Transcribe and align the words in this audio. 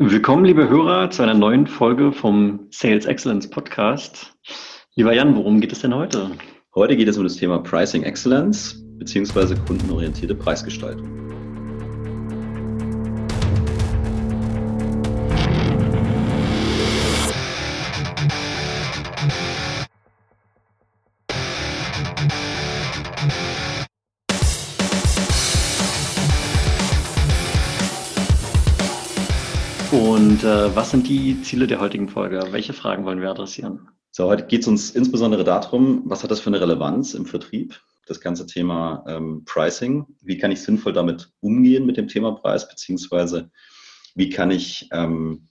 Willkommen, 0.00 0.44
liebe 0.44 0.68
Hörer, 0.68 1.10
zu 1.10 1.24
einer 1.24 1.34
neuen 1.34 1.66
Folge 1.66 2.12
vom 2.12 2.68
Sales 2.70 3.04
Excellence 3.04 3.50
Podcast. 3.50 4.32
Lieber 4.94 5.12
Jan, 5.12 5.34
worum 5.34 5.60
geht 5.60 5.72
es 5.72 5.80
denn 5.80 5.92
heute? 5.92 6.30
Heute 6.72 6.96
geht 6.96 7.08
es 7.08 7.18
um 7.18 7.24
das 7.24 7.34
Thema 7.34 7.58
Pricing 7.58 8.04
Excellence 8.04 8.80
bzw. 9.00 9.56
kundenorientierte 9.66 10.36
Preisgestaltung. 10.36 11.27
Was 30.58 30.90
sind 30.90 31.08
die 31.08 31.40
Ziele 31.42 31.68
der 31.68 31.80
heutigen 31.80 32.08
Folge? 32.08 32.42
Welche 32.50 32.72
Fragen 32.72 33.04
wollen 33.04 33.20
wir 33.20 33.30
adressieren? 33.30 33.88
So, 34.10 34.24
heute 34.24 34.46
geht 34.46 34.62
es 34.62 34.68
uns 34.68 34.90
insbesondere 34.90 35.44
darum, 35.44 36.02
was 36.06 36.24
hat 36.24 36.32
das 36.32 36.40
für 36.40 36.48
eine 36.48 36.60
Relevanz 36.60 37.14
im 37.14 37.26
Vertrieb? 37.26 37.80
Das 38.06 38.20
ganze 38.20 38.44
Thema 38.44 39.04
ähm, 39.06 39.44
Pricing. 39.44 40.06
Wie 40.20 40.36
kann 40.36 40.50
ich 40.50 40.62
sinnvoll 40.62 40.92
damit 40.92 41.30
umgehen 41.40 41.86
mit 41.86 41.96
dem 41.96 42.08
Thema 42.08 42.32
Preis, 42.32 42.68
beziehungsweise 42.68 43.50
wie 44.16 44.30
kann 44.30 44.50
ich 44.50 44.88
ähm, 44.90 45.48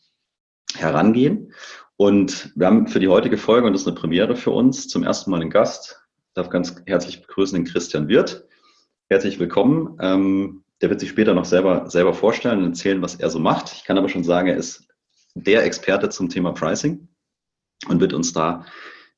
herangehen? 0.75 1.53
Und 1.95 2.51
wir 2.55 2.67
haben 2.67 2.87
für 2.87 2.99
die 2.99 3.07
heutige 3.07 3.37
Folge, 3.37 3.67
und 3.67 3.73
das 3.73 3.83
ist 3.83 3.87
eine 3.87 3.95
Premiere 3.95 4.35
für 4.35 4.51
uns, 4.51 4.89
zum 4.89 5.03
ersten 5.03 5.31
Mal 5.31 5.39
einen 5.39 5.49
Gast. 5.49 6.01
Ich 6.27 6.33
darf 6.33 6.49
ganz 6.49 6.75
herzlich 6.85 7.21
begrüßen 7.21 7.55
den 7.55 7.71
Christian 7.71 8.09
Wirth. 8.09 8.45
Herzlich 9.09 9.39
willkommen. 9.39 9.97
Ähm, 10.01 10.63
der 10.81 10.89
wird 10.89 10.99
sich 10.99 11.09
später 11.09 11.33
noch 11.33 11.45
selber, 11.45 11.89
selber 11.89 12.13
vorstellen 12.13 12.59
und 12.59 12.65
erzählen, 12.65 13.01
was 13.01 13.15
er 13.15 13.29
so 13.29 13.39
macht. 13.39 13.71
Ich 13.73 13.85
kann 13.85 13.97
aber 13.97 14.09
schon 14.09 14.25
sagen, 14.25 14.49
er 14.49 14.57
ist 14.57 14.86
der 15.43 15.65
Experte 15.65 16.09
zum 16.09 16.29
Thema 16.29 16.51
Pricing 16.51 17.07
und 17.87 17.99
wird 17.99 18.13
uns 18.13 18.33
da 18.33 18.65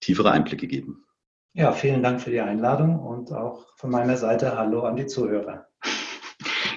tiefere 0.01 0.31
Einblicke 0.31 0.67
geben. 0.67 1.05
Ja, 1.53 1.71
vielen 1.71 2.03
Dank 2.03 2.21
für 2.21 2.29
die 2.29 2.41
Einladung 2.41 2.99
und 2.99 3.31
auch 3.31 3.65
von 3.75 3.89
meiner 3.89 4.17
Seite 4.17 4.57
Hallo 4.57 4.83
an 4.83 4.95
die 4.95 5.07
Zuhörer. 5.07 5.67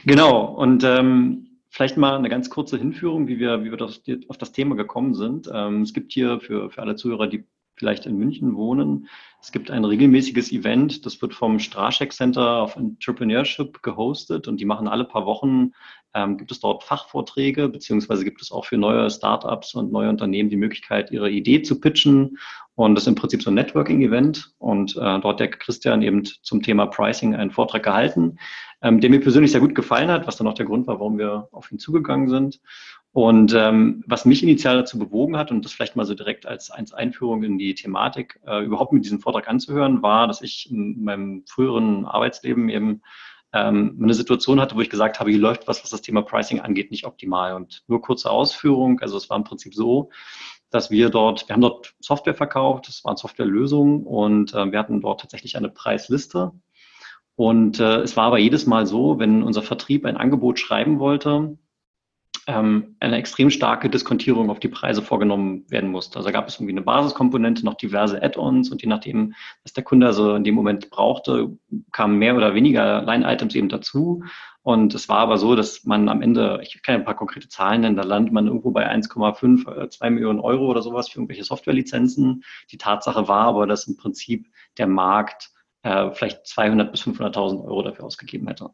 Genau, 0.04 0.46
und 0.46 0.82
ähm, 0.82 1.60
vielleicht 1.68 1.96
mal 1.96 2.16
eine 2.16 2.28
ganz 2.28 2.50
kurze 2.50 2.78
Hinführung, 2.78 3.28
wie 3.28 3.38
wir, 3.38 3.64
wie 3.64 3.70
wir 3.70 3.76
das, 3.76 4.02
auf 4.28 4.38
das 4.38 4.52
Thema 4.52 4.74
gekommen 4.74 5.14
sind. 5.14 5.48
Ähm, 5.52 5.82
es 5.82 5.92
gibt 5.92 6.12
hier 6.12 6.40
für, 6.40 6.70
für 6.70 6.80
alle 6.80 6.96
Zuhörer, 6.96 7.28
die 7.28 7.46
vielleicht 7.82 8.06
in 8.06 8.16
München 8.16 8.54
wohnen. 8.54 9.08
Es 9.40 9.50
gibt 9.50 9.72
ein 9.72 9.84
regelmäßiges 9.84 10.52
Event, 10.52 11.04
das 11.04 11.20
wird 11.20 11.34
vom 11.34 11.58
Straschek 11.58 12.12
Center 12.12 12.62
of 12.62 12.76
Entrepreneurship 12.76 13.82
gehostet 13.82 14.46
und 14.46 14.60
die 14.60 14.64
machen 14.64 14.86
alle 14.86 15.04
paar 15.04 15.26
Wochen, 15.26 15.72
ähm, 16.14 16.38
gibt 16.38 16.52
es 16.52 16.60
dort 16.60 16.84
Fachvorträge, 16.84 17.68
beziehungsweise 17.68 18.22
gibt 18.22 18.40
es 18.40 18.52
auch 18.52 18.66
für 18.66 18.78
neue 18.78 19.10
Startups 19.10 19.74
und 19.74 19.90
neue 19.90 20.10
Unternehmen 20.10 20.48
die 20.48 20.56
Möglichkeit, 20.56 21.10
ihre 21.10 21.28
Idee 21.28 21.62
zu 21.62 21.80
pitchen. 21.80 22.38
Und 22.76 22.94
das 22.94 23.02
ist 23.02 23.08
im 23.08 23.16
Prinzip 23.16 23.42
so 23.42 23.50
ein 23.50 23.54
Networking-Event 23.54 24.54
und 24.58 24.96
äh, 24.96 25.18
dort 25.18 25.40
der 25.40 25.48
Christian 25.48 26.02
eben 26.02 26.24
zum 26.24 26.62
Thema 26.62 26.86
Pricing 26.86 27.34
einen 27.34 27.50
Vortrag 27.50 27.82
gehalten, 27.82 28.38
ähm, 28.80 29.00
der 29.00 29.10
mir 29.10 29.20
persönlich 29.20 29.50
sehr 29.50 29.60
gut 29.60 29.74
gefallen 29.74 30.08
hat, 30.08 30.28
was 30.28 30.36
dann 30.36 30.46
auch 30.46 30.54
der 30.54 30.66
Grund 30.66 30.86
war, 30.86 31.00
warum 31.00 31.18
wir 31.18 31.48
auf 31.50 31.72
ihn 31.72 31.80
zugegangen 31.80 32.28
sind. 32.28 32.60
Und 33.12 33.52
ähm, 33.52 34.02
was 34.06 34.24
mich 34.24 34.42
initial 34.42 34.76
dazu 34.76 34.98
bewogen 34.98 35.36
hat, 35.36 35.50
und 35.50 35.64
das 35.64 35.72
vielleicht 35.72 35.96
mal 35.96 36.06
so 36.06 36.14
direkt 36.14 36.46
als, 36.46 36.70
als 36.70 36.94
Einführung 36.94 37.42
in 37.42 37.58
die 37.58 37.74
Thematik, 37.74 38.40
äh, 38.46 38.64
überhaupt 38.64 38.92
mit 38.92 39.04
diesem 39.04 39.20
Vortrag 39.20 39.48
anzuhören, 39.48 40.02
war, 40.02 40.26
dass 40.26 40.40
ich 40.40 40.70
in 40.70 41.04
meinem 41.04 41.44
früheren 41.46 42.06
Arbeitsleben 42.06 42.70
eben 42.70 43.02
ähm, 43.52 43.98
eine 44.02 44.14
Situation 44.14 44.60
hatte, 44.60 44.76
wo 44.76 44.80
ich 44.80 44.88
gesagt 44.88 45.20
habe, 45.20 45.30
hier 45.30 45.40
läuft 45.40 45.68
was, 45.68 45.82
was 45.82 45.90
das 45.90 46.00
Thema 46.00 46.22
Pricing 46.22 46.60
angeht, 46.60 46.90
nicht 46.90 47.04
optimal. 47.04 47.54
Und 47.54 47.82
nur 47.86 48.00
kurze 48.00 48.30
Ausführung, 48.30 49.00
also 49.00 49.18
es 49.18 49.28
war 49.28 49.36
im 49.36 49.44
Prinzip 49.44 49.74
so, 49.74 50.08
dass 50.70 50.90
wir 50.90 51.10
dort, 51.10 51.46
wir 51.48 51.52
haben 51.52 51.60
dort 51.60 51.94
Software 52.00 52.34
verkauft, 52.34 52.88
das 52.88 53.04
waren 53.04 53.18
Softwarelösungen 53.18 54.04
und 54.04 54.54
äh, 54.54 54.72
wir 54.72 54.78
hatten 54.78 55.02
dort 55.02 55.20
tatsächlich 55.20 55.58
eine 55.58 55.68
Preisliste. 55.68 56.52
Und 57.36 57.78
äh, 57.78 58.00
es 58.00 58.16
war 58.16 58.24
aber 58.24 58.38
jedes 58.38 58.66
Mal 58.66 58.86
so, 58.86 59.18
wenn 59.18 59.42
unser 59.42 59.62
Vertrieb 59.62 60.06
ein 60.06 60.16
Angebot 60.16 60.58
schreiben 60.58 60.98
wollte, 60.98 61.58
ähm, 62.46 62.96
eine 62.98 63.16
extrem 63.16 63.50
starke 63.50 63.88
Diskontierung 63.88 64.50
auf 64.50 64.58
die 64.58 64.68
Preise 64.68 65.02
vorgenommen 65.02 65.64
werden 65.70 65.90
musste. 65.90 66.18
Also 66.18 66.30
gab 66.30 66.48
es 66.48 66.56
irgendwie 66.56 66.72
eine 66.72 66.82
Basiskomponente, 66.82 67.64
noch 67.64 67.74
diverse 67.74 68.22
Add-ons 68.22 68.70
und 68.70 68.82
je 68.82 68.88
nachdem, 68.88 69.34
was 69.62 69.72
der 69.72 69.84
Kunde 69.84 70.06
also 70.06 70.34
in 70.34 70.44
dem 70.44 70.54
Moment 70.54 70.90
brauchte, 70.90 71.56
kamen 71.92 72.18
mehr 72.18 72.36
oder 72.36 72.54
weniger 72.54 73.02
Line-Items 73.02 73.54
eben 73.54 73.68
dazu. 73.68 74.24
Und 74.62 74.94
es 74.94 75.08
war 75.08 75.18
aber 75.18 75.38
so, 75.38 75.56
dass 75.56 75.84
man 75.84 76.08
am 76.08 76.22
Ende, 76.22 76.60
ich 76.62 76.82
kann 76.82 76.96
ein 76.96 77.04
paar 77.04 77.16
konkrete 77.16 77.48
Zahlen 77.48 77.80
nennen, 77.80 77.96
da 77.96 78.02
landet 78.02 78.32
man 78.32 78.46
irgendwo 78.46 78.70
bei 78.70 78.88
1,5, 78.88 79.90
2 79.90 80.06
äh, 80.06 80.10
Millionen 80.10 80.40
Euro 80.40 80.66
oder 80.66 80.82
sowas 80.82 81.08
für 81.08 81.18
irgendwelche 81.18 81.44
Softwarelizenzen. 81.44 82.44
Die 82.70 82.78
Tatsache 82.78 83.28
war 83.28 83.46
aber, 83.46 83.66
dass 83.66 83.88
im 83.88 83.96
Prinzip 83.96 84.46
der 84.78 84.86
Markt 84.86 85.50
äh, 85.82 86.10
vielleicht 86.12 86.46
200 86.46 86.92
bis 86.92 87.02
500.000 87.02 87.64
Euro 87.64 87.82
dafür 87.82 88.04
ausgegeben 88.04 88.46
hätte. 88.46 88.70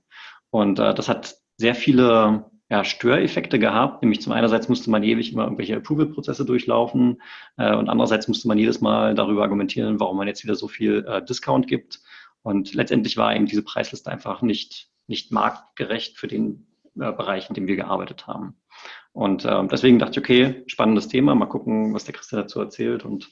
Und 0.50 0.78
äh, 0.78 0.94
das 0.94 1.08
hat 1.08 1.36
sehr 1.56 1.74
viele 1.74 2.50
ja, 2.70 2.84
Störeffekte 2.84 3.58
gehabt. 3.58 4.02
Nämlich 4.02 4.20
zum 4.20 4.32
einerseits 4.32 4.68
musste 4.68 4.90
man 4.90 5.02
ewig 5.02 5.32
immer 5.32 5.44
irgendwelche 5.44 5.76
Approval-Prozesse 5.76 6.44
durchlaufen 6.44 7.22
äh, 7.56 7.74
und 7.74 7.88
andererseits 7.88 8.28
musste 8.28 8.48
man 8.48 8.58
jedes 8.58 8.80
Mal 8.80 9.14
darüber 9.14 9.42
argumentieren, 9.42 10.00
warum 10.00 10.16
man 10.16 10.28
jetzt 10.28 10.44
wieder 10.44 10.54
so 10.54 10.68
viel 10.68 11.04
äh, 11.06 11.24
Discount 11.24 11.66
gibt. 11.66 12.00
Und 12.42 12.74
letztendlich 12.74 13.16
war 13.16 13.34
eben 13.34 13.46
diese 13.46 13.62
Preisliste 13.62 14.10
einfach 14.10 14.42
nicht, 14.42 14.90
nicht 15.06 15.32
marktgerecht 15.32 16.18
für 16.18 16.28
den 16.28 16.66
äh, 16.96 17.12
Bereich, 17.12 17.48
in 17.48 17.54
dem 17.54 17.66
wir 17.66 17.76
gearbeitet 17.76 18.26
haben. 18.26 18.56
Und 19.12 19.44
äh, 19.44 19.66
deswegen 19.66 19.98
dachte 19.98 20.12
ich, 20.12 20.18
okay, 20.18 20.62
spannendes 20.66 21.08
Thema, 21.08 21.34
mal 21.34 21.46
gucken, 21.46 21.94
was 21.94 22.04
der 22.04 22.14
Christian 22.14 22.42
dazu 22.42 22.60
erzählt. 22.60 23.04
Und 23.04 23.30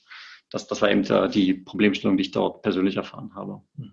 das, 0.50 0.66
das 0.66 0.80
war 0.80 0.90
eben 0.90 1.02
die 1.30 1.54
Problemstellung, 1.54 2.16
die 2.16 2.22
ich 2.22 2.30
dort 2.30 2.62
persönlich 2.62 2.96
erfahren 2.96 3.34
habe. 3.34 3.62
Mhm. 3.76 3.92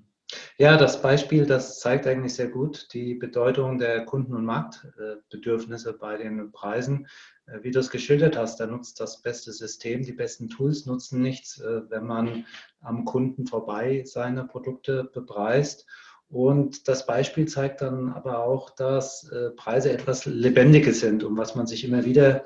Ja, 0.58 0.78
das 0.78 1.02
Beispiel, 1.02 1.46
das 1.46 1.80
zeigt 1.80 2.08
eigentlich 2.08 2.36
sehr 2.36 2.48
gut 2.48 2.94
die 2.94 3.16
Bedeutung 3.16 3.80
der 3.80 4.06
Kunden- 4.06 4.36
und 4.36 4.46
Marktbedürfnisse 4.46 5.94
bei 5.94 6.18
den 6.18 6.52
Preisen. 6.52 7.08
Äh, 7.46 7.64
wie 7.64 7.72
du 7.72 7.80
es 7.80 7.90
geschildert 7.90 8.38
hast, 8.38 8.60
da 8.60 8.68
nutzt 8.68 9.00
das 9.00 9.22
beste 9.22 9.52
System, 9.52 10.04
die 10.04 10.14
besten 10.14 10.50
Tools 10.50 10.86
nutzen 10.86 11.22
nichts, 11.22 11.60
äh, 11.60 11.82
wenn 11.90 12.06
man 12.06 12.46
am 12.82 13.06
Kunden 13.06 13.48
vorbei 13.48 14.04
seine 14.06 14.46
Produkte 14.46 15.04
bepreist. 15.06 15.86
Und 16.30 16.88
das 16.88 17.06
Beispiel 17.06 17.48
zeigt 17.48 17.82
dann 17.82 18.10
aber 18.10 18.44
auch, 18.44 18.72
dass 18.72 19.30
äh, 19.30 19.52
Preise 19.52 19.92
etwas 19.92 20.26
Lebendiges 20.26 21.00
sind, 21.00 21.24
um 21.24 21.38
was 21.38 21.56
man 21.56 21.68
sich 21.68 21.84
immer 21.84 22.06
wieder 22.06 22.44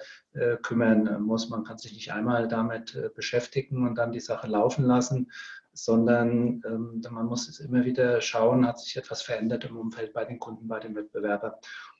kümmern 0.61 1.23
muss. 1.23 1.49
Man 1.49 1.63
kann 1.63 1.79
sich 1.79 1.93
nicht 1.93 2.11
einmal 2.11 2.47
damit 2.47 3.11
beschäftigen 3.15 3.87
und 3.87 3.95
dann 3.95 4.11
die 4.11 4.19
Sache 4.19 4.45
laufen 4.45 4.85
lassen, 4.85 5.31
sondern 5.77 6.61
ähm, 6.65 7.01
man 7.09 7.27
muss 7.27 7.47
es 7.47 7.59
immer 7.59 7.85
wieder 7.85 8.19
schauen, 8.21 8.65
hat 8.65 8.79
sich 8.79 8.97
etwas 8.97 9.21
verändert 9.21 9.65
im 9.65 9.77
Umfeld 9.77 10.13
bei 10.13 10.25
den 10.25 10.39
Kunden, 10.39 10.67
bei 10.67 10.79
den 10.79 10.95
Wettbewerbern 10.95 11.53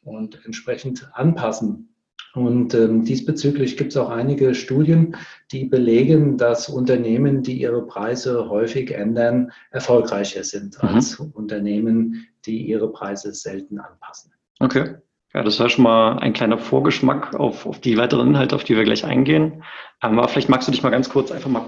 und 0.04 0.44
entsprechend 0.46 1.10
anpassen. 1.14 1.94
Und 2.34 2.74
ähm, 2.76 3.04
diesbezüglich 3.04 3.78
gibt 3.78 3.92
es 3.94 3.98
auch 3.98 4.10
einige 4.10 4.54
Studien, 4.54 5.16
die 5.52 5.66
belegen, 5.66 6.38
dass 6.38 6.70
Unternehmen, 6.70 7.42
die 7.42 7.60
ihre 7.60 7.86
Preise 7.86 8.50
häufig 8.50 8.92
ändern, 8.92 9.52
erfolgreicher 9.72 10.44
sind 10.44 10.82
mhm. 10.82 10.90
als 10.90 11.16
Unternehmen, 11.20 12.28
die 12.46 12.68
ihre 12.68 12.92
Preise 12.92 13.34
selten 13.34 13.80
anpassen. 13.80 14.34
Okay. 14.60 14.96
Ja, 15.34 15.44
das 15.44 15.60
war 15.60 15.70
schon 15.70 15.84
mal 15.84 16.20
ein 16.20 16.34
kleiner 16.34 16.58
Vorgeschmack 16.58 17.36
auf, 17.36 17.66
auf 17.66 17.80
die 17.80 17.98
weiteren 17.98 18.30
Inhalte, 18.30 18.56
auf 18.56 18.64
die 18.64 18.76
wir 18.76 18.84
gleich 18.86 19.04
eingehen. 19.04 19.64
Aber 20.00 20.28
vielleicht 20.28 20.50
magst 20.50 20.68
du 20.68 20.72
dich 20.72 20.84
mal 20.84 20.90
ganz 20.90 21.10
kurz 21.10 21.32
einfach 21.32 21.50
mal 21.50 21.66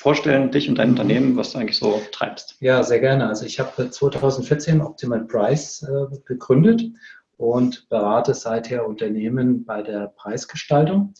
vorstellen, 0.00 0.50
dich 0.50 0.68
und 0.68 0.78
dein 0.78 0.90
Unternehmen, 0.90 1.36
was 1.36 1.52
du 1.52 1.58
eigentlich 1.58 1.78
so 1.78 2.00
treibst? 2.10 2.56
Ja, 2.60 2.82
sehr 2.82 3.00
gerne. 3.00 3.28
Also 3.28 3.44
ich 3.44 3.60
habe 3.60 3.90
2014 3.90 4.80
Optimal 4.80 5.26
Price 5.26 5.82
äh, 5.82 6.16
gegründet 6.24 6.82
und 7.36 7.86
berate 7.90 8.32
seither 8.32 8.86
Unternehmen 8.86 9.64
bei 9.64 9.82
der 9.82 10.08
Preisgestaltung 10.16 11.12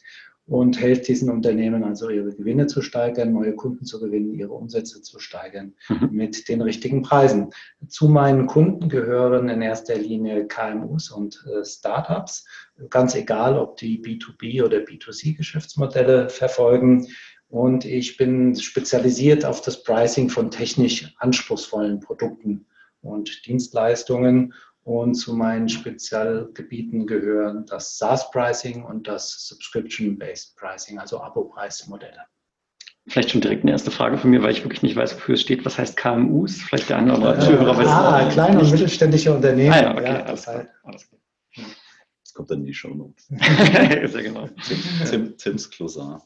und 0.47 0.81
helfe 0.81 1.03
diesen 1.03 1.29
Unternehmen 1.31 1.85
also 1.85 2.09
ihre 2.09 2.35
Gewinne 2.35 2.67
zu 2.67 2.81
steigern, 2.81 3.33
neue 3.33 3.55
Kunden 3.55 3.85
zu 3.85 4.01
gewinnen, 4.01 4.35
ihre 4.35 4.55
Umsätze 4.55 5.03
zu 5.03 5.19
steigern 5.19 5.75
mhm. 5.89 6.09
mit 6.11 6.49
den 6.49 6.63
richtigen 6.63 7.03
Preisen. 7.03 7.51
Zu 7.87 8.09
meinen 8.09 8.47
Kunden 8.47 8.89
gehören 8.89 9.51
in 9.51 9.61
erster 9.61 9.97
Linie 9.97 10.47
KMUs 10.47 11.11
und 11.11 11.45
äh, 11.47 11.65
Startups, 11.67 12.47
ganz 12.89 13.15
egal, 13.15 13.59
ob 13.59 13.77
die 13.77 14.03
B2B 14.03 14.65
oder 14.65 14.79
B2C 14.79 15.37
Geschäftsmodelle 15.37 16.31
verfolgen. 16.31 17.07
Und 17.51 17.85
ich 17.85 18.17
bin 18.17 18.55
spezialisiert 18.55 19.45
auf 19.45 19.61
das 19.61 19.83
Pricing 19.83 20.31
von 20.31 20.51
technisch 20.53 21.13
anspruchsvollen 21.19 21.99
Produkten 21.99 22.67
und 23.03 23.45
Dienstleistungen. 23.45 24.55
Und 24.83 25.15
zu 25.15 25.35
meinen 25.35 25.69
Spezialgebieten 25.69 27.07
gehören 27.07 27.67
das 27.67 27.99
SaaS-Pricing 27.99 28.85
und 28.85 29.09
das 29.09 29.47
Subscription-Based 29.49 30.57
Pricing, 30.57 30.99
also 30.99 31.21
Abo-Preismodelle. 31.21 32.23
Vielleicht 33.09 33.31
schon 33.31 33.41
direkt 33.41 33.63
eine 33.63 33.73
erste 33.73 33.91
Frage 33.91 34.17
von 34.17 34.31
mir, 34.31 34.43
weil 34.43 34.53
ich 34.53 34.63
wirklich 34.63 34.83
nicht 34.83 34.95
weiß, 34.95 35.17
wofür 35.17 35.35
es 35.35 35.41
steht. 35.41 35.65
Was 35.65 35.77
heißt 35.77 35.97
KMUs? 35.97 36.63
Vielleicht 36.63 36.89
der 36.89 36.99
andere 36.99 37.37
äh, 37.37 37.41
Zuhörer 37.41 37.77
weiß 37.77 37.89
Ah, 37.89 38.31
kleine 38.31 38.61
und 38.61 38.71
mittelständische 38.71 39.35
Unternehmen. 39.35 39.73
Ah, 39.73 39.83
ja, 39.83 39.93
okay, 39.93 40.05
ja, 40.05 40.23
alles, 40.23 40.43
klar, 40.45 40.67
alles 40.85 41.09
klar. 41.09 41.21
Das 42.23 42.35
kommt 42.35 42.51
dann 42.51 42.61
in 42.61 42.67
die 42.67 42.75
Show 42.75 42.95
Notes. 42.95 43.27
Sehr 43.29 44.23
genau. 44.23 44.49
Tim, 44.67 44.79
Tim, 45.11 45.37
Tims 45.37 45.69
Closer. 45.69 46.23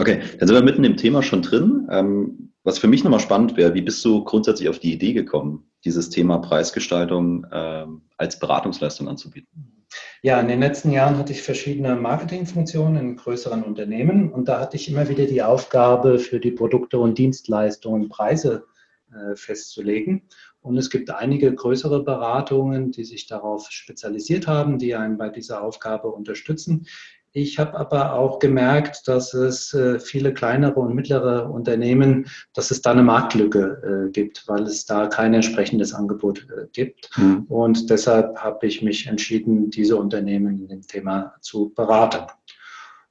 Okay, 0.00 0.22
dann 0.38 0.48
sind 0.48 0.56
wir 0.56 0.62
mitten 0.62 0.82
im 0.84 0.96
Thema 0.96 1.22
schon 1.22 1.42
drin. 1.42 1.86
Ähm, 1.90 2.54
was 2.64 2.78
für 2.78 2.88
mich 2.88 3.04
nochmal 3.04 3.20
spannend 3.20 3.58
wäre, 3.58 3.74
wie 3.74 3.82
bist 3.82 4.02
du 4.02 4.24
grundsätzlich 4.24 4.70
auf 4.70 4.78
die 4.78 4.94
Idee 4.94 5.12
gekommen, 5.12 5.70
dieses 5.84 6.08
Thema 6.08 6.38
Preisgestaltung 6.38 7.46
ähm, 7.52 8.00
als 8.16 8.38
Beratungsleistung 8.38 9.08
anzubieten? 9.08 9.86
Ja, 10.22 10.40
in 10.40 10.48
den 10.48 10.60
letzten 10.60 10.90
Jahren 10.90 11.18
hatte 11.18 11.32
ich 11.32 11.42
verschiedene 11.42 11.96
Marketingfunktionen 11.96 12.96
in 12.96 13.16
größeren 13.16 13.62
Unternehmen 13.62 14.32
und 14.32 14.48
da 14.48 14.58
hatte 14.58 14.76
ich 14.76 14.90
immer 14.90 15.06
wieder 15.10 15.26
die 15.26 15.42
Aufgabe, 15.42 16.18
für 16.18 16.40
die 16.40 16.52
Produkte 16.52 16.98
und 16.98 17.18
Dienstleistungen 17.18 18.08
Preise 18.08 18.64
äh, 19.12 19.36
festzulegen. 19.36 20.22
Und 20.62 20.78
es 20.78 20.88
gibt 20.88 21.10
einige 21.10 21.54
größere 21.54 22.04
Beratungen, 22.04 22.90
die 22.90 23.04
sich 23.04 23.26
darauf 23.26 23.70
spezialisiert 23.70 24.46
haben, 24.46 24.78
die 24.78 24.94
einen 24.94 25.18
bei 25.18 25.28
dieser 25.28 25.62
Aufgabe 25.62 26.08
unterstützen. 26.08 26.86
Ich 27.32 27.60
habe 27.60 27.78
aber 27.78 28.14
auch 28.14 28.40
gemerkt, 28.40 29.06
dass 29.06 29.34
es 29.34 29.72
äh, 29.72 30.00
viele 30.00 30.34
kleinere 30.34 30.80
und 30.80 30.94
mittlere 30.94 31.48
Unternehmen, 31.48 32.26
dass 32.54 32.72
es 32.72 32.82
da 32.82 32.90
eine 32.90 33.04
Marktlücke 33.04 34.08
äh, 34.08 34.10
gibt, 34.10 34.48
weil 34.48 34.62
es 34.62 34.84
da 34.84 35.06
kein 35.06 35.32
entsprechendes 35.32 35.94
Angebot 35.94 36.46
äh, 36.50 36.66
gibt. 36.72 37.10
Mhm. 37.16 37.44
Und 37.48 37.88
deshalb 37.88 38.36
habe 38.38 38.66
ich 38.66 38.82
mich 38.82 39.06
entschieden, 39.06 39.70
diese 39.70 39.96
Unternehmen 39.96 40.58
in 40.58 40.68
dem 40.68 40.82
Thema 40.82 41.34
zu 41.40 41.72
beraten. 41.76 42.26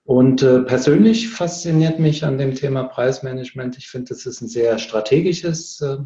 Und 0.03 0.41
äh, 0.41 0.61
persönlich 0.63 1.29
fasziniert 1.29 1.99
mich 1.99 2.25
an 2.25 2.37
dem 2.37 2.55
Thema 2.55 2.85
Preismanagement. 2.85 3.77
Ich 3.77 3.89
finde, 3.89 4.09
das 4.09 4.25
ist 4.25 4.41
ein 4.41 4.47
sehr 4.47 4.79
strategisches 4.79 5.79
äh, 5.81 5.97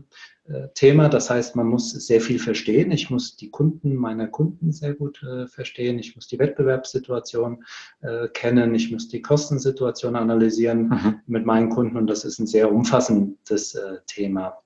Thema. 0.74 1.08
Das 1.10 1.30
heißt, 1.30 1.56
man 1.56 1.68
muss 1.68 1.92
sehr 1.92 2.20
viel 2.20 2.38
verstehen. 2.38 2.92
Ich 2.92 3.10
muss 3.10 3.38
die 3.38 3.50
Kunden 3.50 3.96
meiner 3.96 4.28
Kunden 4.28 4.72
sehr 4.72 4.94
gut 4.94 5.24
äh, 5.24 5.48
verstehen. 5.48 6.00
Ich 6.00 6.16
muss 6.16 6.28
die 6.28 6.40
Wettbewerbssituation 6.40 7.64
äh, 8.02 8.28
kennen. 8.28 8.76
Ich 8.76 8.92
muss 8.92 9.08
die 9.08 9.22
Kostensituation 9.22 10.16
analysieren 10.16 10.90
mhm. 10.90 11.20
mit 11.28 11.46
meinen 11.46 11.70
Kunden. 11.70 11.96
Und 11.96 12.08
das 12.08 12.26
ist 12.26 12.40
ein 12.40 12.48
sehr 12.48 12.72
umfassendes 12.72 13.76
äh, 13.76 14.00
Thema. 14.06 14.58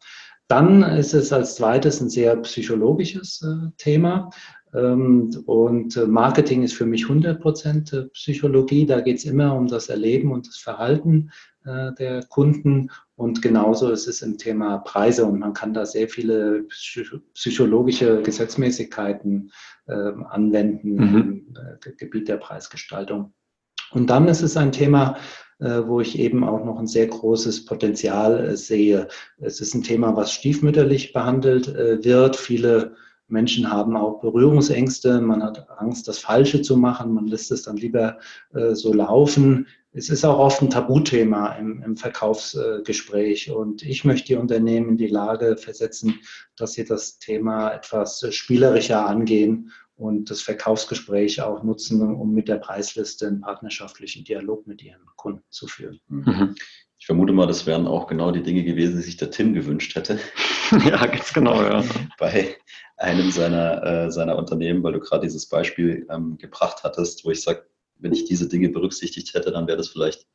Dann 0.48 0.82
ist 0.82 1.14
es 1.14 1.34
als 1.34 1.56
zweites 1.56 2.00
ein 2.00 2.10
sehr 2.10 2.36
psychologisches 2.38 3.42
äh, 3.44 3.70
Thema. 3.78 4.30
Ähm, 4.74 5.44
und 5.46 5.96
äh, 5.96 6.06
Marketing 6.06 6.64
ist 6.64 6.74
für 6.74 6.86
mich 6.86 7.06
100% 7.06 7.96
äh, 7.96 8.06
Psychologie. 8.10 8.86
Da 8.86 9.02
geht 9.02 9.18
es 9.18 9.26
immer 9.26 9.56
um 9.56 9.68
das 9.68 9.90
Erleben 9.90 10.32
und 10.32 10.48
das 10.48 10.58
Verhalten 10.58 11.32
äh, 11.66 11.94
der 11.94 12.24
Kunden. 12.24 12.90
Und 13.16 13.42
genauso 13.42 13.90
ist 13.90 14.08
es 14.08 14.22
im 14.22 14.38
Thema 14.38 14.80
Preise. 14.80 15.26
Und 15.26 15.40
man 15.40 15.54
kann 15.54 15.74
da 15.74 15.86
sehr 15.86 16.10
viele 16.10 16.66
psychologische 17.34 18.22
Gesetzmäßigkeiten 18.22 19.52
ähm, 19.88 20.26
anwenden 20.26 20.96
mhm. 20.96 21.18
im 21.18 21.56
Gebiet 21.98 22.28
der 22.28 22.38
Preisgestaltung. 22.38 23.34
Und 23.92 24.10
dann 24.10 24.28
ist 24.28 24.42
es 24.42 24.58
ein 24.58 24.72
Thema, 24.74 25.18
wo 25.60 26.02
ich 26.02 26.20
eben 26.20 26.44
auch 26.44 26.64
noch 26.64 26.78
ein 26.78 26.86
sehr 26.86 27.08
großes 27.08 27.66
Potenzial 27.66 28.56
sehe. 28.56 29.08
Es 29.40 29.60
ist 29.60 29.74
ein 29.74 29.82
Thema, 29.82 30.16
was 30.16 30.32
stiefmütterlich 30.32 31.14
behandelt 31.14 31.74
wird. 31.74 32.36
Viele 32.36 32.96
Menschen 33.28 33.72
haben 33.72 33.98
auch 33.98 34.22
Berührungsängste, 34.22 35.22
man 35.22 35.44
hat 35.44 35.70
Angst, 35.80 36.08
das 36.08 36.20
Falsche 36.20 36.62
zu 36.62 36.78
machen, 36.78 37.14
man 37.14 37.28
lässt 37.28 37.52
es 37.52 37.64
dann 37.64 37.78
lieber 37.78 38.20
äh, 38.54 38.74
so 38.74 38.94
laufen. 38.94 39.68
Es 39.92 40.10
ist 40.10 40.24
auch 40.26 40.40
oft 40.40 40.62
ein 40.62 40.70
Tabuthema 40.70 41.54
im, 41.54 41.82
im 41.84 41.98
Verkaufsgespräch 41.98 43.52
und 43.52 43.84
ich 43.84 44.06
möchte 44.06 44.28
die 44.28 44.36
Unternehmen 44.36 44.90
in 44.90 44.98
die 44.98 45.08
Lage 45.08 45.58
versetzen, 45.58 46.20
dass 46.56 46.74
sie 46.74 46.86
das 46.86 47.20
Thema 47.20 47.72
etwas 47.72 48.24
spielerischer 48.34 49.06
angehen 49.06 49.72
und 49.96 50.30
das 50.30 50.42
Verkaufsgespräch 50.42 51.42
auch 51.42 51.64
nutzen, 51.64 52.02
um 52.02 52.32
mit 52.32 52.48
der 52.48 52.58
Preisliste 52.58 53.28
einen 53.28 53.42
partnerschaftlichen 53.42 54.24
Dialog 54.24 54.68
mit 54.68 54.84
ihren 54.84 55.06
Kunden 55.16 55.44
zu 55.50 55.68
führen. 55.68 56.00
Mhm. 56.08 56.56
Ich 57.00 57.06
vermute 57.06 57.34
mal, 57.34 57.48
das 57.48 57.66
wären 57.66 57.88
auch 57.88 58.08
genau 58.08 58.32
die 58.32 58.44
Dinge 58.44 58.64
gewesen, 58.64 58.98
die 58.98 59.04
sich 59.04 59.18
der 59.18 59.32
Tim 59.32 59.54
gewünscht 59.54 59.96
hätte. 59.96 60.20
ja, 60.86 61.06
ganz 61.06 61.32
genau, 61.34 61.62
ja. 61.62 61.84
Bei 62.18 62.58
einem 62.98 63.32
seiner, 63.32 63.84
äh, 63.84 64.12
seiner 64.12 64.38
Unternehmen, 64.38 64.84
weil 64.84 64.94
du 64.94 65.00
gerade 65.00 65.26
dieses 65.26 65.48
Beispiel 65.48 66.08
ähm, 66.10 66.38
gebracht 66.38 66.84
hattest, 66.84 67.24
wo 67.24 67.32
ich 67.32 67.42
sage, 67.42 67.68
wenn 68.00 68.14
ich 68.14 68.26
diese 68.26 68.50
Dinge 68.50 68.70
berücksichtigt 68.70 69.34
hätte, 69.34 69.52
dann 69.52 69.68
wäre 69.68 69.78
das 69.78 69.90
vielleicht 69.90 70.28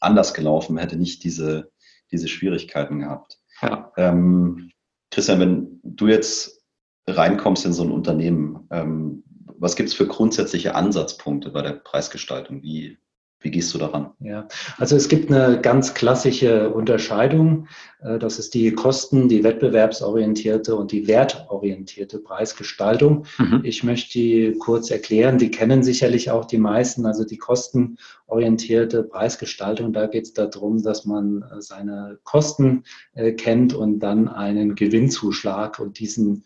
anders 0.00 0.34
gelaufen, 0.34 0.78
hätte 0.78 0.96
nicht 0.96 1.24
diese, 1.24 1.70
diese 2.10 2.28
Schwierigkeiten 2.28 3.00
gehabt. 3.00 3.38
Ja. 3.62 3.92
Ähm, 3.96 4.70
Christian, 5.10 5.40
wenn 5.40 5.80
du 5.82 6.08
jetzt 6.08 6.64
reinkommst 7.06 7.64
in 7.64 7.72
so 7.72 7.82
ein 7.82 7.90
Unternehmen, 7.90 8.66
ähm, 8.70 9.24
was 9.58 9.76
gibt 9.76 9.88
es 9.90 9.94
für 9.94 10.06
grundsätzliche 10.06 10.74
Ansatzpunkte 10.74 11.50
bei 11.50 11.62
der 11.62 11.72
Preisgestaltung? 11.72 12.62
Wie, 12.62 12.98
wie 13.40 13.50
gehst 13.50 13.72
du 13.72 13.78
daran? 13.78 14.10
Ja, 14.20 14.46
also 14.76 14.96
es 14.96 15.08
gibt 15.08 15.32
eine 15.32 15.60
ganz 15.60 15.94
klassische 15.94 16.70
Unterscheidung. 16.70 17.68
Äh, 18.02 18.18
das 18.18 18.38
ist 18.38 18.54
die 18.54 18.72
Kosten-, 18.72 19.28
die 19.28 19.42
wettbewerbsorientierte 19.42 20.76
und 20.76 20.92
die 20.92 21.08
wertorientierte 21.08 22.18
Preisgestaltung. 22.18 23.24
Mhm. 23.38 23.60
Ich 23.64 23.82
möchte 23.82 24.12
die 24.12 24.56
kurz 24.58 24.90
erklären. 24.90 25.38
Die 25.38 25.50
kennen 25.50 25.82
sicherlich 25.82 26.30
auch 26.30 26.44
die 26.44 26.58
meisten. 26.58 27.06
Also 27.06 27.24
die 27.24 27.38
kostenorientierte 27.38 29.04
Preisgestaltung, 29.04 29.92
da 29.92 30.06
geht 30.06 30.24
es 30.24 30.34
darum, 30.34 30.82
dass 30.82 31.06
man 31.06 31.42
äh, 31.42 31.62
seine 31.62 32.18
Kosten 32.24 32.84
äh, 33.14 33.32
kennt 33.32 33.72
und 33.72 34.00
dann 34.00 34.28
einen 34.28 34.74
Gewinnzuschlag 34.74 35.78
und 35.78 35.98
diesen 35.98 36.44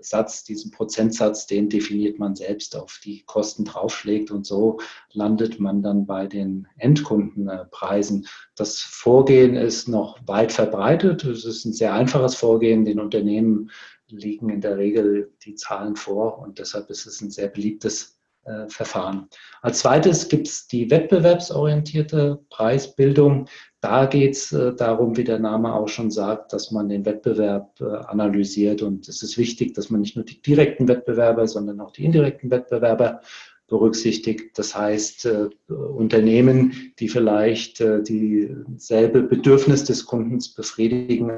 Satz, 0.00 0.44
diesen 0.44 0.70
Prozentsatz, 0.70 1.46
den 1.46 1.68
definiert 1.68 2.18
man 2.18 2.36
selbst 2.36 2.76
auf 2.76 3.00
die 3.02 3.24
Kosten 3.24 3.64
draufschlägt 3.64 4.30
und 4.30 4.46
so 4.46 4.78
landet 5.12 5.58
man 5.60 5.82
dann 5.82 6.06
bei 6.06 6.26
den 6.26 6.68
Endkundenpreisen. 6.76 8.26
Das 8.54 8.78
Vorgehen 8.78 9.56
ist 9.56 9.88
noch 9.88 10.18
weit 10.26 10.52
verbreitet. 10.52 11.24
Es 11.24 11.44
ist 11.44 11.64
ein 11.64 11.72
sehr 11.72 11.94
einfaches 11.94 12.34
Vorgehen. 12.34 12.84
Den 12.84 13.00
Unternehmen 13.00 13.70
liegen 14.08 14.50
in 14.50 14.60
der 14.60 14.76
Regel 14.76 15.32
die 15.44 15.54
Zahlen 15.54 15.96
vor 15.96 16.38
und 16.38 16.58
deshalb 16.58 16.90
ist 16.90 17.06
es 17.06 17.20
ein 17.20 17.30
sehr 17.30 17.48
beliebtes 17.48 18.20
äh, 18.44 18.68
Verfahren. 18.68 19.28
Als 19.62 19.78
zweites 19.78 20.28
gibt 20.28 20.48
es 20.48 20.66
die 20.66 20.90
wettbewerbsorientierte 20.90 22.40
Preisbildung. 22.50 23.46
Da 23.80 24.04
geht 24.04 24.32
es 24.32 24.52
äh, 24.52 24.74
darum, 24.74 25.16
wie 25.16 25.24
der 25.24 25.38
Name 25.38 25.74
auch 25.74 25.88
schon 25.88 26.10
sagt, 26.10 26.52
dass 26.52 26.70
man 26.70 26.90
den 26.90 27.06
Wettbewerb 27.06 27.80
äh, 27.80 27.84
analysiert. 27.84 28.82
Und 28.82 29.08
es 29.08 29.22
ist 29.22 29.38
wichtig, 29.38 29.72
dass 29.72 29.88
man 29.88 30.02
nicht 30.02 30.16
nur 30.16 30.26
die 30.26 30.42
direkten 30.42 30.88
Wettbewerber, 30.88 31.48
sondern 31.48 31.80
auch 31.80 31.92
die 31.92 32.04
indirekten 32.04 32.50
Wettbewerber 32.50 33.22
berücksichtigt. 33.66 34.58
Das 34.58 34.76
heißt, 34.76 35.26
Unternehmen, 35.68 36.92
die 36.98 37.08
vielleicht 37.08 37.80
dieselbe 37.80 39.22
Bedürfnis 39.22 39.84
des 39.84 40.04
Kundens 40.04 40.52
befriedigen, 40.52 41.30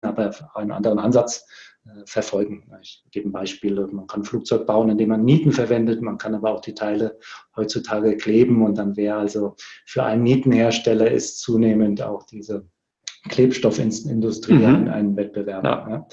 aber 0.00 0.32
einen 0.54 0.70
anderen 0.70 1.00
Ansatz 1.00 1.44
verfolgen. 2.04 2.64
Ich 2.82 3.04
gebe 3.10 3.28
ein 3.28 3.32
Beispiel, 3.32 3.74
man 3.92 4.06
kann 4.06 4.22
ein 4.22 4.24
Flugzeug 4.24 4.66
bauen, 4.66 4.88
indem 4.88 5.10
man 5.10 5.24
Nieten 5.24 5.52
verwendet, 5.52 6.02
man 6.02 6.18
kann 6.18 6.34
aber 6.34 6.52
auch 6.52 6.60
die 6.60 6.74
Teile 6.74 7.18
heutzutage 7.54 8.16
kleben 8.16 8.64
und 8.64 8.76
dann 8.76 8.96
wäre 8.96 9.18
also 9.18 9.54
für 9.84 10.02
einen 10.02 10.22
Nietenhersteller 10.22 11.10
ist 11.10 11.40
zunehmend 11.40 12.02
auch 12.02 12.24
diese 12.24 12.68
Klebstoffindustrie 13.28 14.54
mhm. 14.54 14.88
ein, 14.88 15.16
Wettbewerb. 15.16 15.64
Ja. 15.64 15.88
Ja. 15.88 16.08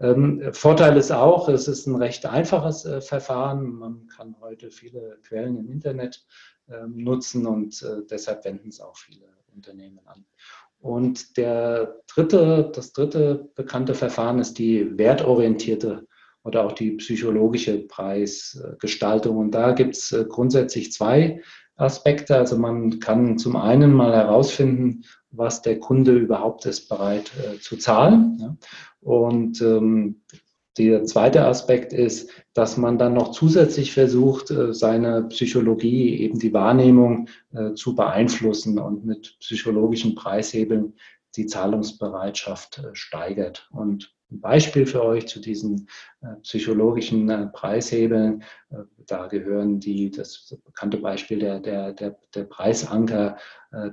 Ähm, 0.00 0.42
Vorteil 0.52 0.96
ist 0.96 1.10
auch, 1.10 1.48
es 1.48 1.68
ist 1.68 1.86
ein 1.86 1.96
recht 1.96 2.26
einfaches 2.26 2.84
äh, 2.84 3.00
Verfahren. 3.00 3.70
Man 3.70 4.06
kann 4.08 4.36
heute 4.40 4.70
viele 4.70 5.18
Quellen 5.26 5.56
im 5.56 5.70
Internet 5.70 6.24
äh, 6.68 6.86
nutzen 6.86 7.46
und 7.46 7.82
äh, 7.82 8.02
deshalb 8.08 8.44
wenden 8.44 8.68
es 8.68 8.80
auch 8.80 8.96
viele 8.96 9.26
Unternehmen 9.54 10.00
an. 10.04 10.24
Und 10.80 11.36
der 11.36 11.96
dritte, 12.06 12.70
das 12.74 12.92
dritte 12.92 13.50
bekannte 13.54 13.94
Verfahren 13.94 14.38
ist 14.38 14.58
die 14.58 14.96
wertorientierte 14.96 16.06
oder 16.44 16.64
auch 16.64 16.72
die 16.72 16.92
psychologische 16.92 17.78
Preisgestaltung. 17.78 19.36
Und 19.36 19.50
da 19.52 19.72
gibt 19.72 19.96
es 19.96 20.12
äh, 20.12 20.24
grundsätzlich 20.28 20.92
zwei 20.92 21.42
Aspekte. 21.76 22.36
Also 22.36 22.58
man 22.58 23.00
kann 23.00 23.38
zum 23.38 23.56
einen 23.56 23.92
mal 23.92 24.14
herausfinden, 24.14 25.04
was 25.30 25.62
der 25.62 25.78
Kunde 25.78 26.12
überhaupt 26.12 26.64
ist 26.66 26.88
bereit 26.88 27.32
äh, 27.38 27.58
zu 27.60 27.76
zahlen. 27.76 28.58
Und 29.00 29.60
ähm, 29.60 30.22
der 30.78 31.04
zweite 31.04 31.44
Aspekt 31.44 31.92
ist, 31.92 32.30
dass 32.54 32.76
man 32.76 32.98
dann 32.98 33.14
noch 33.14 33.32
zusätzlich 33.32 33.92
versucht, 33.92 34.50
äh, 34.50 34.72
seine 34.72 35.24
Psychologie, 35.24 36.20
eben 36.20 36.38
die 36.38 36.52
Wahrnehmung 36.52 37.28
äh, 37.52 37.74
zu 37.74 37.94
beeinflussen 37.94 38.78
und 38.78 39.04
mit 39.04 39.36
psychologischen 39.40 40.14
Preishebeln 40.14 40.94
die 41.36 41.46
Zahlungsbereitschaft 41.46 42.78
äh, 42.78 42.94
steigert. 42.94 43.68
Und 43.72 44.14
ein 44.30 44.40
Beispiel 44.40 44.86
für 44.86 45.02
euch 45.04 45.26
zu 45.26 45.40
diesen 45.40 45.88
psychologischen 46.42 47.50
Preishebeln, 47.54 48.42
da 49.06 49.26
gehören 49.26 49.80
die, 49.80 50.10
das 50.10 50.54
bekannte 50.66 50.98
Beispiel 50.98 51.38
der, 51.38 51.60
der, 51.60 51.94
der, 51.94 52.18
der 52.34 52.44
Preisanker. 52.44 53.38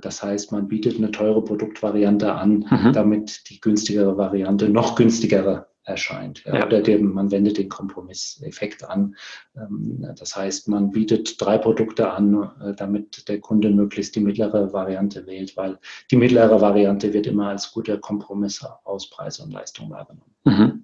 Das 0.02 0.22
heißt, 0.22 0.52
man 0.52 0.68
bietet 0.68 0.98
eine 0.98 1.10
teure 1.10 1.42
Produktvariante 1.42 2.34
an, 2.34 2.66
mhm. 2.70 2.92
damit 2.92 3.48
die 3.48 3.62
günstigere 3.62 4.18
Variante 4.18 4.68
noch 4.68 4.94
günstigere 4.94 5.68
erscheint. 5.86 6.44
Ja. 6.44 6.66
Oder 6.66 6.82
dem, 6.82 7.12
man 7.12 7.30
wendet 7.30 7.58
den 7.58 7.68
Kompromisseffekt 7.68 8.84
an. 8.84 9.16
Ähm, 9.56 10.06
das 10.18 10.36
heißt, 10.36 10.68
man 10.68 10.90
bietet 10.90 11.40
drei 11.40 11.58
Produkte 11.58 12.10
an, 12.10 12.50
äh, 12.60 12.74
damit 12.74 13.28
der 13.28 13.40
Kunde 13.40 13.70
möglichst 13.70 14.16
die 14.16 14.20
mittlere 14.20 14.72
Variante 14.72 15.26
wählt, 15.26 15.56
weil 15.56 15.78
die 16.10 16.16
mittlere 16.16 16.60
Variante 16.60 17.12
wird 17.12 17.26
immer 17.26 17.48
als 17.48 17.72
guter 17.72 17.98
Kompromiss 17.98 18.64
aus 18.84 19.08
Preis 19.08 19.38
und 19.38 19.52
Leistung 19.52 19.90
wahrgenommen. 19.90 20.34
Mhm. 20.44 20.75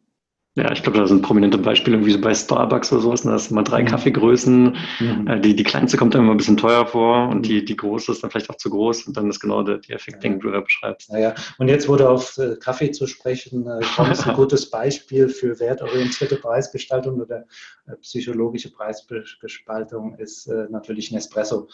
Ja, 0.54 0.71
ich 0.71 0.82
glaube, 0.82 0.99
da 0.99 1.06
sind 1.06 1.23
prominente 1.23 1.56
Beispiele, 1.56 1.97
irgendwie 1.97 2.12
so 2.12 2.21
bei 2.21 2.35
Starbucks 2.35 2.92
oder 2.92 3.00
sowas. 3.00 3.23
Da 3.23 3.32
hast 3.32 3.50
du 3.50 3.54
mal 3.54 3.62
drei 3.62 3.82
mhm. 3.82 3.87
Kaffeegrößen. 3.87 4.76
Mhm. 5.00 5.26
Äh, 5.26 5.40
die, 5.40 5.56
die 5.56 5.64
kleinste 5.64 5.97
kommt 5.97 6.14
dann 6.14 6.23
immer 6.23 6.32
ein 6.32 6.37
bisschen 6.37 6.59
teuer 6.59 6.87
vor 6.87 7.28
und 7.30 7.47
die, 7.47 7.64
die 7.64 7.76
große 7.76 8.12
ist 8.12 8.23
dann 8.23 8.30
vielleicht 8.30 8.50
auch 8.50 8.56
zu 8.56 8.68
groß. 8.68 9.06
Und 9.06 9.16
dann 9.16 9.30
ist 9.30 9.40
genau 9.40 9.62
der, 9.62 9.78
der 9.78 9.97
Effekt, 9.97 10.23
den 10.23 10.40
du 10.40 10.50
da 10.50 10.61
beschreibst. 10.61 11.11
Naja, 11.11 11.35
und 11.56 11.68
jetzt 11.68 11.88
wurde 11.88 12.11
auf 12.11 12.37
äh, 12.37 12.56
Kaffee 12.56 12.90
zu 12.90 13.06
sprechen, 13.06 13.66
äh, 13.66 13.80
kommt 13.97 14.28
ein 14.28 14.35
gutes 14.37 14.68
Beispiel 14.68 15.30
für 15.30 15.59
wertorientierte 15.59 16.37
Preisgestaltung 16.37 17.23
oder 17.23 17.44
psychologische 18.02 18.71
Preisgestaltung 18.71 20.14
ist 20.16 20.47
natürlich 20.71 21.11
Nespresso, 21.11 21.68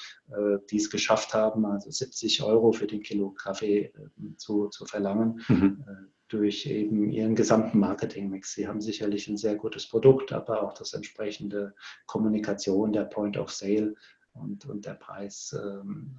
die 0.71 0.77
es 0.77 0.91
geschafft 0.91 1.35
haben, 1.35 1.67
also 1.67 1.91
70 1.91 2.43
Euro 2.43 2.73
für 2.73 2.87
den 2.87 3.03
Kilo 3.03 3.31
Kaffee 3.31 3.93
zu, 4.37 4.69
zu 4.69 4.87
verlangen. 4.87 5.43
Mhm 5.49 5.85
durch 6.29 6.67
eben 6.67 7.11
ihren 7.11 7.35
gesamten 7.35 7.79
Marketingmix. 7.79 8.55
Sie 8.55 8.69
haben 8.69 8.81
sicherlich 8.81 9.29
ein 9.29 9.37
sehr 9.37 9.57
gutes 9.57 9.89
Produkt, 9.89 10.33
aber 10.33 10.63
auch 10.63 10.75
das 10.75 10.93
entsprechende 10.93 11.75
Kommunikation, 12.07 12.93
der 12.93 13.05
Point 13.05 13.37
of 13.37 13.51
Sale 13.51 13.95
und, 14.35 14.67
und 14.67 14.87
der 14.87 14.95
Preis. 14.95 15.57
Ähm, 15.61 16.19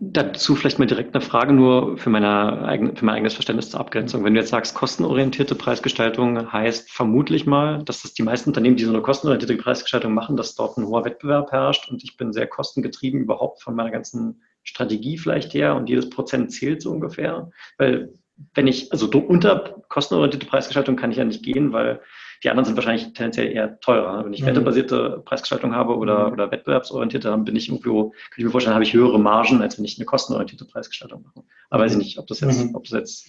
Dazu 0.00 0.54
vielleicht 0.54 0.78
mal 0.78 0.86
direkt 0.86 1.12
eine 1.14 1.24
Frage 1.24 1.52
nur 1.52 1.98
für, 1.98 2.14
eigene, 2.14 2.94
für 2.94 3.04
mein 3.04 3.16
eigenes 3.16 3.34
Verständnis 3.34 3.70
zur 3.70 3.80
Abgrenzung. 3.80 4.22
Wenn 4.22 4.34
du 4.34 4.40
jetzt 4.40 4.50
sagst, 4.50 4.76
kostenorientierte 4.76 5.56
Preisgestaltung 5.56 6.52
heißt 6.52 6.92
vermutlich 6.92 7.46
mal, 7.46 7.82
dass 7.82 8.02
das 8.02 8.14
die 8.14 8.22
meisten 8.22 8.50
Unternehmen, 8.50 8.76
die 8.76 8.84
so 8.84 8.92
eine 8.92 9.02
kostenorientierte 9.02 9.60
Preisgestaltung 9.60 10.14
machen, 10.14 10.36
dass 10.36 10.54
dort 10.54 10.78
ein 10.78 10.86
hoher 10.86 11.04
Wettbewerb 11.04 11.50
herrscht 11.50 11.90
und 11.90 12.04
ich 12.04 12.16
bin 12.16 12.32
sehr 12.32 12.46
kostengetrieben 12.46 13.22
überhaupt 13.22 13.60
von 13.60 13.74
meiner 13.74 13.90
ganzen 13.90 14.40
Strategie 14.68 15.16
vielleicht 15.16 15.54
her 15.54 15.74
und 15.74 15.88
jedes 15.88 16.10
Prozent 16.10 16.52
zählt 16.52 16.82
so 16.82 16.90
ungefähr. 16.90 17.50
Weil 17.78 18.12
wenn 18.54 18.66
ich, 18.66 18.92
also 18.92 19.08
unter 19.08 19.82
kostenorientierte 19.88 20.46
Preisgestaltung 20.46 20.96
kann 20.96 21.10
ich 21.10 21.16
ja 21.16 21.24
nicht 21.24 21.42
gehen, 21.42 21.72
weil 21.72 22.00
die 22.44 22.50
anderen 22.50 22.66
sind 22.66 22.76
wahrscheinlich 22.76 23.12
tendenziell 23.14 23.50
eher 23.50 23.80
teurer. 23.80 24.24
Wenn 24.24 24.32
ich 24.32 24.42
mhm. 24.42 24.46
wettebasierte 24.46 25.22
Preisgestaltung 25.24 25.74
habe 25.74 25.96
oder, 25.96 26.26
mhm. 26.26 26.32
oder 26.34 26.50
wettbewerbsorientierte, 26.50 27.28
dann 27.28 27.44
bin 27.44 27.56
ich 27.56 27.68
irgendwo, 27.68 28.10
kann 28.10 28.36
ich 28.36 28.44
mir 28.44 28.50
vorstellen, 28.50 28.74
habe 28.74 28.84
ich 28.84 28.92
höhere 28.92 29.18
Margen, 29.18 29.60
als 29.62 29.78
wenn 29.78 29.84
ich 29.84 29.98
eine 29.98 30.04
kostenorientierte 30.04 30.66
Preisgestaltung 30.66 31.22
mache. 31.22 31.46
Aber 31.70 31.84
weiß 31.84 31.92
ich 31.92 31.98
nicht, 31.98 32.18
ob 32.18 32.26
das 32.26 32.40
jetzt, 32.40 32.62
mhm. 32.62 32.76
ob 32.76 32.84
das 32.84 32.92
jetzt 32.92 33.28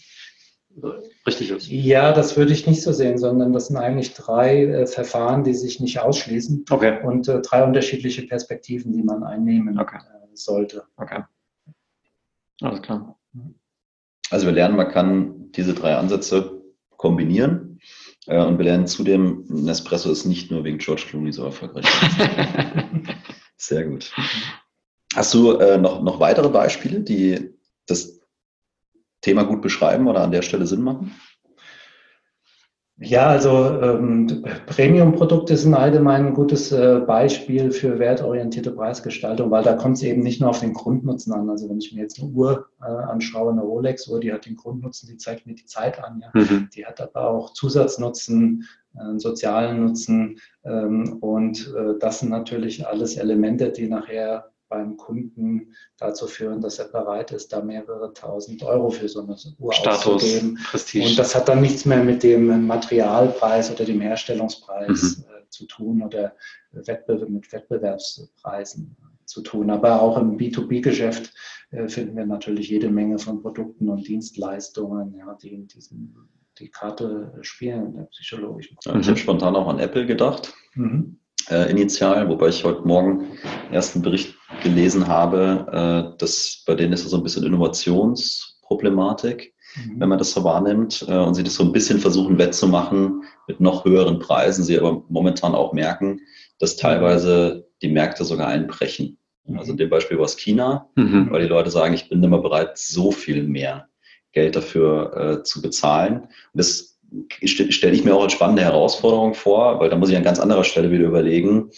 richtig 1.26 1.50
ist. 1.52 1.68
Ja, 1.70 2.12
das 2.12 2.38
würde 2.38 2.54
ich 2.54 2.68
nicht 2.68 2.84
so 2.84 2.92
sehen, 2.92 3.18
sondern 3.18 3.54
das 3.54 3.68
sind 3.68 3.78
eigentlich 3.78 4.14
drei 4.14 4.66
äh, 4.66 4.86
Verfahren, 4.86 5.44
die 5.44 5.54
sich 5.54 5.80
nicht 5.80 6.00
ausschließen 6.00 6.66
okay. 6.70 7.00
und 7.04 7.28
äh, 7.28 7.42
drei 7.42 7.64
unterschiedliche 7.64 8.24
Perspektiven, 8.24 8.94
die 8.94 9.02
man 9.02 9.24
einnehmen 9.24 9.80
okay. 9.80 9.98
Sollte. 10.44 10.86
Okay. 10.98 11.24
Alles 12.62 12.82
klar. 12.82 13.18
Also 14.30 14.46
wir 14.46 14.54
lernen, 14.54 14.76
man 14.76 14.90
kann 14.90 15.52
diese 15.52 15.74
drei 15.74 15.96
Ansätze 15.96 16.62
kombinieren. 16.98 17.80
Äh, 18.28 18.44
und 18.44 18.58
wir 18.58 18.66
lernen 18.66 18.88
zudem, 18.88 19.46
Nespresso 19.48 20.12
ist 20.12 20.26
nicht 20.26 20.52
nur 20.52 20.64
wegen 20.64 20.78
George 20.78 21.06
Clooney 21.08 21.32
so 21.32 21.46
erfolgreich. 21.46 21.86
Sehr 23.58 23.86
gut. 23.86 24.14
Hast 25.16 25.34
du 25.34 25.54
äh, 25.54 25.78
noch, 25.78 26.02
noch 26.02 26.20
weitere 26.20 26.50
Beispiele, 26.50 27.02
die 27.02 27.54
das 27.88 28.20
Thema 29.22 29.44
gut 29.44 29.62
beschreiben 29.62 30.08
oder 30.08 30.22
an 30.22 30.32
der 30.32 30.44
Stelle 30.44 30.68
Sinn 30.68 30.82
machen? 30.82 31.16
Ja, 33.02 33.28
also 33.28 33.80
ähm, 33.82 34.44
Premium-Produkte 34.68 35.56
sind 35.56 35.74
allgemein 35.74 36.28
ein 36.28 36.34
gutes 36.34 36.74
äh, 36.74 37.00
Beispiel 37.00 37.72
für 37.72 37.98
wertorientierte 37.98 38.72
Preisgestaltung, 38.72 39.50
weil 39.52 39.64
da 39.64 39.74
kommt 39.74 39.98
es 39.98 40.04
eben 40.04 40.22
nicht 40.22 40.42
nur 40.42 40.50
auf 40.50 40.60
den 40.60 40.74
Grundnutzen 40.74 41.32
an. 41.32 41.50
Also 41.50 41.70
wenn 41.70 41.78
ich 41.78 41.94
mir 41.94 42.02
jetzt 42.02 42.20
eine 42.20 42.30
Uhr 42.30 42.68
äh, 42.82 42.86
anschaue, 42.86 43.54
eine 43.54 43.62
Rolex-Uhr, 43.62 44.20
die 44.20 44.34
hat 44.34 44.46
den 44.46 44.58
Grundnutzen, 44.58 45.08
die 45.08 45.16
zeigt 45.16 45.48
mir 45.48 45.56
die 45.56 45.66
Zeit 45.66 46.04
an. 46.04 46.22
Ja? 46.22 46.42
Mhm. 46.42 46.70
Die 46.76 46.86
hat 46.86 47.00
aber 47.00 47.30
auch 47.30 47.54
Zusatznutzen, 47.54 48.68
äh, 48.96 49.00
einen 49.00 49.20
sozialen 49.20 49.86
Nutzen. 49.86 50.40
Ähm, 50.66 51.18
und 51.22 51.74
äh, 51.74 51.98
das 52.00 52.20
sind 52.20 52.30
natürlich 52.30 52.86
alles 52.86 53.16
Elemente, 53.16 53.72
die 53.72 53.88
nachher 53.88 54.52
beim 54.70 54.96
Kunden 54.98 55.74
dazu 55.98 56.28
führen, 56.28 56.62
dass 56.62 56.80
er 56.80 56.88
bereit 56.88 57.32
ist, 57.32 57.52
da 57.52 57.62
mehrere 57.62 58.14
tausend 58.14 58.64
Euro 58.64 58.90
für 58.90 59.10
so 59.10 59.22
eine 59.22 59.36
Uhr 59.58 59.74
Status, 59.74 60.06
auszugeben. 60.06 60.60
Prestige. 60.64 61.06
Und 61.06 61.20
das 61.20 61.36
hat 61.36 61.50
dann 61.50 61.62
nichts 61.62 61.86
mehr 61.86 62.04
mit 62.04 62.24
dem 62.24 62.68
Materialpreis 62.68 63.72
oder 63.72 63.84
dem 63.84 64.00
Herstellungspreis 64.00 65.18
mhm. 65.18 65.24
äh, 65.24 65.50
zu 65.50 65.66
tun 65.66 66.04
oder 66.04 66.36
Wettbe 66.72 67.26
mit 67.28 67.52
Wettbewerbspreisen 67.52 68.96
zu 69.26 69.42
tun. 69.42 69.72
Aber 69.72 70.02
auch 70.02 70.18
im 70.18 70.38
B2B-Geschäft 70.38 71.34
äh, 71.72 71.88
finden 71.88 72.16
wir 72.16 72.26
natürlich 72.26 72.70
jede 72.70 72.90
Menge 72.90 73.18
von 73.18 73.42
Produkten 73.42 73.90
und 73.90 74.08
Dienstleistungen, 74.08 75.16
ja, 75.16 75.36
die 75.42 75.54
in 75.54 75.68
diesem 75.68 76.16
die 76.58 76.70
Karte 76.70 77.32
spielen 77.42 77.94
der 77.94 78.04
psychologischen. 78.04 78.78
Ja, 78.84 79.00
ich 79.00 79.08
habe 79.08 79.18
spontan 79.18 79.56
auch 79.56 79.70
an 79.70 79.80
Apple 79.80 80.06
gedacht. 80.06 80.54
Mhm 80.74 81.18
äh, 81.50 81.70
initial, 81.70 82.28
wobei 82.30 82.50
ich 82.50 82.64
heute 82.64 82.88
Morgen 82.88 83.28
erst 83.72 83.96
einen 83.96 84.04
Bericht 84.04 84.36
gelesen 84.64 85.08
habe, 85.08 86.14
äh, 86.14 86.18
dass 86.18 86.64
bei 86.66 86.76
denen 86.76 86.94
ist 86.94 87.08
so 87.08 87.18
ein 87.18 87.24
bisschen 87.24 87.46
Innovationsproblematik, 87.46 89.54
mhm. 89.76 90.00
wenn 90.00 90.10
man 90.10 90.18
das 90.18 90.32
so 90.32 90.44
wahrnimmt 90.44 91.06
äh, 91.08 91.18
und 91.18 91.36
sie 91.36 91.44
das 91.44 91.56
so 91.56 91.64
ein 91.64 91.72
bisschen 91.72 92.00
versuchen 92.00 92.38
wettzumachen 92.38 93.24
mit 93.48 93.60
noch 93.60 93.86
höheren 93.86 94.20
Preisen, 94.20 94.64
sie 94.64 94.78
aber 94.78 95.04
momentan 95.10 95.56
auch 95.56 95.74
merken, 95.74 96.22
dass 96.60 96.76
teilweise 96.76 97.68
die 97.82 97.90
Märkte 97.90 98.26
sogar 98.26 98.48
einbrechen. 98.48 99.18
Mhm. 99.46 99.60
Also 99.60 99.72
in 99.72 99.78
dem 99.78 99.90
Beispiel 99.90 100.18
war 100.18 100.26
es 100.26 100.38
China, 100.38 100.90
mhm. 100.96 101.30
weil 101.32 101.42
die 101.42 101.48
Leute 101.48 101.72
sagen, 101.72 101.94
ich 101.94 102.10
bin 102.10 102.24
immer 102.24 102.40
bereit, 102.40 102.78
so 102.78 103.12
viel 103.12 103.44
mehr 103.44 103.88
Geld 104.32 104.56
dafür 104.56 105.18
äh, 105.18 105.44
zu 105.44 105.62
bezahlen. 105.62 106.22
Und 106.22 106.30
das 106.54 106.99
stelle 107.44 107.94
ich 107.94 108.04
mir 108.04 108.16
auch 108.16 108.24
als 108.24 108.34
spannende 108.34 108.64
Herausforderung 108.64 109.34
vor, 109.34 109.80
weil 109.80 109.90
da 109.90 109.96
muss 109.96 110.10
ich 110.10 110.18
an 110.18 110.24
ganz 110.24 110.40
anderer 110.40 110.64
Stelle 110.64 110.92
wieder 110.92 111.08
überlegen, 111.08 111.72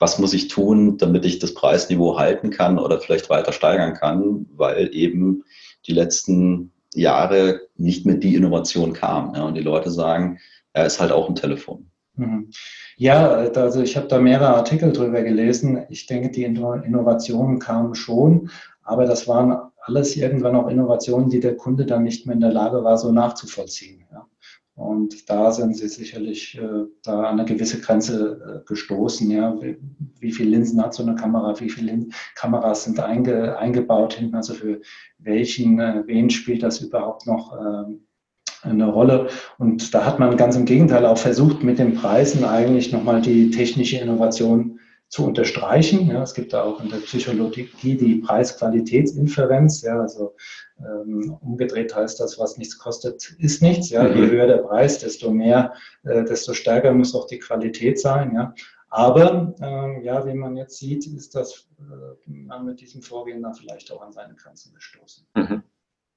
was 0.00 0.18
muss 0.18 0.34
ich 0.34 0.48
tun, 0.48 0.98
damit 0.98 1.24
ich 1.24 1.38
das 1.38 1.54
Preisniveau 1.54 2.18
halten 2.18 2.50
kann 2.50 2.78
oder 2.78 3.00
vielleicht 3.00 3.30
weiter 3.30 3.52
steigern 3.52 3.94
kann, 3.94 4.46
weil 4.54 4.90
eben 4.92 5.44
die 5.86 5.92
letzten 5.92 6.72
Jahre 6.94 7.60
nicht 7.76 8.04
mehr 8.04 8.16
die 8.16 8.34
Innovation 8.34 8.92
kam. 8.92 9.34
Ja, 9.34 9.44
und 9.44 9.54
die 9.54 9.62
Leute 9.62 9.90
sagen, 9.90 10.38
er 10.72 10.86
ist 10.86 11.00
halt 11.00 11.12
auch 11.12 11.28
ein 11.28 11.36
Telefon. 11.36 11.86
Mhm. 12.16 12.50
Ja, 12.96 13.28
also 13.28 13.80
ich 13.80 13.96
habe 13.96 14.08
da 14.08 14.18
mehrere 14.18 14.56
Artikel 14.56 14.92
drüber 14.92 15.22
gelesen. 15.22 15.86
Ich 15.88 16.06
denke, 16.06 16.30
die 16.30 16.44
Innovationen 16.44 17.58
kamen 17.58 17.94
schon, 17.94 18.50
aber 18.82 19.06
das 19.06 19.28
waren 19.28 19.56
alles 19.84 20.16
irgendwann 20.16 20.56
auch 20.56 20.68
Innovationen, 20.68 21.30
die 21.30 21.40
der 21.40 21.56
Kunde 21.56 21.86
dann 21.86 22.02
nicht 22.02 22.26
mehr 22.26 22.34
in 22.34 22.40
der 22.40 22.52
Lage 22.52 22.84
war, 22.84 22.98
so 22.98 23.12
nachzuvollziehen. 23.12 24.04
Ja. 24.12 24.26
Und 24.74 25.28
da 25.28 25.52
sind 25.52 25.76
sie 25.76 25.88
sicherlich 25.88 26.58
äh, 26.58 26.86
da 27.02 27.24
an 27.24 27.38
eine 27.38 27.44
gewisse 27.44 27.80
Grenze 27.80 28.62
äh, 28.62 28.66
gestoßen. 28.66 29.30
Ja. 29.30 29.60
Wie, 29.60 29.76
wie 30.18 30.32
viele 30.32 30.50
Linsen 30.50 30.82
hat 30.82 30.94
so 30.94 31.02
eine 31.02 31.14
Kamera? 31.14 31.58
Wie 31.60 31.68
viele 31.68 31.92
Lin 31.92 32.12
Kameras 32.34 32.84
sind 32.84 32.98
einge 32.98 33.58
eingebaut 33.58 34.14
hinten? 34.14 34.34
Also 34.34 34.54
für 34.54 34.80
welchen, 35.18 35.78
äh, 35.78 36.02
wen 36.06 36.30
spielt 36.30 36.62
das 36.62 36.80
überhaupt 36.80 37.26
noch 37.26 37.52
äh, 37.52 38.66
eine 38.66 38.86
Rolle? 38.86 39.28
Und 39.58 39.92
da 39.94 40.06
hat 40.06 40.18
man 40.18 40.36
ganz 40.38 40.56
im 40.56 40.64
Gegenteil 40.64 41.04
auch 41.04 41.18
versucht, 41.18 41.62
mit 41.62 41.78
den 41.78 41.94
Preisen 41.94 42.44
eigentlich 42.44 42.92
nochmal 42.92 43.20
die 43.20 43.50
technische 43.50 43.98
Innovation 43.98 44.78
zu 45.12 45.26
unterstreichen. 45.26 46.08
Ja, 46.08 46.22
es 46.22 46.32
gibt 46.32 46.54
da 46.54 46.62
auch 46.62 46.82
in 46.82 46.88
der 46.88 46.96
Psychologie 46.96 47.68
die 47.82 48.22
Preis-Qualitätsinferenz. 48.26 49.82
Ja, 49.82 50.00
also 50.00 50.34
ähm, 50.78 51.36
umgedreht 51.42 51.94
heißt 51.94 52.18
das, 52.18 52.38
was 52.38 52.56
nichts 52.56 52.78
kostet, 52.78 53.36
ist 53.38 53.60
nichts. 53.60 53.90
Ja, 53.90 54.08
je 54.08 54.22
mhm. 54.22 54.30
höher 54.30 54.46
der 54.46 54.58
Preis, 54.58 55.00
desto 55.00 55.30
mehr, 55.30 55.74
äh, 56.04 56.24
desto 56.24 56.54
stärker 56.54 56.94
muss 56.94 57.14
auch 57.14 57.26
die 57.26 57.38
Qualität 57.38 58.00
sein. 58.00 58.34
Ja. 58.34 58.54
Aber 58.88 59.54
ähm, 59.60 60.02
ja, 60.02 60.26
wie 60.26 60.32
man 60.32 60.56
jetzt 60.56 60.78
sieht, 60.78 61.06
ist 61.06 61.34
das 61.34 61.68
äh, 61.78 62.30
mit 62.64 62.80
diesem 62.80 63.02
Vorgehen 63.02 63.42
dann 63.42 63.54
vielleicht 63.54 63.92
auch 63.92 64.00
an 64.00 64.12
seine 64.12 64.34
Grenzen 64.34 64.72
gestoßen. 64.72 65.26
Mhm. 65.34 65.62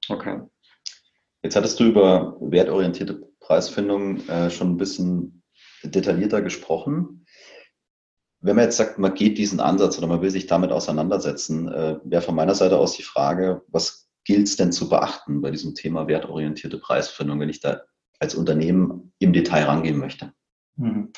Okay. 0.08 0.40
Jetzt 1.42 1.54
hattest 1.54 1.78
du 1.78 1.84
über 1.84 2.38
wertorientierte 2.40 3.28
Preisfindung 3.40 4.26
äh, 4.28 4.48
schon 4.48 4.70
ein 4.70 4.76
bisschen 4.78 5.42
detaillierter 5.84 6.40
gesprochen 6.40 7.15
wenn 8.46 8.56
man 8.56 8.66
jetzt 8.66 8.76
sagt, 8.76 8.98
man 8.98 9.14
geht 9.14 9.38
diesen 9.38 9.58
Ansatz 9.58 9.98
oder 9.98 10.06
man 10.06 10.22
will 10.22 10.30
sich 10.30 10.46
damit 10.46 10.70
auseinandersetzen, 10.70 11.68
äh, 11.68 11.96
wäre 12.04 12.22
von 12.22 12.36
meiner 12.36 12.54
Seite 12.54 12.78
aus 12.78 12.96
die 12.96 13.02
Frage, 13.02 13.62
was 13.68 14.08
gilt 14.24 14.46
es 14.46 14.56
denn 14.56 14.72
zu 14.72 14.88
beachten 14.88 15.40
bei 15.40 15.50
diesem 15.50 15.74
Thema 15.74 16.06
wertorientierte 16.06 16.78
Preisfindung, 16.78 17.40
wenn 17.40 17.48
ich 17.48 17.60
da 17.60 17.82
als 18.20 18.34
Unternehmen 18.34 19.12
im 19.18 19.32
Detail 19.32 19.64
rangehen 19.64 19.98
möchte? 19.98 20.32
Mhm. 20.76 21.12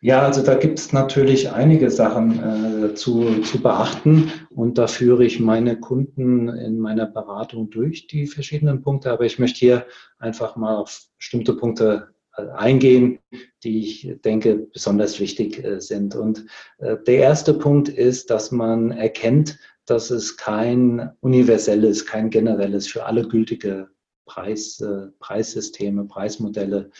Ja, 0.00 0.22
also 0.22 0.42
da 0.42 0.54
gibt 0.54 0.78
es 0.78 0.92
natürlich 0.92 1.50
einige 1.50 1.90
Sachen 1.90 2.84
äh, 2.84 2.94
zu, 2.94 3.40
zu 3.40 3.60
beachten 3.60 4.30
und 4.50 4.78
da 4.78 4.86
führe 4.86 5.24
ich 5.24 5.40
meine 5.40 5.80
Kunden 5.80 6.48
in 6.48 6.78
meiner 6.78 7.06
Beratung 7.06 7.70
durch 7.70 8.06
die 8.06 8.26
verschiedenen 8.26 8.82
Punkte, 8.82 9.10
aber 9.10 9.24
ich 9.24 9.40
möchte 9.40 9.58
hier 9.58 9.86
einfach 10.18 10.54
mal 10.54 10.76
auf 10.76 11.00
bestimmte 11.16 11.54
Punkte 11.54 12.10
eingehen, 12.38 13.18
die 13.62 13.80
ich 13.80 14.16
denke 14.24 14.56
besonders 14.72 15.20
wichtig 15.20 15.62
äh, 15.64 15.80
sind. 15.80 16.14
Und 16.14 16.46
äh, 16.78 16.96
der 17.06 17.18
erste 17.18 17.54
Punkt 17.54 17.88
ist, 17.88 18.30
dass 18.30 18.50
man 18.50 18.90
erkennt, 18.90 19.58
dass 19.86 20.10
es 20.10 20.36
kein 20.36 21.10
universelles, 21.20 22.06
kein 22.06 22.30
generelles, 22.30 22.86
für 22.86 23.06
alle 23.06 23.26
gültige 23.26 23.88
Preis, 24.26 24.84
Preissysteme, 25.20 26.04
Preismodelle 26.04 26.90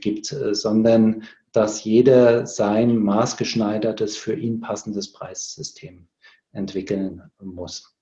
gibt, 0.00 0.26
sondern 0.50 1.22
dass 1.52 1.84
jeder 1.84 2.44
sein 2.44 2.96
maßgeschneidertes, 2.96 4.16
für 4.16 4.34
ihn 4.34 4.58
passendes 4.58 5.12
Preissystem 5.12 6.08
entwickeln 6.50 7.22
muss. 7.40 7.96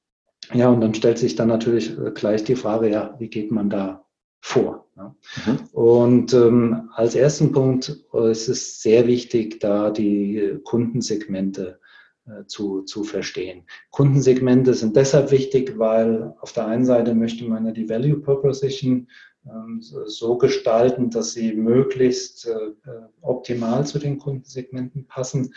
Ja, 0.54 0.70
und 0.70 0.80
dann 0.80 0.94
stellt 0.94 1.18
sich 1.18 1.36
dann 1.36 1.48
natürlich 1.48 1.94
gleich 2.14 2.44
die 2.44 2.56
Frage, 2.56 2.90
ja, 2.90 3.14
wie 3.18 3.28
geht 3.28 3.50
man 3.50 3.68
da 3.68 4.03
vor. 4.44 4.86
Ja. 4.96 5.16
Mhm. 5.46 5.58
Und 5.72 6.34
ähm, 6.34 6.90
als 6.94 7.14
ersten 7.14 7.50
Punkt 7.50 8.04
äh, 8.12 8.30
ist 8.30 8.48
es 8.48 8.82
sehr 8.82 9.06
wichtig, 9.06 9.58
da 9.58 9.90
die 9.90 10.58
Kundensegmente 10.64 11.80
äh, 12.26 12.44
zu, 12.46 12.82
zu 12.82 13.04
verstehen. 13.04 13.64
Kundensegmente 13.90 14.74
sind 14.74 14.96
deshalb 14.96 15.30
wichtig, 15.30 15.78
weil 15.78 16.34
auf 16.40 16.52
der 16.52 16.66
einen 16.66 16.84
Seite 16.84 17.14
möchte 17.14 17.44
man 17.44 17.64
ja 17.64 17.72
die 17.72 17.88
Value 17.88 18.20
Proposition 18.20 19.08
ähm, 19.46 19.80
so 19.80 20.36
gestalten, 20.36 21.08
dass 21.08 21.32
sie 21.32 21.54
möglichst 21.54 22.46
äh, 22.46 22.72
optimal 23.22 23.86
zu 23.86 23.98
den 23.98 24.18
Kundensegmenten 24.18 25.06
passen 25.06 25.54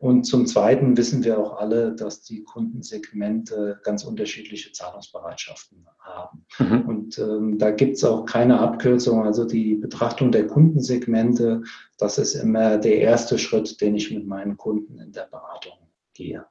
und 0.00 0.24
zum 0.24 0.46
Zweiten 0.46 0.96
wissen 0.96 1.24
wir 1.24 1.38
auch 1.38 1.58
alle, 1.58 1.94
dass 1.94 2.22
die 2.22 2.42
Kundensegmente 2.42 3.80
ganz 3.84 4.02
unterschiedliche 4.02 4.72
Zahlungsbereitschaften 4.72 5.86
haben. 5.98 6.46
Mhm. 6.58 6.88
Und 6.88 7.18
ähm, 7.18 7.58
da 7.58 7.70
gibt 7.70 7.98
es 7.98 8.04
auch 8.04 8.24
keine 8.24 8.60
Abkürzung. 8.60 9.22
Also 9.22 9.44
die 9.44 9.74
Betrachtung 9.74 10.32
der 10.32 10.46
Kundensegmente, 10.46 11.64
das 11.98 12.16
ist 12.16 12.34
immer 12.34 12.78
der 12.78 12.96
erste 12.96 13.38
Schritt, 13.38 13.78
den 13.82 13.94
ich 13.94 14.10
mit 14.10 14.26
meinen 14.26 14.56
Kunden 14.56 14.98
in 14.98 15.12
der 15.12 15.28
Beratung 15.30 15.74
gehe. 16.14 16.46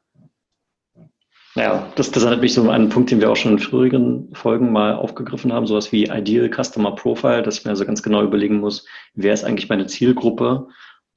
Ja, 1.55 1.91
das, 1.95 2.11
das 2.11 2.21
erinnert 2.21 2.41
mich 2.41 2.53
so 2.53 2.61
an 2.61 2.69
einen 2.69 2.89
Punkt, 2.89 3.09
den 3.09 3.19
wir 3.19 3.31
auch 3.31 3.35
schon 3.35 3.53
in 3.53 3.59
früheren 3.59 4.29
Folgen 4.35 4.71
mal 4.71 4.93
aufgegriffen 4.93 5.51
haben, 5.51 5.65
sowas 5.65 5.91
wie 5.91 6.03
Ideal 6.03 6.51
Customer 6.51 6.93
Profile, 6.93 7.41
dass 7.41 7.57
ich 7.57 7.65
mir 7.65 7.71
also 7.71 7.83
ganz 7.83 8.03
genau 8.03 8.21
überlegen 8.21 8.59
muss, 8.59 8.85
wer 9.15 9.33
ist 9.33 9.43
eigentlich 9.43 9.69
meine 9.69 9.87
Zielgruppe? 9.87 10.67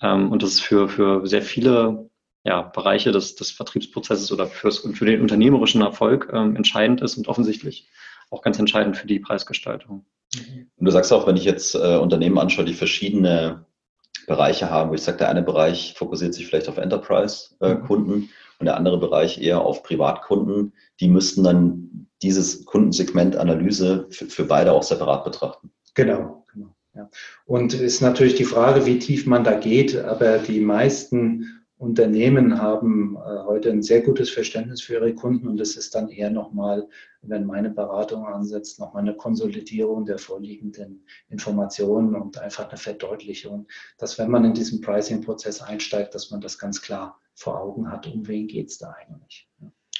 Ähm, 0.01 0.33
und 0.33 0.43
das 0.43 0.53
ist 0.53 0.63
für, 0.63 0.89
für 0.89 1.27
sehr 1.27 1.43
viele 1.43 2.09
ja, 2.45 2.63
Bereiche 2.63 3.13
des, 3.13 3.37
des 3.37 3.51
Vertriebsprozesses 3.51 4.33
oder 4.33 4.47
fürs, 4.47 4.79
für 4.79 5.05
den 5.05 5.21
unternehmerischen 5.21 5.83
Erfolg 5.83 6.31
ähm, 6.33 6.57
entscheidend 6.57 7.01
ist 7.01 7.17
und 7.17 7.29
offensichtlich 7.29 7.89
auch 8.31 8.43
ganz 8.43 8.59
entscheidend 8.59 8.97
für 8.97 9.07
die 9.07 9.21
Preisgestaltung. 9.21 10.05
Und 10.77 10.85
du 10.85 10.91
sagst 10.91 11.13
auch, 11.13 11.27
wenn 11.27 11.37
ich 11.37 11.45
jetzt 11.45 11.75
äh, 11.75 11.97
Unternehmen 11.97 12.39
anschaue, 12.39 12.65
die 12.65 12.75
verschiedene 12.75 13.67
Bereiche 14.27 14.71
haben, 14.71 14.91
wo 14.91 14.95
ich 14.95 15.03
sage, 15.03 15.19
der 15.19 15.29
eine 15.29 15.43
Bereich 15.43 15.95
fokussiert 15.97 16.35
sich 16.35 16.47
vielleicht 16.47 16.69
auf 16.69 16.79
Enterprise-Kunden 16.79 18.15
mhm. 18.15 18.29
und 18.59 18.67
der 18.67 18.77
andere 18.77 18.99
Bereich 18.99 19.41
eher 19.41 19.61
auf 19.61 19.83
Privatkunden, 19.83 20.73
die 21.01 21.09
müssten 21.09 21.45
dann 21.45 22.09
dieses 22.23 22.65
Kundensegment-Analyse 22.65 24.07
für, 24.11 24.27
für 24.27 24.45
beide 24.45 24.73
auch 24.73 24.85
separat 24.85 25.25
betrachten. 25.25 25.73
Genau, 25.95 26.45
genau. 26.53 26.75
Ja. 26.95 27.11
Und 27.47 27.75
ist 27.75 28.01
natürlich 28.01 28.37
die 28.37 28.45
Frage, 28.45 28.87
wie 28.87 28.99
tief 28.99 29.27
man 29.27 29.45
da 29.45 29.55
geht, 29.55 29.97
aber 29.97 30.39
die 30.39 30.61
meisten 30.61 31.62
Unternehmen 31.83 32.63
haben 32.63 33.17
äh, 33.17 33.43
heute 33.45 33.71
ein 33.71 33.83
sehr 33.83 34.03
gutes 34.03 34.31
Verständnis 34.31 34.81
für 34.81 34.95
ihre 34.95 35.15
Kunden 35.17 35.49
und 35.49 35.61
es 35.61 35.77
ist 35.77 35.97
dann 35.97 36.11
eher 36.11 36.31
nochmal, 36.31 36.89
wenn 37.23 37.45
meine 37.45 37.71
Beratung 37.71 38.25
ansetzt, 38.25 38.79
nochmal 38.79 39.03
eine 39.03 39.17
Konsolidierung 39.17 40.05
der 40.05 40.19
vorliegenden 40.19 41.05
Informationen 41.29 42.15
und 42.15 42.39
einfach 42.39 42.69
eine 42.69 42.79
Verdeutlichung, 42.79 43.67
dass 43.99 44.17
wenn 44.17 44.31
man 44.31 44.45
in 44.45 44.55
diesen 44.55 44.81
Pricing-Prozess 44.81 45.61
einsteigt, 45.61 46.15
dass 46.15 46.31
man 46.31 46.41
das 46.41 46.57
ganz 46.57 46.81
klar 46.81 47.21
vor 47.35 47.61
Augen 47.61 47.91
hat, 47.91 48.07
um 48.07 48.29
wen 48.29 48.47
geht 48.47 48.69
es 48.69 48.79
da 48.79 48.95
eigentlich. 49.03 49.51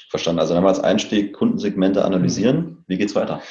Verstanden. 0.09 0.39
Also 0.39 0.55
wenn 0.55 0.63
wir 0.63 0.69
als 0.69 0.79
Einstieg 0.79 1.33
Kundensegmente 1.33 2.05
analysieren, 2.05 2.85
wie 2.87 2.97
geht 2.97 3.09
es 3.09 3.15
weiter? 3.15 3.41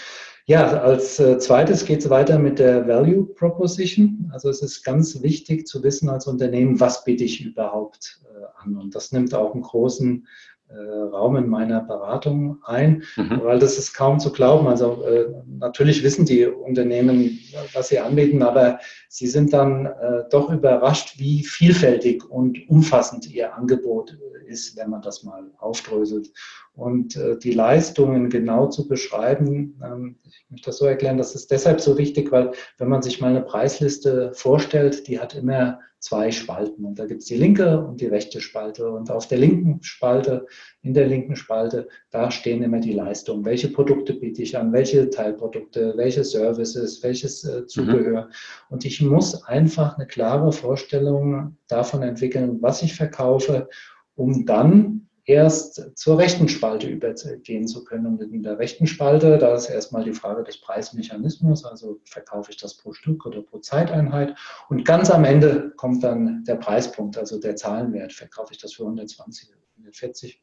Ja, 0.47 0.81
als 0.81 1.21
äh, 1.21 1.39
zweites 1.39 1.85
geht 1.85 2.01
es 2.01 2.11
weiter 2.11 2.39
mit 2.39 2.59
der 2.59 2.89
Value 2.89 3.25
Proposition. 3.25 4.29
Also 4.33 4.49
es 4.49 4.61
ist 4.61 4.83
ganz 4.83 5.23
wichtig 5.23 5.67
zu 5.67 5.83
wissen 5.83 6.09
als 6.09 6.27
Unternehmen, 6.27 6.81
was 6.81 7.05
biete 7.05 7.25
ich 7.25 7.45
überhaupt 7.45 8.21
äh, 8.25 8.45
an. 8.63 8.77
Und 8.77 8.95
das 8.95 9.13
nimmt 9.13 9.35
auch 9.35 9.55
einen 9.55 9.63
großen 9.63 10.27
äh, 10.69 10.75
Raum 10.75 11.37
in 11.37 11.49
meiner 11.49 11.81
Beratung 11.81 12.59
ein, 12.65 13.03
mhm. 13.17 13.41
weil 13.45 13.59
das 13.59 13.79
ist 13.79 13.93
kaum 13.95 14.19
zu 14.19 14.33
glauben. 14.33 14.67
Also 14.67 15.05
äh, 15.05 15.27
natürlich 15.47 16.03
wissen 16.03 16.25
die 16.25 16.47
Unternehmen, 16.47 17.39
was 17.75 17.89
sie 17.89 17.99
anbieten, 17.99 18.43
aber 18.43 18.81
sie 19.09 19.29
sind 19.29 19.53
dann 19.53 19.87
äh, 19.87 20.25
doch 20.31 20.51
überrascht, 20.51 21.19
wie 21.19 21.45
vielfältig 21.45 22.29
und 22.29 22.69
umfassend 22.69 23.31
ihr 23.31 23.55
Angebot 23.55 24.17
ist, 24.47 24.77
wenn 24.77 24.91
man 24.91 25.03
das 25.03 25.23
mal 25.23 25.51
aufdröselt. 25.59 26.31
Und 26.75 27.17
äh, 27.17 27.39
die 27.39 27.53
Leistungen 27.53 28.31
genau 28.31 28.69
zu 28.69 28.89
beschreiben, 28.89 29.79
ähm, 29.85 30.17
ich 30.25 30.47
möchte 30.49 30.67
das 30.71 30.79
so 30.79 30.87
erklären, 30.87 31.19
das 31.19 31.35
ist 31.35 31.51
deshalb 31.51 31.81
so 31.81 31.99
wichtig, 31.99 32.33
weil 32.33 32.53
wenn 32.79 32.89
man 32.89 33.03
sich 33.03 33.21
mal 33.21 33.29
eine 33.29 33.43
Preisliste 33.43 34.33
vorstellt, 34.35 35.07
die 35.07 35.21
hat 35.21 35.35
immer 35.35 35.81
zwei 36.03 36.31
Spalten. 36.33 36.85
Und 36.85 36.99
da 36.99 37.07
gibt 37.07 37.23
es 37.23 37.29
die 37.29 37.37
linke 37.37 37.85
und 37.85 38.01
die 38.01 38.07
rechte 38.07 38.41
Spalte. 38.41 38.91
Und 38.91 39.11
auf 39.11 39.29
der 39.29 39.39
linken 39.39 39.83
Spalte, 39.83 40.47
in 40.83 40.95
der 40.95 41.07
linken 41.07 41.37
Spalte, 41.37 41.89
da 42.11 42.31
stehen 42.31 42.63
immer 42.63 42.81
die 42.81 42.93
Leistungen. 42.93 43.45
Welche 43.45 43.69
Produkte 43.69 44.15
biete 44.15 44.43
ich 44.43 44.59
an, 44.59 44.73
welche 44.73 45.11
Teilprodukte, 45.11 45.93
welche 45.97 46.25
Services, 46.25 47.03
welches 47.03 47.45
äh, 47.45 47.67
Zubehör. 47.67 48.23
Mhm. 48.23 48.33
Und 48.71 48.85
ich 48.85 49.01
muss 49.01 49.45
einfach 49.45 49.97
eine 49.97 50.07
klare 50.07 50.53
Vorstellung 50.53 51.57
davon 51.69 52.03
entwickeln, 52.03 52.61
was 52.61 52.83
ich 52.83 52.95
verkaufe, 52.95 53.69
um 54.17 54.45
dann 54.45 55.07
erst 55.25 55.97
zur 55.97 56.19
rechten 56.19 56.49
Spalte 56.49 56.89
übergehen 56.89 57.67
zu 57.69 57.85
können. 57.85 58.07
Und 58.07 58.21
in 58.21 58.43
der 58.43 58.59
rechten 58.59 58.87
Spalte, 58.87 59.39
da 59.39 59.55
ist 59.55 59.69
erstmal 59.69 60.05
die 60.05 60.13
Frage 60.13 60.43
des 60.43 60.61
Preismechanismus, 60.61 61.65
also 61.65 62.01
verkaufe 62.05 62.51
ich 62.51 62.57
das 62.57 62.77
pro 62.77 62.93
Stück 62.93 63.25
oder 63.27 63.43
pro 63.43 63.59
Zeiteinheit. 63.59 64.37
Und 64.69 64.85
ganz 64.85 65.11
am 65.11 65.25
Ende 65.25 65.73
kommt 65.77 66.03
dann 66.03 66.45
der 66.45 66.57
Preispunkt, 66.57 67.17
also 67.17 67.39
der 67.39 67.57
Zahlenwert. 67.57 68.13
Verkaufe 68.13 68.53
ich 68.53 68.61
das 68.61 68.73
für 68.73 68.83
120 68.83 69.51
oder 69.51 69.59
140 69.77 70.43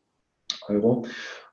Euro. 0.67 1.05